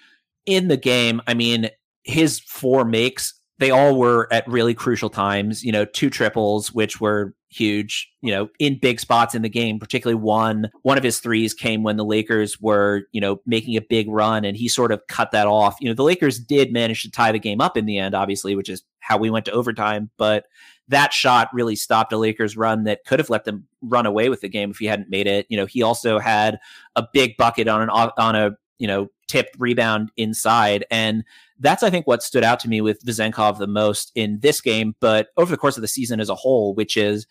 in 0.45 0.67
the 0.67 0.77
game, 0.77 1.21
I 1.27 1.34
mean, 1.34 1.69
his 2.03 2.39
four 2.39 2.86
makes, 2.86 3.34
they 3.60 3.71
all 3.71 3.97
were 3.97 4.27
at 4.32 4.47
really 4.47 4.73
crucial 4.73 5.10
times, 5.10 5.63
you 5.63 5.71
know, 5.71 5.86
two 5.86 6.10
triples, 6.10 6.73
which 6.73 6.99
were 6.99 7.34
huge, 7.49 8.10
you 8.21 8.32
know, 8.32 8.47
in 8.60 8.79
big 8.79 8.99
spots 8.99 9.34
in 9.34 9.41
the 9.41 9.49
game, 9.49 9.79
particularly 9.79 10.21
one. 10.21 10.69
One 10.84 10.97
of 10.97 11.03
his 11.03 11.19
threes 11.19 11.53
came 11.53 11.84
when 11.84 11.97
the 11.97 12.05
Lakers 12.05 12.60
were, 12.62 13.03
you 13.12 13.19
know, 13.19 13.41
making 13.45 13.75
a 13.75 13.82
big 13.82 14.08
run 14.10 14.45
and 14.45 14.55
he 14.55 14.67
sort 14.67 14.91
of 14.91 15.01
cut 15.08 15.32
that 15.32 15.47
off. 15.47 15.75
You 15.79 15.89
know, 15.89 15.95
the 15.95 16.03
Lakers 16.03 16.39
did 16.39 16.71
manage 16.71 17.03
to 17.03 17.12
tie 17.12 17.32
the 17.32 17.39
game 17.39 17.60
up 17.60 17.75
in 17.75 17.86
the 17.86 17.97
end, 17.97 18.15
obviously, 18.15 18.55
which 18.55 18.69
is 18.69 18.84
how 18.99 19.17
we 19.17 19.29
went 19.29 19.45
to 19.45 19.51
overtime, 19.51 20.10
but 20.17 20.45
that 20.89 21.13
shot 21.13 21.49
really 21.54 21.75
stopped 21.75 22.12
a 22.13 22.17
Lakers 22.17 22.58
run 22.58 22.84
that 22.84 23.06
could 23.06 23.19
have 23.19 23.30
let 23.30 23.45
them 23.45 23.65
run 23.82 24.06
away 24.06 24.30
with 24.30 24.41
the 24.41 24.49
game 24.49 24.71
if 24.71 24.78
he 24.78 24.86
hadn't 24.86 25.10
made 25.10 25.28
it. 25.28 25.45
You 25.49 25.58
know, 25.58 25.65
he 25.65 25.82
also 25.82 26.19
had 26.19 26.60
a 26.95 27.08
big 27.13 27.38
bucket 27.38 27.67
on 27.67 27.82
an 27.82 27.89
on 27.89 28.36
a 28.36 28.52
you 28.78 28.88
know 28.88 29.08
tipped 29.28 29.56
rebound 29.60 30.12
inside, 30.17 30.86
and 30.91 31.23
that's 31.60 31.84
I 31.84 31.89
think 31.89 32.08
what 32.08 32.23
stood 32.23 32.43
out 32.43 32.60
to 32.62 32.69
me 32.69 32.82
with 32.82 33.04
Vezenkov 33.06 33.58
the 33.58 33.67
most 33.67 34.12
in 34.15 34.39
this 34.39 34.62
game, 34.62 34.95
but 34.99 35.30
over 35.38 35.52
the 35.52 35.58
course 35.58 35.78
of 35.78 35.82
the 35.82 35.88
season 35.88 36.19
as 36.19 36.30
a 36.30 36.36
whole, 36.36 36.73
which 36.73 36.97
is 36.97 37.28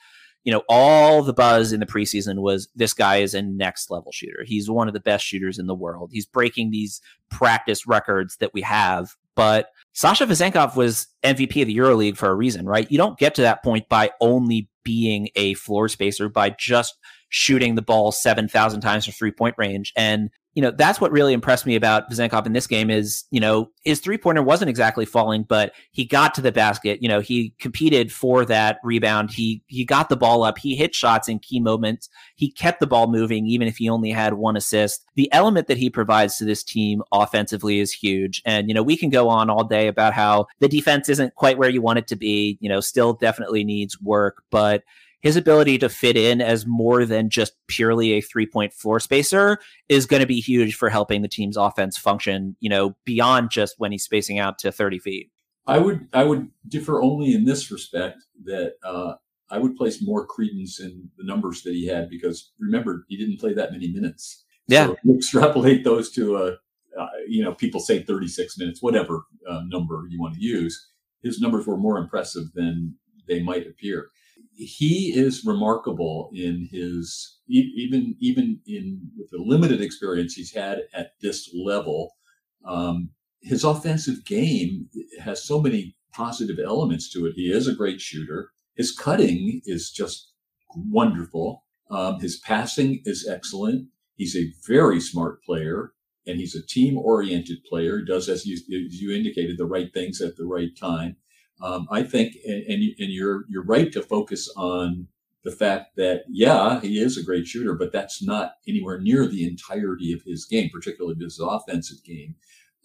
you 0.48 0.54
know, 0.54 0.62
all 0.66 1.22
the 1.22 1.34
buzz 1.34 1.74
in 1.74 1.80
the 1.80 1.84
preseason 1.84 2.38
was 2.38 2.70
this 2.74 2.94
guy 2.94 3.16
is 3.16 3.34
a 3.34 3.42
next 3.42 3.90
level 3.90 4.10
shooter. 4.12 4.44
He's 4.46 4.70
one 4.70 4.88
of 4.88 4.94
the 4.94 5.00
best 5.00 5.22
shooters 5.22 5.58
in 5.58 5.66
the 5.66 5.74
world. 5.74 6.08
He's 6.10 6.24
breaking 6.24 6.70
these 6.70 7.02
practice 7.30 7.86
records 7.86 8.38
that 8.38 8.54
we 8.54 8.62
have. 8.62 9.14
But 9.34 9.72
Sasha 9.92 10.26
Vezenkov 10.26 10.74
was 10.74 11.08
MVP 11.22 11.60
of 11.60 11.66
the 11.66 11.76
EuroLeague 11.76 12.16
for 12.16 12.30
a 12.30 12.34
reason, 12.34 12.64
right? 12.64 12.90
You 12.90 12.96
don't 12.96 13.18
get 13.18 13.34
to 13.34 13.42
that 13.42 13.62
point 13.62 13.90
by 13.90 14.10
only 14.22 14.70
being 14.84 15.28
a 15.36 15.52
floor 15.52 15.86
spacer, 15.86 16.30
by 16.30 16.48
just 16.48 16.96
shooting 17.28 17.74
the 17.74 17.82
ball 17.82 18.10
7,000 18.10 18.80
times 18.80 19.04
from 19.04 19.12
three 19.12 19.32
point 19.32 19.54
range. 19.58 19.92
And 19.98 20.30
you 20.58 20.62
know, 20.62 20.72
that's 20.72 21.00
what 21.00 21.12
really 21.12 21.34
impressed 21.34 21.66
me 21.66 21.76
about 21.76 22.10
Vezenkov 22.10 22.44
in 22.44 22.52
this 22.52 22.66
game 22.66 22.90
is, 22.90 23.22
you 23.30 23.38
know, 23.38 23.70
his 23.84 24.00
three 24.00 24.18
pointer 24.18 24.42
wasn't 24.42 24.68
exactly 24.68 25.04
falling, 25.04 25.44
but 25.44 25.70
he 25.92 26.04
got 26.04 26.34
to 26.34 26.40
the 26.40 26.50
basket. 26.50 27.00
You 27.00 27.08
know, 27.08 27.20
he 27.20 27.54
competed 27.60 28.10
for 28.10 28.44
that 28.44 28.80
rebound. 28.82 29.30
He 29.30 29.62
he 29.68 29.84
got 29.84 30.08
the 30.08 30.16
ball 30.16 30.42
up. 30.42 30.58
He 30.58 30.74
hit 30.74 30.96
shots 30.96 31.28
in 31.28 31.38
key 31.38 31.60
moments. 31.60 32.08
He 32.34 32.50
kept 32.50 32.80
the 32.80 32.88
ball 32.88 33.06
moving, 33.06 33.46
even 33.46 33.68
if 33.68 33.76
he 33.76 33.88
only 33.88 34.10
had 34.10 34.34
one 34.34 34.56
assist. 34.56 35.04
The 35.14 35.32
element 35.32 35.68
that 35.68 35.78
he 35.78 35.90
provides 35.90 36.38
to 36.38 36.44
this 36.44 36.64
team 36.64 37.04
offensively 37.12 37.78
is 37.78 37.92
huge. 37.92 38.42
And, 38.44 38.66
you 38.66 38.74
know, 38.74 38.82
we 38.82 38.96
can 38.96 39.10
go 39.10 39.28
on 39.28 39.50
all 39.50 39.62
day 39.62 39.86
about 39.86 40.12
how 40.12 40.48
the 40.58 40.66
defense 40.66 41.08
isn't 41.08 41.36
quite 41.36 41.56
where 41.56 41.70
you 41.70 41.82
want 41.82 42.00
it 42.00 42.08
to 42.08 42.16
be, 42.16 42.58
you 42.60 42.68
know, 42.68 42.80
still 42.80 43.12
definitely 43.12 43.62
needs 43.62 44.00
work, 44.00 44.42
but 44.50 44.82
his 45.20 45.36
ability 45.36 45.78
to 45.78 45.88
fit 45.88 46.16
in 46.16 46.40
as 46.40 46.66
more 46.66 47.04
than 47.04 47.28
just 47.28 47.54
purely 47.66 48.12
a 48.12 48.20
three 48.20 48.46
point 48.46 48.72
floor 48.72 49.00
spacer 49.00 49.58
is 49.88 50.06
going 50.06 50.20
to 50.20 50.26
be 50.26 50.40
huge 50.40 50.74
for 50.74 50.88
helping 50.88 51.22
the 51.22 51.28
team's 51.28 51.56
offense 51.56 51.98
function, 51.98 52.56
you 52.60 52.70
know, 52.70 52.96
beyond 53.04 53.50
just 53.50 53.74
when 53.78 53.92
he's 53.92 54.04
spacing 54.04 54.38
out 54.38 54.58
to 54.58 54.70
30 54.70 54.98
feet. 54.98 55.30
I 55.66 55.78
would 55.78 56.08
I 56.12 56.24
would 56.24 56.48
differ 56.66 57.02
only 57.02 57.34
in 57.34 57.44
this 57.44 57.70
respect 57.70 58.22
that 58.44 58.74
uh, 58.82 59.14
I 59.50 59.58
would 59.58 59.76
place 59.76 60.02
more 60.02 60.26
credence 60.26 60.80
in 60.80 61.10
the 61.18 61.24
numbers 61.24 61.62
that 61.62 61.74
he 61.74 61.86
had 61.86 62.08
because 62.08 62.52
remember 62.58 63.04
he 63.08 63.16
didn't 63.16 63.38
play 63.38 63.52
that 63.54 63.72
many 63.72 63.88
minutes. 63.88 64.44
Yeah, 64.66 64.86
so 64.86 64.96
extrapolate 65.14 65.84
those 65.84 66.10
to 66.12 66.36
a 66.36 66.52
uh, 66.98 67.08
you 67.26 67.44
know 67.44 67.52
people 67.52 67.80
say 67.80 68.02
36 68.02 68.56
minutes, 68.58 68.82
whatever 68.82 69.24
uh, 69.48 69.62
number 69.66 70.06
you 70.08 70.20
want 70.20 70.34
to 70.34 70.40
use. 70.40 70.90
His 71.22 71.40
numbers 71.40 71.66
were 71.66 71.76
more 71.76 71.98
impressive 71.98 72.44
than 72.54 72.94
they 73.26 73.42
might 73.42 73.66
appear 73.66 74.10
he 74.58 75.12
is 75.14 75.44
remarkable 75.44 76.30
in 76.34 76.68
his 76.70 77.38
even 77.48 78.16
even 78.18 78.60
in 78.66 79.00
with 79.16 79.30
the 79.30 79.38
limited 79.38 79.80
experience 79.80 80.34
he's 80.34 80.52
had 80.52 80.82
at 80.92 81.12
this 81.22 81.54
level. 81.54 82.16
Um, 82.64 83.10
his 83.40 83.62
offensive 83.62 84.24
game 84.24 84.88
has 85.22 85.44
so 85.44 85.60
many 85.60 85.96
positive 86.12 86.58
elements 86.58 87.10
to 87.12 87.24
it. 87.26 87.34
He 87.36 87.52
is 87.52 87.68
a 87.68 87.74
great 87.74 88.00
shooter. 88.00 88.50
His 88.76 88.92
cutting 88.92 89.62
is 89.64 89.90
just 89.90 90.32
wonderful. 90.74 91.64
Um, 91.90 92.18
his 92.20 92.38
passing 92.40 93.00
is 93.04 93.28
excellent. 93.30 93.88
He's 94.16 94.36
a 94.36 94.52
very 94.66 95.00
smart 95.00 95.42
player 95.44 95.92
and 96.26 96.38
he's 96.38 96.56
a 96.56 96.66
team 96.66 96.98
oriented 96.98 97.64
player. 97.64 97.98
He 97.98 98.04
does, 98.04 98.28
as 98.28 98.44
you, 98.44 98.56
as 98.56 99.00
you 99.00 99.12
indicated, 99.12 99.56
the 99.56 99.66
right 99.66 99.92
things 99.94 100.20
at 100.20 100.36
the 100.36 100.44
right 100.44 100.76
time. 100.76 101.16
Um, 101.60 101.88
I 101.90 102.02
think, 102.02 102.36
and, 102.46 102.62
and, 102.64 102.82
and 102.98 103.12
you're 103.12 103.44
you're 103.48 103.64
right 103.64 103.92
to 103.92 104.02
focus 104.02 104.52
on 104.56 105.08
the 105.44 105.50
fact 105.50 105.96
that 105.96 106.24
yeah, 106.28 106.80
he 106.80 107.00
is 107.00 107.16
a 107.16 107.22
great 107.22 107.46
shooter, 107.46 107.74
but 107.74 107.92
that's 107.92 108.22
not 108.22 108.54
anywhere 108.66 109.00
near 109.00 109.26
the 109.26 109.46
entirety 109.46 110.12
of 110.12 110.22
his 110.22 110.44
game, 110.44 110.70
particularly 110.72 111.16
his 111.18 111.40
offensive 111.40 112.02
game. 112.04 112.34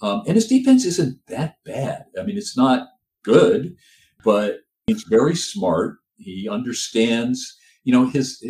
Um, 0.02 0.24
and 0.28 0.36
his 0.36 0.48
defense 0.48 0.86
isn't 0.86 1.20
that 1.28 1.58
bad. 1.66 2.06
I 2.20 2.24
mean, 2.24 2.38
it's 2.38 2.58
not 2.58 2.90
good, 3.24 3.76
but 4.24 4.60
he's 4.88 5.04
very 5.04 5.36
smart. 5.36 5.98
He 6.18 6.48
understands, 6.50 7.58
you 7.84 7.94
know, 7.94 8.08
his 8.08 8.44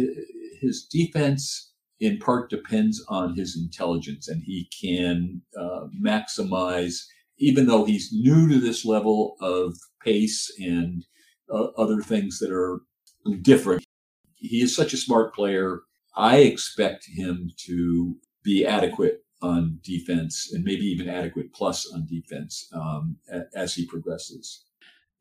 his 0.61 0.85
defense 0.85 1.71
in 1.99 2.17
part 2.17 2.49
depends 2.49 3.03
on 3.07 3.35
his 3.35 3.57
intelligence, 3.57 4.27
and 4.27 4.43
he 4.43 4.69
can 4.79 5.41
uh, 5.57 5.87
maximize. 6.01 7.05
Even 7.39 7.65
though 7.65 7.83
he's 7.83 8.13
new 8.13 8.47
to 8.47 8.59
this 8.59 8.85
level 8.85 9.35
of 9.41 9.75
pace 10.03 10.51
and 10.59 11.05
uh, 11.51 11.65
other 11.77 12.01
things 12.01 12.39
that 12.39 12.51
are 12.51 12.81
different, 13.41 13.85
he 14.35 14.61
is 14.61 14.75
such 14.75 14.93
a 14.93 14.97
smart 14.97 15.33
player. 15.33 15.81
I 16.15 16.37
expect 16.37 17.05
him 17.07 17.51
to 17.65 18.15
be 18.43 18.65
adequate 18.65 19.23
on 19.41 19.79
defense 19.83 20.51
and 20.53 20.63
maybe 20.63 20.85
even 20.85 21.09
adequate 21.09 21.53
plus 21.53 21.91
on 21.93 22.05
defense 22.05 22.69
um, 22.73 23.17
as 23.55 23.73
he 23.73 23.85
progresses. 23.85 24.65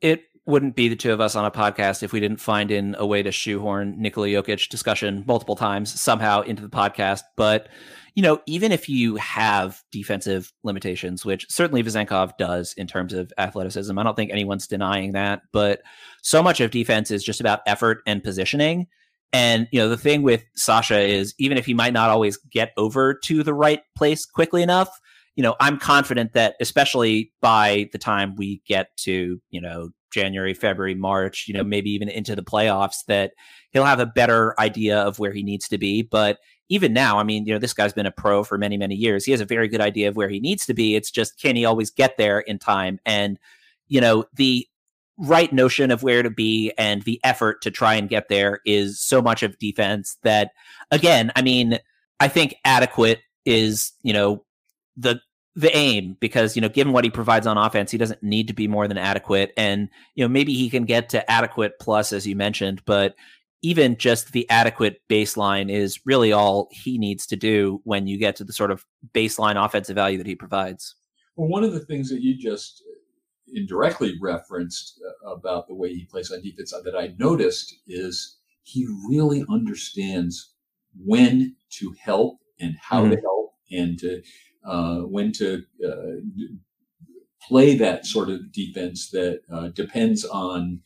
It 0.01 0.23
wouldn't 0.45 0.75
be 0.75 0.89
the 0.89 0.95
two 0.95 1.13
of 1.13 1.21
us 1.21 1.35
on 1.35 1.45
a 1.45 1.51
podcast 1.51 2.03
if 2.03 2.11
we 2.11 2.19
didn't 2.19 2.41
find 2.41 2.69
in 2.69 2.95
a 2.99 3.05
way 3.05 3.23
to 3.23 3.31
shoehorn 3.31 3.95
Nikola 3.97 4.27
Jokic 4.27 4.67
discussion 4.69 5.23
multiple 5.25 5.55
times 5.55 5.99
somehow 5.99 6.41
into 6.41 6.61
the 6.61 6.69
podcast. 6.69 7.21
But, 7.37 7.69
you 8.15 8.21
know, 8.21 8.41
even 8.45 8.73
if 8.73 8.89
you 8.89 9.15
have 9.15 9.81
defensive 9.91 10.51
limitations, 10.63 11.25
which 11.25 11.45
certainly 11.49 11.81
Vezenkov 11.81 12.37
does 12.37 12.73
in 12.73 12.87
terms 12.87 13.13
of 13.13 13.31
athleticism, 13.37 13.97
I 13.97 14.03
don't 14.03 14.15
think 14.15 14.31
anyone's 14.31 14.67
denying 14.67 15.13
that. 15.13 15.43
But 15.53 15.81
so 16.21 16.43
much 16.43 16.59
of 16.59 16.71
defense 16.71 17.09
is 17.09 17.23
just 17.23 17.39
about 17.39 17.61
effort 17.65 17.99
and 18.05 18.21
positioning. 18.21 18.87
And, 19.31 19.67
you 19.71 19.79
know, 19.79 19.89
the 19.89 19.97
thing 19.97 20.23
with 20.23 20.43
Sasha 20.55 20.99
is 20.99 21.33
even 21.39 21.57
if 21.57 21.65
he 21.65 21.73
might 21.73 21.93
not 21.93 22.09
always 22.09 22.37
get 22.37 22.71
over 22.75 23.13
to 23.23 23.43
the 23.43 23.53
right 23.53 23.81
place 23.95 24.25
quickly 24.25 24.61
enough, 24.61 24.89
you 25.35 25.41
know, 25.41 25.55
I'm 25.59 25.79
confident 25.79 26.33
that 26.33 26.55
especially 26.59 27.31
by 27.41 27.89
the 27.91 27.97
time 27.97 28.35
we 28.35 28.61
get 28.67 28.95
to, 28.97 29.41
you 29.49 29.61
know, 29.61 29.89
January, 30.13 30.53
February, 30.53 30.95
March, 30.95 31.45
you 31.47 31.53
know, 31.53 31.63
maybe 31.63 31.89
even 31.91 32.07
into 32.07 32.35
the 32.35 32.43
playoffs, 32.43 33.03
that 33.07 33.33
he'll 33.71 33.83
have 33.83 33.99
a 33.99 34.05
better 34.05 34.59
idea 34.59 34.99
of 34.99 35.19
where 35.19 35.33
he 35.33 35.43
needs 35.43 35.67
to 35.67 35.77
be. 35.77 36.03
But 36.03 36.39
even 36.69 36.93
now, 36.93 37.19
I 37.19 37.23
mean, 37.23 37.45
you 37.45 37.53
know, 37.53 37.59
this 37.59 37.73
guy's 37.73 37.93
been 37.93 38.05
a 38.05 38.11
pro 38.11 38.43
for 38.43 38.57
many, 38.57 38.77
many 38.77 38.95
years. 38.95 39.25
He 39.25 39.31
has 39.31 39.41
a 39.41 39.45
very 39.45 39.67
good 39.67 39.81
idea 39.81 40.07
of 40.07 40.15
where 40.15 40.29
he 40.29 40.39
needs 40.39 40.65
to 40.67 40.73
be. 40.73 40.95
It's 40.95 41.11
just, 41.11 41.39
can 41.39 41.55
he 41.55 41.65
always 41.65 41.91
get 41.91 42.17
there 42.17 42.39
in 42.39 42.57
time? 42.59 42.99
And, 43.05 43.37
you 43.87 43.99
know, 43.99 44.25
the 44.33 44.65
right 45.17 45.53
notion 45.53 45.91
of 45.91 46.01
where 46.01 46.23
to 46.23 46.29
be 46.29 46.71
and 46.77 47.03
the 47.03 47.19
effort 47.23 47.61
to 47.61 47.69
try 47.69 47.95
and 47.95 48.09
get 48.09 48.29
there 48.29 48.61
is 48.65 48.99
so 48.99 49.21
much 49.21 49.43
of 49.43 49.59
defense 49.59 50.17
that, 50.23 50.51
again, 50.89 51.31
I 51.35 51.41
mean, 51.41 51.79
I 52.19 52.27
think 52.27 52.55
adequate 52.65 53.19
is, 53.45 53.91
you 54.01 54.13
know, 54.13 54.43
the 54.95 55.19
the 55.55 55.75
aim 55.75 56.17
because 56.19 56.55
you 56.55 56.61
know 56.61 56.69
given 56.69 56.93
what 56.93 57.03
he 57.03 57.09
provides 57.09 57.45
on 57.45 57.57
offense 57.57 57.91
he 57.91 57.97
doesn't 57.97 58.23
need 58.23 58.47
to 58.47 58.53
be 58.53 58.67
more 58.67 58.87
than 58.87 58.97
adequate 58.97 59.53
and 59.55 59.89
you 60.15 60.23
know 60.23 60.27
maybe 60.27 60.53
he 60.53 60.69
can 60.69 60.83
get 60.85 61.09
to 61.09 61.29
adequate 61.31 61.73
plus 61.79 62.11
as 62.11 62.25
you 62.25 62.35
mentioned 62.35 62.81
but 62.85 63.15
even 63.61 63.95
just 63.95 64.31
the 64.31 64.49
adequate 64.49 65.01
baseline 65.09 65.71
is 65.71 65.99
really 66.05 66.33
all 66.33 66.67
he 66.71 66.97
needs 66.97 67.25
to 67.27 67.35
do 67.35 67.79
when 67.83 68.07
you 68.07 68.17
get 68.17 68.35
to 68.35 68.43
the 68.43 68.53
sort 68.53 68.71
of 68.71 68.85
baseline 69.13 69.63
offensive 69.63 69.95
value 69.95 70.17
that 70.17 70.27
he 70.27 70.35
provides 70.35 70.95
well 71.35 71.47
one 71.47 71.63
of 71.63 71.73
the 71.73 71.85
things 71.85 72.09
that 72.09 72.21
you 72.21 72.35
just 72.35 72.81
indirectly 73.53 74.15
referenced 74.19 74.99
uh, 75.05 75.29
about 75.29 75.67
the 75.67 75.75
way 75.75 75.93
he 75.93 76.05
plays 76.05 76.31
on 76.31 76.41
defense 76.41 76.73
that 76.83 76.95
i 76.97 77.13
noticed 77.19 77.75
is 77.87 78.37
he 78.63 78.87
really 79.07 79.45
understands 79.51 80.53
when 81.05 81.55
to 81.69 81.93
help 82.01 82.39
and 82.59 82.75
how 82.81 83.01
mm-hmm. 83.01 83.11
to 83.11 83.21
help 83.21 83.53
and 83.71 83.99
to 83.99 84.21
uh, 84.65 84.99
when 84.99 85.31
to 85.33 85.63
uh, 85.85 86.15
play 87.41 87.75
that 87.75 88.05
sort 88.05 88.29
of 88.29 88.51
defense 88.51 89.09
that 89.11 89.41
uh, 89.51 89.67
depends 89.69 90.25
on 90.25 90.79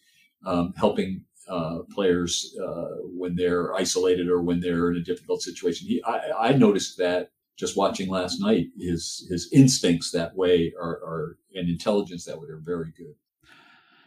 um, 0.46 0.74
helping 0.78 1.24
uh, 1.48 1.80
players 1.94 2.56
uh, 2.62 2.96
when 3.04 3.36
they're 3.36 3.74
isolated 3.74 4.28
or 4.28 4.42
when 4.42 4.60
they're 4.60 4.92
in 4.92 4.98
a 4.98 5.04
difficult 5.04 5.42
situation. 5.42 5.88
He, 5.88 6.04
I, 6.04 6.50
I, 6.50 6.52
noticed 6.54 6.98
that 6.98 7.32
just 7.56 7.78
watching 7.78 8.10
last 8.10 8.42
night. 8.42 8.68
His 8.78 9.26
his 9.30 9.50
instincts 9.54 10.12
that 10.12 10.36
way 10.36 10.74
are, 10.80 11.02
are 11.04 11.38
and 11.56 11.70
intelligence 11.70 12.26
that 12.26 12.40
way 12.40 12.50
are 12.50 12.62
very 12.64 12.92
good. 12.98 13.16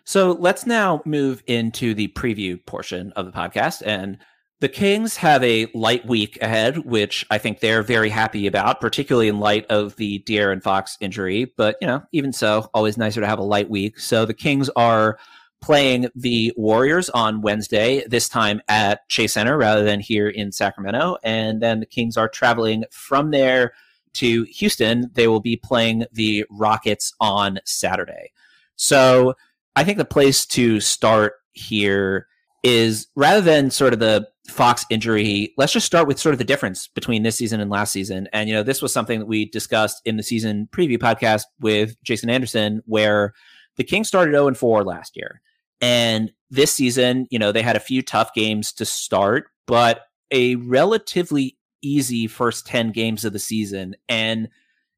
So 0.04 0.32
let's 0.32 0.66
now 0.66 1.02
move 1.04 1.42
into 1.46 1.94
the 1.94 2.08
preview 2.08 2.64
portion 2.66 3.12
of 3.12 3.26
the 3.26 3.32
podcast 3.32 3.82
and 3.86 4.18
the 4.60 4.68
Kings 4.68 5.16
have 5.16 5.42
a 5.42 5.66
light 5.74 6.06
week 6.06 6.38
ahead, 6.42 6.78
which 6.78 7.26
I 7.30 7.38
think 7.38 7.60
they're 7.60 7.82
very 7.82 8.10
happy 8.10 8.46
about, 8.46 8.80
particularly 8.80 9.28
in 9.28 9.40
light 9.40 9.66
of 9.70 9.96
the 9.96 10.20
De'Aaron 10.20 10.62
Fox 10.62 10.98
injury. 11.00 11.52
But, 11.56 11.76
you 11.80 11.86
know, 11.86 12.02
even 12.12 12.32
so, 12.32 12.68
always 12.74 12.98
nicer 12.98 13.20
to 13.20 13.26
have 13.26 13.38
a 13.38 13.44
light 13.44 13.70
week. 13.70 13.98
So 13.98 14.26
the 14.26 14.34
Kings 14.34 14.68
are 14.76 15.18
playing 15.62 16.08
the 16.14 16.52
Warriors 16.56 17.10
on 17.10 17.40
Wednesday, 17.42 18.04
this 18.06 18.28
time 18.28 18.60
at 18.68 19.08
Chase 19.08 19.32
Center 19.32 19.56
rather 19.56 19.82
than 19.82 20.00
here 20.00 20.28
in 20.28 20.52
Sacramento. 20.52 21.16
And 21.22 21.62
then 21.62 21.80
the 21.80 21.86
Kings 21.86 22.16
are 22.16 22.28
traveling 22.28 22.84
from 22.90 23.30
there 23.30 23.72
to 24.14 24.44
Houston. 24.44 25.10
They 25.14 25.28
will 25.28 25.40
be 25.40 25.56
playing 25.56 26.04
the 26.12 26.44
Rockets 26.50 27.14
on 27.20 27.60
Saturday. 27.64 28.32
So 28.76 29.34
I 29.76 29.84
think 29.84 29.98
the 29.98 30.04
place 30.04 30.44
to 30.46 30.80
start 30.80 31.34
here 31.52 32.26
is 32.62 33.06
rather 33.16 33.40
than 33.40 33.70
sort 33.70 33.92
of 33.92 33.98
the 33.98 34.28
Fox 34.48 34.84
injury, 34.90 35.54
let's 35.56 35.72
just 35.72 35.86
start 35.86 36.08
with 36.08 36.18
sort 36.18 36.32
of 36.32 36.38
the 36.38 36.44
difference 36.44 36.88
between 36.88 37.22
this 37.22 37.36
season 37.36 37.60
and 37.60 37.70
last 37.70 37.92
season. 37.92 38.28
And, 38.32 38.48
you 38.48 38.54
know, 38.54 38.62
this 38.62 38.82
was 38.82 38.92
something 38.92 39.20
that 39.20 39.26
we 39.26 39.46
discussed 39.46 40.02
in 40.04 40.16
the 40.16 40.22
season 40.22 40.68
preview 40.72 40.98
podcast 40.98 41.44
with 41.60 41.96
Jason 42.02 42.30
Anderson, 42.30 42.82
where 42.86 43.32
the 43.76 43.84
Kings 43.84 44.08
started 44.08 44.32
0 44.32 44.54
4 44.54 44.84
last 44.84 45.16
year. 45.16 45.40
And 45.80 46.32
this 46.50 46.74
season, 46.74 47.26
you 47.30 47.38
know, 47.38 47.52
they 47.52 47.62
had 47.62 47.76
a 47.76 47.80
few 47.80 48.02
tough 48.02 48.34
games 48.34 48.72
to 48.74 48.84
start, 48.84 49.48
but 49.66 50.02
a 50.30 50.56
relatively 50.56 51.56
easy 51.82 52.26
first 52.26 52.66
10 52.66 52.92
games 52.92 53.24
of 53.24 53.32
the 53.32 53.38
season. 53.38 53.96
And, 54.08 54.48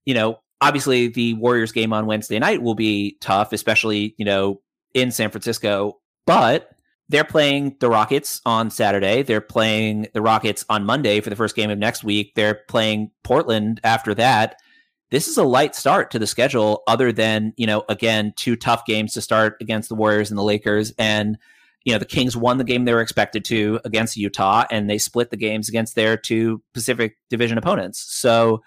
you 0.04 0.14
know, 0.14 0.40
obviously 0.60 1.08
the 1.08 1.34
Warriors 1.34 1.72
game 1.72 1.92
on 1.92 2.06
Wednesday 2.06 2.38
night 2.38 2.62
will 2.62 2.74
be 2.74 3.18
tough, 3.20 3.52
especially, 3.52 4.14
you 4.18 4.24
know, 4.24 4.60
in 4.94 5.10
San 5.10 5.30
Francisco. 5.30 5.98
But 6.26 6.70
they're 7.09 7.24
playing 7.24 7.76
the 7.80 7.88
Rockets 7.88 8.40
on 8.46 8.70
Saturday. 8.70 9.22
They're 9.22 9.40
playing 9.40 10.09
the 10.14 10.22
Rockets 10.22 10.64
on 10.68 10.84
Monday 10.86 11.20
for 11.20 11.30
the 11.30 11.36
first 11.36 11.55
game 11.55 11.70
of 11.70 11.78
next 11.78 12.05
week. 12.05 12.34
They're 12.34 12.61
playing 12.68 13.11
Portland 13.22 13.80
after 13.84 14.14
that. 14.14 14.57
This 15.11 15.28
is 15.28 15.36
a 15.36 15.44
light 15.44 15.74
start 15.74 16.11
to 16.12 16.18
the 16.18 16.26
schedule, 16.26 16.82
other 16.86 17.12
than, 17.12 17.53
you 17.59 17.66
know, 17.66 17.84
again, 17.90 18.32
two 18.34 18.57
tough 18.57 18.86
games 18.86 19.12
to 19.12 19.20
start 19.20 19.57
against 19.61 19.90
the 19.90 19.94
Warriors 19.94 20.30
and 20.30 20.38
the 20.38 20.42
Lakers. 20.42 20.94
And, 20.98 21.36
you 21.84 21.92
know, 21.92 21.98
the 21.98 22.07
Kings 22.07 22.34
won 22.34 22.57
the 22.57 22.64
game 22.64 22.86
they 22.86 22.94
were 22.94 23.03
expected 23.03 23.44
to 23.46 23.78
against 23.84 24.16
Utah, 24.16 24.64
and 24.70 24.88
they 24.88 24.96
split 24.96 25.28
the 25.28 25.36
games 25.36 25.68
against 25.68 25.94
their 25.94 26.16
two 26.16 26.62
Pacific 26.72 27.18
Division 27.28 27.59
opponents. 27.59 27.98
So, 27.98 28.62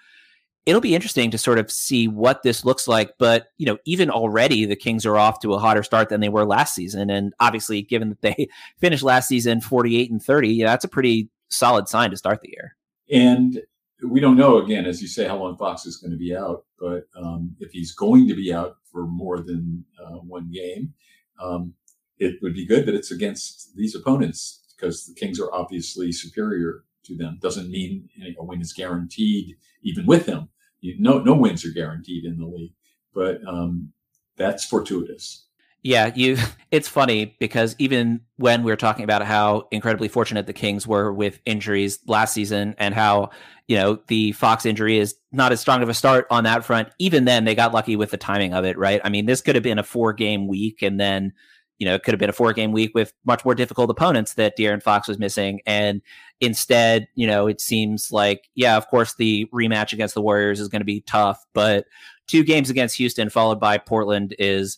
it'll 0.65 0.81
be 0.81 0.95
interesting 0.95 1.29
to 1.31 1.37
sort 1.37 1.59
of 1.59 1.71
see 1.71 2.07
what 2.07 2.43
this 2.43 2.65
looks 2.65 2.87
like. 2.87 3.13
But, 3.19 3.47
you 3.57 3.65
know, 3.65 3.77
even 3.85 4.09
already 4.09 4.65
the 4.65 4.75
Kings 4.75 5.05
are 5.05 5.17
off 5.17 5.39
to 5.41 5.53
a 5.53 5.59
hotter 5.59 5.83
start 5.83 6.09
than 6.09 6.21
they 6.21 6.29
were 6.29 6.45
last 6.45 6.73
season. 6.73 7.09
And 7.09 7.33
obviously, 7.39 7.81
given 7.81 8.09
that 8.09 8.21
they 8.21 8.47
finished 8.79 9.03
last 9.03 9.27
season 9.27 9.61
48 9.61 10.11
and 10.11 10.21
30, 10.21 10.49
yeah, 10.49 10.65
that's 10.67 10.85
a 10.85 10.89
pretty 10.89 11.29
solid 11.49 11.87
sign 11.87 12.09
to 12.11 12.17
start 12.17 12.41
the 12.41 12.49
year. 12.49 12.75
And 13.11 13.61
we 14.03 14.19
don't 14.19 14.37
know, 14.37 14.57
again, 14.57 14.85
as 14.85 15.01
you 15.01 15.07
say, 15.07 15.27
how 15.27 15.37
long 15.37 15.57
Fox 15.57 15.85
is 15.85 15.97
going 15.97 16.11
to 16.11 16.17
be 16.17 16.35
out. 16.35 16.65
But 16.79 17.03
um, 17.15 17.55
if 17.59 17.71
he's 17.71 17.93
going 17.93 18.27
to 18.27 18.35
be 18.35 18.53
out 18.53 18.77
for 18.91 19.05
more 19.05 19.41
than 19.41 19.85
uh, 20.03 20.17
one 20.17 20.51
game, 20.51 20.93
um, 21.41 21.73
it 22.17 22.35
would 22.41 22.53
be 22.53 22.65
good 22.65 22.85
that 22.85 22.95
it's 22.95 23.11
against 23.11 23.75
these 23.75 23.95
opponents 23.95 24.63
because 24.75 25.05
the 25.05 25.13
Kings 25.13 25.39
are 25.39 25.53
obviously 25.53 26.11
superior 26.11 26.83
to 27.03 27.15
them. 27.15 27.37
Doesn't 27.41 27.69
mean 27.69 28.09
a 28.39 28.43
win 28.43 28.61
is 28.61 28.73
guaranteed 28.73 29.57
even 29.83 30.05
with 30.05 30.25
him 30.25 30.49
you, 30.85 30.95
no 30.99 31.19
no 31.19 31.33
wins 31.33 31.65
are 31.65 31.71
guaranteed 31.71 32.25
in 32.25 32.37
the 32.37 32.45
league, 32.45 32.73
but 33.13 33.39
um, 33.47 33.91
that's 34.37 34.65
fortuitous. 34.65 35.45
Yeah, 35.83 36.11
you. 36.15 36.37
It's 36.71 36.89
funny 36.89 37.37
because 37.39 37.73
even 37.79 38.19
when 38.35 38.63
we 38.63 38.71
are 38.73 38.75
talking 38.75 39.05
about 39.05 39.21
how 39.21 39.69
incredibly 39.71 40.09
fortunate 40.09 40.45
the 40.45 40.51
Kings 40.51 40.85
were 40.85 41.13
with 41.13 41.39
injuries 41.45 41.99
last 42.05 42.33
season, 42.33 42.75
and 42.77 42.93
how 42.93 43.29
you 43.69 43.77
know 43.77 43.99
the 44.07 44.33
Fox 44.33 44.65
injury 44.65 44.97
is 44.97 45.15
not 45.31 45.53
as 45.53 45.61
strong 45.61 45.81
of 45.81 45.87
a 45.87 45.93
start 45.93 46.27
on 46.29 46.43
that 46.43 46.65
front. 46.65 46.89
Even 46.99 47.23
then, 47.23 47.45
they 47.45 47.55
got 47.55 47.73
lucky 47.73 47.95
with 47.95 48.11
the 48.11 48.17
timing 48.17 48.53
of 48.53 48.65
it, 48.65 48.77
right? 48.77 48.99
I 49.05 49.09
mean, 49.09 49.25
this 49.25 49.39
could 49.39 49.55
have 49.55 49.63
been 49.63 49.79
a 49.79 49.83
four 49.83 50.11
game 50.11 50.49
week, 50.49 50.81
and 50.81 50.99
then 50.99 51.31
you 51.77 51.85
know, 51.85 51.95
it 51.95 52.03
could 52.03 52.13
have 52.13 52.19
been 52.19 52.29
a 52.29 52.33
four 52.33 52.53
game 52.53 52.71
week 52.71 52.91
with 52.93 53.13
much 53.25 53.43
more 53.43 53.55
difficult 53.55 53.89
opponents 53.89 54.35
that 54.35 54.57
De'Aaron 54.57 54.81
Fox 54.81 55.07
was 55.07 55.19
missing. 55.19 55.61
And 55.65 56.01
instead, 56.39 57.07
you 57.15 57.27
know, 57.27 57.47
it 57.47 57.59
seems 57.59 58.11
like, 58.11 58.49
yeah, 58.55 58.77
of 58.77 58.87
course, 58.87 59.15
the 59.15 59.47
rematch 59.53 59.93
against 59.93 60.15
the 60.15 60.21
Warriors 60.21 60.59
is 60.59 60.69
going 60.69 60.81
to 60.81 60.85
be 60.85 61.01
tough, 61.01 61.43
but 61.53 61.85
two 62.27 62.43
games 62.43 62.69
against 62.69 62.95
Houston 62.97 63.29
followed 63.29 63.59
by 63.59 63.77
Portland 63.77 64.35
is 64.39 64.77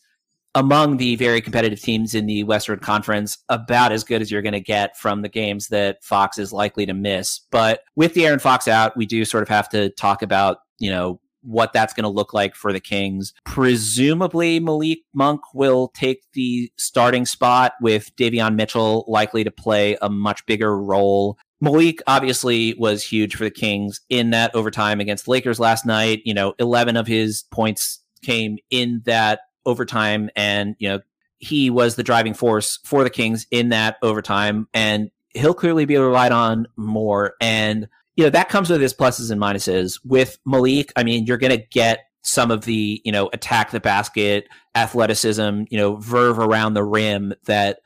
among 0.56 0.98
the 0.98 1.16
very 1.18 1.40
competitive 1.40 1.80
teams 1.80 2.16
in 2.16 2.26
the 2.26 2.44
Western 2.44 2.80
Conference, 2.80 3.38
about 3.48 3.92
as 3.92 4.04
good 4.04 4.24
as 4.24 4.32
you're 4.32 4.42
going 4.42 4.54
to 4.54 4.60
get 4.60 4.98
from 4.98 5.22
the 5.22 5.30
games 5.30 5.68
that 5.68 6.04
Fox 6.04 6.40
is 6.40 6.52
likely 6.52 6.84
to 6.88 6.96
miss. 6.96 7.42
But 7.52 7.82
with 7.96 8.16
De'Aaron 8.16 8.42
Fox 8.42 8.68
out, 8.68 8.98
we 8.98 9.06
do 9.06 9.24
sort 9.24 9.44
of 9.44 9.50
have 9.50 9.70
to 9.70 9.90
talk 9.92 10.24
about, 10.24 10.60
you 10.80 10.90
know, 10.90 11.20
what 11.48 11.72
that's 11.72 11.94
going 11.94 12.04
to 12.04 12.10
look 12.10 12.34
like 12.34 12.56
for 12.56 12.74
the 12.74 12.80
Kings. 12.80 13.34
Presumably, 13.46 14.60
Malik 14.60 15.00
Monk 15.14 15.42
will 15.54 15.88
take 15.90 16.24
the 16.34 16.72
starting 16.78 17.26
spot 17.26 17.74
with 17.82 18.14
Davion 18.18 18.56
Mitchell 18.56 19.06
likely 19.08 19.44
to 19.44 19.52
play 19.52 19.98
a 20.02 20.10
much 20.10 20.46
bigger 20.46 20.78
role. 20.78 21.38
Malik 21.62 22.02
obviously 22.06 22.76
was 22.78 23.02
huge 23.02 23.36
for 23.36 23.46
the 23.46 23.52
Kings 23.52 24.02
in 24.10 24.32
that 24.32 24.54
overtime 24.54 25.00
against 25.00 25.26
the 25.26 25.32
Lakers 25.32 25.60
last 25.60 25.86
night. 25.86 26.22
You 26.26 26.34
know, 26.34 26.54
11 26.60 26.98
of 26.98 27.08
his 27.08 27.44
points 27.50 28.00
came 28.22 28.58
in 28.70 29.02
that 29.06 29.40
overtime 29.66 30.30
and, 30.36 30.76
you 30.80 30.90
know, 30.90 31.00
he 31.40 31.70
was 31.70 31.96
the 31.96 32.04
driving 32.04 32.34
force 32.34 32.80
for 32.84 33.04
the 33.04 33.10
Kings 33.10 33.48
in 33.52 33.70
that 33.70 33.98
overtime 34.02 34.68
and 34.74 35.12
he'll 35.30 35.54
clearly 35.54 35.86
be 35.86 35.96
relied 35.98 36.32
on 36.32 36.68
more 36.76 37.36
and 37.40 37.88
you 38.18 38.24
know, 38.24 38.30
that 38.32 38.50
comes 38.50 38.70
with 38.70 38.82
his 38.82 38.94
pluses 38.94 39.32
and 39.32 39.40
minuses. 39.40 40.00
With 40.04 40.40
Malik, 40.46 40.92
I 40.96 41.04
mean, 41.04 41.26
you're 41.26 41.38
going 41.38 41.58
to 41.58 41.66
get 41.72 42.06
some 42.24 42.52
of 42.52 42.66
the, 42.66 43.00
you 43.06 43.12
know, 43.12 43.30
attack 43.32 43.72
the 43.72 43.80
basket, 43.80 44.50
athleticism, 44.76 45.64
you 45.70 45.78
know, 45.78 45.96
verve 45.96 46.40
around 46.40 46.74
the 46.74 46.84
rim 46.84 47.34
that 47.46 47.80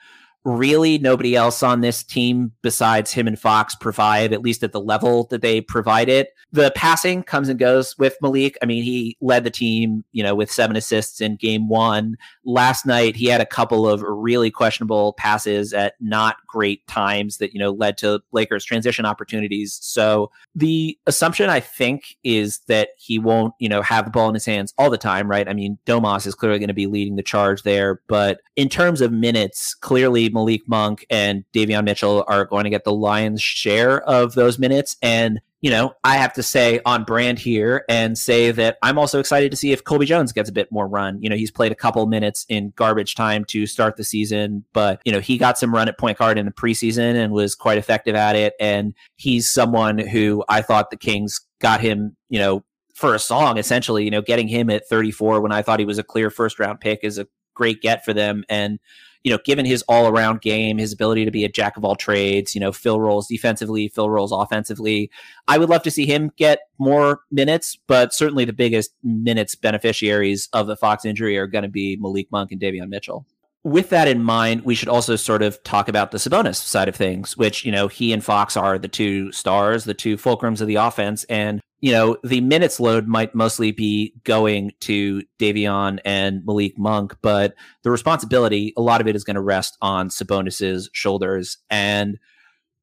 really 0.44 0.98
nobody 0.98 1.36
else 1.36 1.62
on 1.62 1.82
this 1.82 2.04
team 2.04 2.52
besides 2.62 3.12
him 3.12 3.28
and 3.28 3.40
Fox 3.40 3.76
provide, 3.76 4.34
at 4.34 4.42
least 4.42 4.64
at 4.64 4.72
the 4.72 4.82
level 4.82 5.26
that 5.26 5.42
they 5.42 5.62
provide 5.62 6.10
it. 6.10 6.30
The 6.52 6.72
passing 6.76 7.24
comes 7.24 7.48
and 7.48 7.60
goes 7.60 7.98
with 7.98 8.18
Malik. 8.22 8.58
I 8.62 8.66
mean, 8.66 8.84
he 8.84 9.18
led 9.22 9.44
the 9.44 9.52
team, 9.52 10.04
you 10.12 10.24
know, 10.24 10.36
with 10.36 10.52
seven 10.52 10.76
assists 10.76 11.22
in 11.22 11.36
game 11.36 11.70
one. 11.70 12.18
Last 12.44 12.86
night, 12.86 13.16
he 13.16 13.28
had 13.28 13.40
a 13.40 13.46
couple 13.46 13.88
of 13.88 14.02
really 14.02 14.52
questionable 14.52 15.14
passes 15.14 15.74
at 15.74 15.94
not 16.02 16.38
great 16.48 16.86
times 16.88 17.38
that, 17.38 17.54
you 17.54 17.60
know, 17.60 17.72
led 17.72 17.98
to 18.00 18.22
Lakers 18.32 18.66
transition 18.66 19.06
opportunities. 19.06 19.80
So 19.82 20.32
the 20.56 20.98
assumption, 21.06 21.50
I 21.50 21.60
think, 21.60 22.18
is 22.24 22.60
that 22.68 22.90
he 22.98 23.20
won't, 23.20 23.54
you 23.60 23.70
know, 23.70 23.82
have 23.82 24.06
the 24.06 24.12
ball 24.12 24.28
in 24.28 24.34
his 24.34 24.46
hands 24.46 24.74
all 24.78 24.90
the 24.90 24.98
time, 24.98 25.30
right? 25.30 25.48
I 25.48 25.54
mean, 25.54 25.78
Domas 25.86 26.26
is 26.26 26.36
clearly 26.36 26.60
going 26.60 26.68
to 26.68 26.74
be 26.74 26.88
leading 26.88 27.16
the 27.16 27.24
charge 27.24 27.64
there. 27.64 28.02
But 28.08 28.42
in 28.56 28.70
terms 28.70 29.02
of 29.02 29.12
minutes, 29.12 29.76
clearly 29.76 30.31
Malik 30.34 30.68
Monk 30.68 31.06
and 31.10 31.44
Davion 31.54 31.86
Mitchell 31.86 32.24
are 32.28 32.46
going 32.46 32.64
to 32.66 32.70
get 32.70 32.84
the 32.84 32.94
lion's 32.94 33.42
share 33.42 34.02
of 34.02 34.34
those 34.34 34.60
minutes. 34.60 34.98
And 35.02 35.42
you 35.62 35.70
know, 35.70 35.94
I 36.04 36.18
have 36.18 36.34
to 36.34 36.44
say 36.44 36.82
on 36.86 37.04
brand 37.04 37.38
here 37.38 37.86
and 37.88 38.18
say 38.18 38.50
that 38.52 38.78
I'm 38.82 38.98
also 38.98 39.20
excited 39.20 39.52
to 39.52 39.58
see 39.58 39.72
if 39.72 39.84
Colby 39.84 40.08
Jones 40.08 40.32
gets 40.32 40.50
a 40.50 40.52
bit 40.52 40.72
more 40.72 40.88
run. 40.88 41.22
You 41.22 41.30
know, 41.30 41.36
he's 41.36 41.52
played 41.52 41.72
a 41.72 41.76
couple 41.76 42.06
minutes 42.08 42.48
in 42.50 42.74
garbage 42.76 43.14
time 43.14 43.46
to 43.46 43.68
start 43.68 43.96
the 43.96 44.04
season, 44.04 44.66
but, 44.74 45.02
you 45.06 45.12
know, 45.12 45.20
he 45.20 45.38
got 45.38 45.60
some 45.60 45.74
run 45.74 45.88
at 45.88 46.00
point 46.00 46.18
guard 46.18 46.40
in 46.40 46.48
the 46.48 46.52
preseason 46.52 47.14
and 47.14 47.32
was 47.32 47.54
quite 47.54 47.78
effective 47.78 48.16
at 48.16 48.36
it. 48.36 48.54
And 48.60 48.96
he's 49.18 49.52
someone 49.52 50.00
who 50.00 50.44
I 50.50 50.64
thought 50.64 50.90
the 50.90 50.98
Kings 50.98 51.40
got 51.60 51.80
him, 51.80 52.18
you 52.30 52.40
know, 52.40 52.64
for 52.96 53.14
a 53.14 53.20
song, 53.20 53.60
essentially, 53.60 54.04
you 54.04 54.12
know, 54.12 54.22
getting 54.22 54.48
him 54.48 54.72
at 54.72 54.88
34 54.88 55.42
when 55.42 55.52
I 55.52 55.62
thought 55.62 55.80
he 55.80 55.86
was 55.86 56.00
a 56.00 56.04
clear 56.04 56.32
first 56.32 56.60
round 56.60 56.80
pick 56.80 57.02
is 57.04 57.20
a 57.20 57.28
great 57.54 57.82
get 57.82 58.04
for 58.04 58.14
them. 58.14 58.44
And, 58.50 58.80
you 59.24 59.32
know, 59.32 59.40
given 59.46 59.66
his 59.66 59.84
all 59.84 60.08
around 60.08 60.42
game, 60.42 60.78
his 60.78 60.94
ability 60.94 61.26
to 61.26 61.32
be 61.32 61.46
a 61.46 61.50
jack 61.50 61.78
of 61.78 61.86
all 61.86 61.96
trades, 61.96 62.56
you 62.56 62.62
know, 62.62 62.72
fill 62.72 63.00
roles 63.00 63.28
defensively, 63.28 63.88
fill 63.88 64.10
roles 64.10 64.32
offensively, 64.32 65.12
I 65.48 65.58
would 65.58 65.70
love 65.70 65.84
to 65.84 65.92
see 65.92 66.06
him 66.06 66.32
get 66.38 66.60
more 66.80 67.22
minutes, 67.32 67.78
but 67.88 68.14
certainly 68.14 68.46
the 68.46 68.54
biggest 68.54 68.94
minutes 69.04 69.56
beneficiaries 69.56 70.50
of 70.54 70.68
the 70.68 70.76
Fox 70.76 71.06
injury 71.06 71.38
are 71.38 71.48
going 71.48 71.64
to 71.64 71.70
be 71.70 71.98
Malik 72.00 72.32
Monk 72.32 72.52
and 72.52 72.60
Davion 72.60 72.90
Mitchell 72.90 73.26
with 73.64 73.90
that 73.90 74.08
in 74.08 74.24
mind, 74.24 74.64
we 74.64 74.74
should 74.74 74.88
also 74.88 75.16
sort 75.16 75.44
of 75.44 75.62
talk 75.64 75.88
about 75.88 76.12
the 76.12 76.18
Sabonis 76.18 76.56
side 76.56 76.90
of 76.90 76.96
things, 76.96 77.38
which, 77.38 77.64
you 77.64 77.72
know, 77.72 77.88
he 77.88 78.12
and 78.12 78.24
Fox 78.24 78.58
are 78.58 78.80
the 78.80 78.88
two 78.88 79.32
stars, 79.32 79.84
the 79.84 79.94
two 79.94 80.18
fulcrums 80.18 80.62
of 80.62 80.68
the 80.68 80.76
offense. 80.76 81.24
And, 81.26 81.62
you 81.80 81.92
know, 81.92 82.18
the 82.24 82.42
minutes 82.42 82.80
load 82.80 83.08
might 83.08 83.36
mostly 83.36 83.72
be 83.72 84.14
going 84.24 84.72
to 84.82 85.22
Davion 85.38 86.00
and 86.06 86.44
Malik 86.46 86.78
Monk, 86.78 87.16
but 87.22 87.54
the 87.84 87.92
responsibility, 87.92 88.74
a 88.78 88.82
lot 88.82 89.00
of 89.00 89.08
it 89.08 89.16
is 89.16 89.24
going 89.24 89.36
to 89.36 89.42
rest 89.42 89.78
on 89.82 90.10
Sabonis's 90.10 90.90
shoulders. 90.94 91.58
And, 91.70 92.18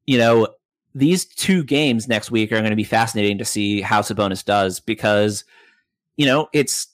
you 0.07 0.19
know, 0.19 0.49
these 0.95 1.25
two 1.25 1.65
games 1.65 2.07
next 2.07 2.31
week 2.31 2.53
are 2.53 2.59
going 2.59 2.71
to 2.71 2.77
be 2.77 2.85
fascinating 2.85 3.39
to 3.39 3.45
see 3.45 3.81
how 3.81 4.01
Sabonis 4.01 4.45
does 4.45 4.79
because, 4.79 5.45
you 6.17 6.27
know, 6.27 6.49
it's 6.53 6.89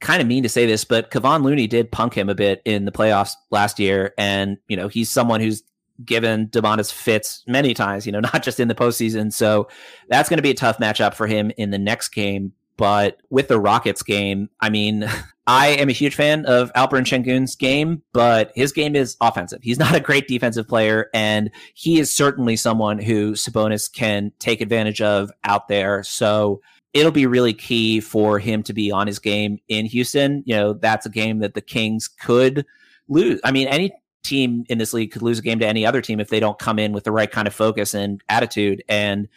kind 0.00 0.22
of 0.22 0.28
mean 0.28 0.42
to 0.42 0.48
say 0.48 0.66
this, 0.66 0.84
but 0.84 1.10
Kevon 1.10 1.42
Looney 1.42 1.66
did 1.66 1.92
punk 1.92 2.14
him 2.14 2.28
a 2.28 2.34
bit 2.34 2.62
in 2.64 2.84
the 2.84 2.92
playoffs 2.92 3.32
last 3.50 3.78
year. 3.78 4.14
And, 4.16 4.56
you 4.68 4.76
know, 4.76 4.88
he's 4.88 5.10
someone 5.10 5.40
who's 5.40 5.62
given 6.04 6.48
Domantas 6.48 6.92
fits 6.92 7.44
many 7.46 7.74
times, 7.74 8.06
you 8.06 8.12
know, 8.12 8.20
not 8.32 8.42
just 8.42 8.60
in 8.60 8.68
the 8.68 8.74
postseason. 8.74 9.32
So 9.32 9.68
that's 10.08 10.28
going 10.28 10.38
to 10.38 10.42
be 10.42 10.50
a 10.50 10.54
tough 10.54 10.78
matchup 10.78 11.14
for 11.14 11.26
him 11.26 11.52
in 11.56 11.70
the 11.70 11.78
next 11.78 12.08
game. 12.08 12.52
But 12.76 13.18
with 13.28 13.48
the 13.48 13.60
Rockets 13.60 14.02
game, 14.02 14.48
I 14.60 14.70
mean, 14.70 15.06
I 15.46 15.68
am 15.68 15.88
a 15.88 15.92
huge 15.92 16.14
fan 16.14 16.46
of 16.46 16.72
Alperen 16.74 17.04
Sengun's 17.04 17.56
game, 17.56 18.02
but 18.12 18.52
his 18.54 18.72
game 18.72 18.94
is 18.94 19.16
offensive. 19.20 19.58
He's 19.62 19.78
not 19.78 19.96
a 19.96 20.00
great 20.00 20.28
defensive 20.28 20.68
player, 20.68 21.10
and 21.12 21.50
he 21.74 21.98
is 21.98 22.14
certainly 22.14 22.54
someone 22.54 22.98
who 22.98 23.32
Sabonis 23.32 23.92
can 23.92 24.32
take 24.38 24.60
advantage 24.60 25.02
of 25.02 25.30
out 25.42 25.66
there. 25.66 26.04
So 26.04 26.62
it'll 26.92 27.12
be 27.12 27.26
really 27.26 27.54
key 27.54 28.00
for 28.00 28.38
him 28.38 28.62
to 28.64 28.72
be 28.72 28.90
on 28.90 29.06
his 29.06 29.18
game 29.18 29.58
in 29.68 29.86
Houston. 29.86 30.42
You 30.46 30.56
know, 30.56 30.72
that's 30.72 31.06
a 31.06 31.10
game 31.10 31.38
that 31.40 31.54
the 31.54 31.60
Kings 31.60 32.08
could 32.08 32.66
lose. 33.08 33.40
I 33.44 33.52
mean, 33.52 33.68
any 33.68 33.92
team 34.22 34.64
in 34.68 34.78
this 34.78 34.92
league 34.92 35.12
could 35.12 35.22
lose 35.22 35.38
a 35.38 35.42
game 35.42 35.58
to 35.60 35.66
any 35.66 35.86
other 35.86 36.02
team 36.02 36.20
if 36.20 36.28
they 36.28 36.40
don't 36.40 36.58
come 36.58 36.78
in 36.78 36.92
with 36.92 37.04
the 37.04 37.12
right 37.12 37.30
kind 37.30 37.48
of 37.48 37.54
focus 37.54 37.94
and 37.94 38.20
attitude. 38.28 38.82
And 38.88 39.28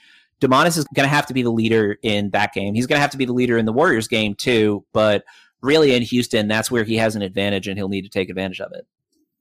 Domantas 0.41 0.78
is 0.78 0.86
going 0.95 1.08
to 1.08 1.14
have 1.14 1.26
to 1.28 1.34
be 1.34 1.43
the 1.43 1.51
leader 1.51 1.97
in 2.01 2.32
that 2.32 2.54
game. 2.54 2.74
He's 2.74 2.88
going 2.88 2.97
to 2.97 3.01
have 3.01 3.12
to 3.12 3.18
be 3.18 3.26
the 3.26 3.34
leader 3.34 3.58
in 3.58 3.66
the 3.66 3.74
Warriors 3.74 4.08
game 4.08 4.36
too. 4.36 4.84
But 4.91 5.24
really, 5.62 5.95
in 5.95 6.01
Houston, 6.01 6.47
that's 6.47 6.70
where 6.70 6.84
he 6.84 6.95
has 6.97 7.16
an 7.16 7.22
advantage, 7.22 7.68
and 7.68 7.78
he'll 7.78 7.88
need 7.88 8.04
to 8.04 8.10
take 8.10 8.30
advantage 8.30 8.60
of 8.60 8.72
it. 8.74 8.86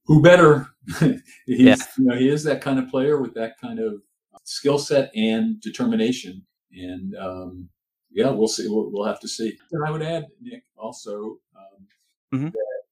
Who 0.05 0.23
better? 0.23 0.69
yeah. 1.01 1.17
You 1.47 1.77
know, 1.99 2.17
he 2.17 2.29
is 2.29 2.45
that 2.45 2.61
kind 2.61 2.79
of 2.79 2.89
player 2.89 3.21
with 3.21 3.35
that 3.35 3.59
kind 3.61 3.79
of 3.79 4.03
skill 4.45 4.79
set 4.79 5.11
and 5.15 5.61
determination. 5.61 6.45
And 6.73 7.15
um, 7.17 7.69
yeah, 8.15 8.31
we'll 8.31 8.49
see. 8.49 8.69
We'll, 8.69 8.91
we'll, 8.91 9.07
have 9.07 9.21
to 9.21 9.29
see. 9.29 9.59
And 9.73 9.85
I 9.87 9.91
would 9.91 10.03
add, 10.03 10.27
Nick, 10.41 10.65
also 10.77 11.39
um, 11.57 11.87
mm-hmm. 12.35 12.49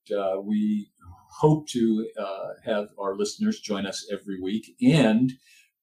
that 0.07 0.17
uh, 0.17 0.41
we 0.41 0.89
hope 1.29 1.67
to 1.69 2.07
uh, 2.19 2.49
have 2.65 2.89
our 2.99 3.15
listeners 3.15 3.59
join 3.59 3.85
us 3.85 4.07
every 4.11 4.41
week 4.41 4.75
and 4.81 5.31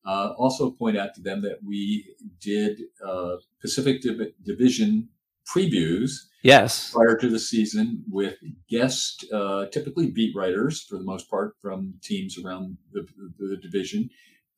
uh, 0.07 0.33
also 0.39 0.71
point 0.71 0.97
out 0.97 1.15
to 1.15 1.21
them 1.21 1.43
that 1.43 1.59
we 1.65 2.15
did 2.41 2.81
uh, 3.05 3.37
Pacific 3.61 4.01
Div- 4.03 4.33
Division 4.45 5.09
previews. 5.49 6.13
Yes. 6.43 6.93
Prior 6.93 7.17
to 7.17 7.29
the 7.29 7.39
season 7.39 8.05
with 8.09 8.37
guest, 8.71 9.25
uh, 9.33 9.67
typically 9.67 10.11
beat 10.11 10.37
writers 10.37 10.83
for 10.83 10.99
the 10.99 11.05
most 11.05 11.29
part 11.29 11.57
from 11.61 11.95
teams 12.03 12.39
around 12.39 12.77
the, 12.93 13.07
the, 13.39 13.49
the 13.49 13.57
division. 13.57 14.09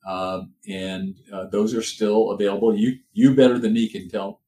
Um, 0.07 0.53
and 0.67 1.15
uh, 1.33 1.45
those 1.45 1.73
are 1.73 1.81
still 1.81 2.31
available. 2.31 2.75
You 2.75 2.97
you 3.13 3.35
better 3.35 3.59
than 3.59 3.73
me 3.73 3.87
can 3.87 4.09
tell 4.09 4.40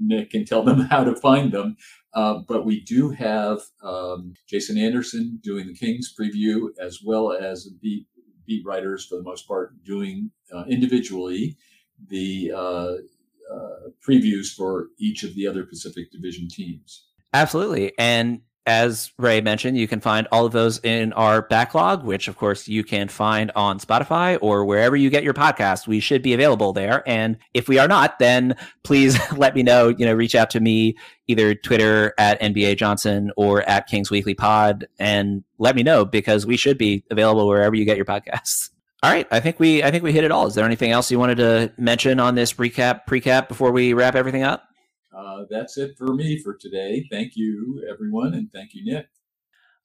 Nick 0.00 0.30
can 0.30 0.44
tell 0.44 0.62
them 0.62 0.80
how 0.90 1.04
to 1.04 1.14
find 1.14 1.52
them. 1.52 1.76
Uh, 2.12 2.40
but 2.48 2.64
we 2.64 2.80
do 2.80 3.10
have 3.10 3.60
um, 3.82 4.34
Jason 4.48 4.76
Anderson 4.76 5.38
doing 5.42 5.66
the 5.66 5.74
Kings 5.74 6.12
preview, 6.18 6.68
as 6.80 7.00
well 7.04 7.32
as 7.32 7.68
beat 7.80 8.06
beat 8.46 8.64
writers 8.66 9.06
for 9.06 9.16
the 9.16 9.22
most 9.22 9.46
part 9.46 9.84
doing 9.84 10.30
uh, 10.52 10.64
individually 10.68 11.56
the 12.08 12.50
uh, 12.52 12.94
uh 13.54 13.90
previews 14.04 14.48
for 14.52 14.88
each 14.98 15.22
of 15.22 15.34
the 15.36 15.46
other 15.46 15.64
Pacific 15.64 16.10
Division 16.10 16.48
teams. 16.48 17.06
Absolutely, 17.32 17.92
and 17.96 18.40
as 18.66 19.12
Ray 19.18 19.40
mentioned, 19.40 19.78
you 19.78 19.88
can 19.88 20.00
find 20.00 20.28
all 20.30 20.44
of 20.44 20.52
those 20.52 20.78
in 20.84 21.12
our 21.14 21.42
backlog, 21.42 22.04
which 22.04 22.28
of 22.28 22.36
course 22.36 22.68
you 22.68 22.84
can 22.84 23.08
find 23.08 23.50
on 23.56 23.78
Spotify 23.78 24.38
or 24.40 24.64
wherever 24.64 24.96
you 24.96 25.10
get 25.10 25.24
your 25.24 25.34
podcast. 25.34 25.86
We 25.86 26.00
should 26.00 26.22
be 26.22 26.34
available 26.34 26.72
there. 26.72 27.02
And 27.08 27.38
if 27.54 27.68
we 27.68 27.78
are 27.78 27.88
not, 27.88 28.18
then 28.18 28.56
please 28.84 29.18
let 29.36 29.54
me 29.54 29.62
know. 29.62 29.88
You 29.88 30.06
know, 30.06 30.14
reach 30.14 30.34
out 30.34 30.50
to 30.50 30.60
me 30.60 30.96
either 31.26 31.54
Twitter 31.54 32.12
at 32.18 32.40
NBA 32.40 32.76
Johnson 32.76 33.30
or 33.36 33.62
at 33.62 33.86
Kings 33.86 34.10
Weekly 34.10 34.34
Pod 34.34 34.86
and 34.98 35.42
let 35.58 35.74
me 35.74 35.82
know 35.82 36.04
because 36.04 36.46
we 36.46 36.56
should 36.56 36.76
be 36.76 37.04
available 37.10 37.48
wherever 37.48 37.74
you 37.74 37.84
get 37.84 37.96
your 37.96 38.06
podcasts. 38.06 38.70
All 39.02 39.10
right, 39.10 39.26
I 39.30 39.40
think 39.40 39.58
we 39.58 39.82
I 39.82 39.90
think 39.90 40.04
we 40.04 40.12
hit 40.12 40.24
it 40.24 40.30
all. 40.30 40.46
Is 40.46 40.54
there 40.54 40.64
anything 40.66 40.90
else 40.90 41.10
you 41.10 41.18
wanted 41.18 41.38
to 41.38 41.72
mention 41.78 42.20
on 42.20 42.34
this 42.34 42.52
recap 42.54 43.06
precap 43.08 43.48
before 43.48 43.72
we 43.72 43.94
wrap 43.94 44.14
everything 44.14 44.42
up? 44.42 44.69
Uh, 45.16 45.44
that's 45.50 45.76
it 45.78 45.96
for 45.98 46.14
me 46.14 46.38
for 46.38 46.54
today. 46.54 47.06
Thank 47.10 47.32
you, 47.36 47.84
everyone, 47.90 48.34
and 48.34 48.50
thank 48.52 48.74
you, 48.74 48.84
Nick. 48.84 49.06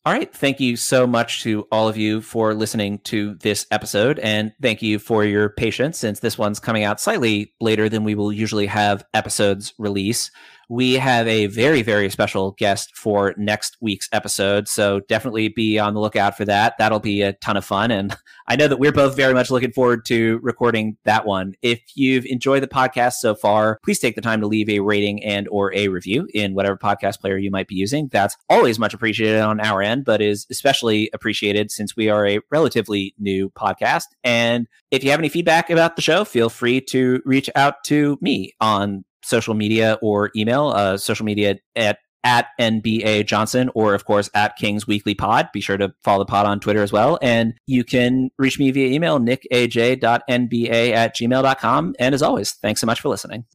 All 0.06 0.14
right. 0.14 0.32
Thank 0.32 0.60
you 0.60 0.76
so 0.78 1.08
much 1.08 1.42
to 1.42 1.68
all 1.72 1.90
of 1.90 1.98
you 1.98 2.22
for 2.22 2.54
listening 2.54 3.00
to 3.06 3.34
this 3.36 3.66
episode. 3.72 4.20
And 4.20 4.54
thank 4.62 4.84
you 4.84 5.00
for 5.00 5.26
your 5.26 5.50
patience 5.50 5.98
since 5.98 6.20
this 6.20 6.38
one's 6.38 6.60
coming 6.60 6.84
out 6.84 7.02
slightly 7.02 7.56
later 7.60 7.90
than 7.90 8.04
we 8.04 8.14
will 8.14 8.32
usually 8.32 8.68
have 8.68 9.04
episodes 9.16 9.74
release. 9.80 10.30
We 10.70 10.94
have 10.94 11.28
a 11.28 11.48
very, 11.48 11.82
very 11.82 12.10
special 12.10 12.52
guest 12.52 12.96
for 12.96 13.34
next 13.38 13.78
week's 13.82 14.10
episode. 14.12 14.68
So 14.68 15.02
definitely 15.02 15.50
be 15.50 15.80
on 15.80 15.94
the 15.94 16.00
lookout 16.00 16.38
for 16.38 16.46
that. 16.46 16.76
That'll 16.78 17.00
be 17.00 17.22
a 17.22 17.34
ton 17.34 17.58
of 17.58 17.66
fun. 17.66 17.92
And 17.92 18.16
I 18.48 18.56
know 18.56 18.68
that 18.68 18.80
we're 18.80 18.92
both 18.92 19.16
very 19.16 19.34
much 19.34 19.52
looking 19.52 19.72
forward 19.72 20.06
to 20.06 20.40
recording 20.42 20.98
that 21.04 21.26
one. 21.26 21.56
If 21.62 21.82
you've 21.96 22.26
enjoyed 22.26 22.64
the 22.64 22.68
podcast 22.68 23.14
so 23.14 23.36
far, 23.36 23.80
please 23.84 24.00
take 24.00 24.16
the 24.16 24.22
time 24.22 24.42
to 24.42 24.48
leave 24.48 24.70
a 24.70 24.80
rating 24.80 25.24
and 25.24 25.48
or 25.50 25.74
a 25.74 25.88
review 25.88 26.28
in 26.34 26.54
whatever 26.54 26.78
podcast 26.78 27.20
player 27.20 27.38
you 27.38 27.52
might 27.52 27.68
be 27.68 27.76
using. 27.76 28.08
That's 28.12 28.38
always 28.50 28.80
much 28.80 28.94
appreciated 28.94 29.42
on 29.42 29.60
our 29.60 29.82
end, 29.82 30.06
but 30.06 30.22
is 30.22 30.46
especially 30.50 31.10
appreciated 31.14 31.72
since 31.72 31.96
we 31.96 32.10
are 32.10 32.28
a 32.28 32.40
relatively 32.52 33.14
new 33.20 33.50
podcast. 33.52 34.06
And 34.24 34.68
if 34.92 35.04
you 35.04 35.12
have 35.12 35.20
any 35.20 35.30
feedback 35.30 35.70
about 35.70 35.96
the 35.96 36.02
show, 36.02 36.26
feel 36.26 36.50
free 36.50 36.82
to 36.82 37.22
reach 37.26 37.50
out 37.56 37.84
to 37.86 38.18
me 38.22 38.54
on 38.62 39.06
social 39.26 39.54
media 39.54 39.98
or 40.02 40.32
email. 40.36 40.68
Uh, 40.68 40.98
social 40.98 41.26
media 41.26 41.58
at 41.76 42.00
at 42.26 42.48
NBA 42.60 43.28
Johnson 43.28 43.70
or, 43.76 43.94
of 43.94 44.04
course, 44.06 44.30
at 44.34 44.58
Kings 44.58 44.88
Weekly 44.88 45.14
Pod. 45.14 45.50
Be 45.54 45.62
sure 45.62 45.78
to 45.78 45.94
follow 46.04 46.20
the 46.20 46.26
pod 46.26 46.48
on 46.48 46.60
Twitter 46.60 46.82
as 46.82 46.92
well. 46.92 47.20
And 47.22 47.54
you 47.68 47.84
can 47.84 48.32
reach 48.40 48.58
me 48.58 48.72
via 48.72 48.88
email, 48.88 49.20
nickaj.nba 49.20 50.92
at 50.92 51.16
gmail.com. 51.16 51.96
And 52.00 52.16
as 52.16 52.24
always, 52.24 52.54
thanks 52.54 52.82
so 52.82 52.88
much 52.88 53.00
for 53.00 53.10
listening. 53.10 53.46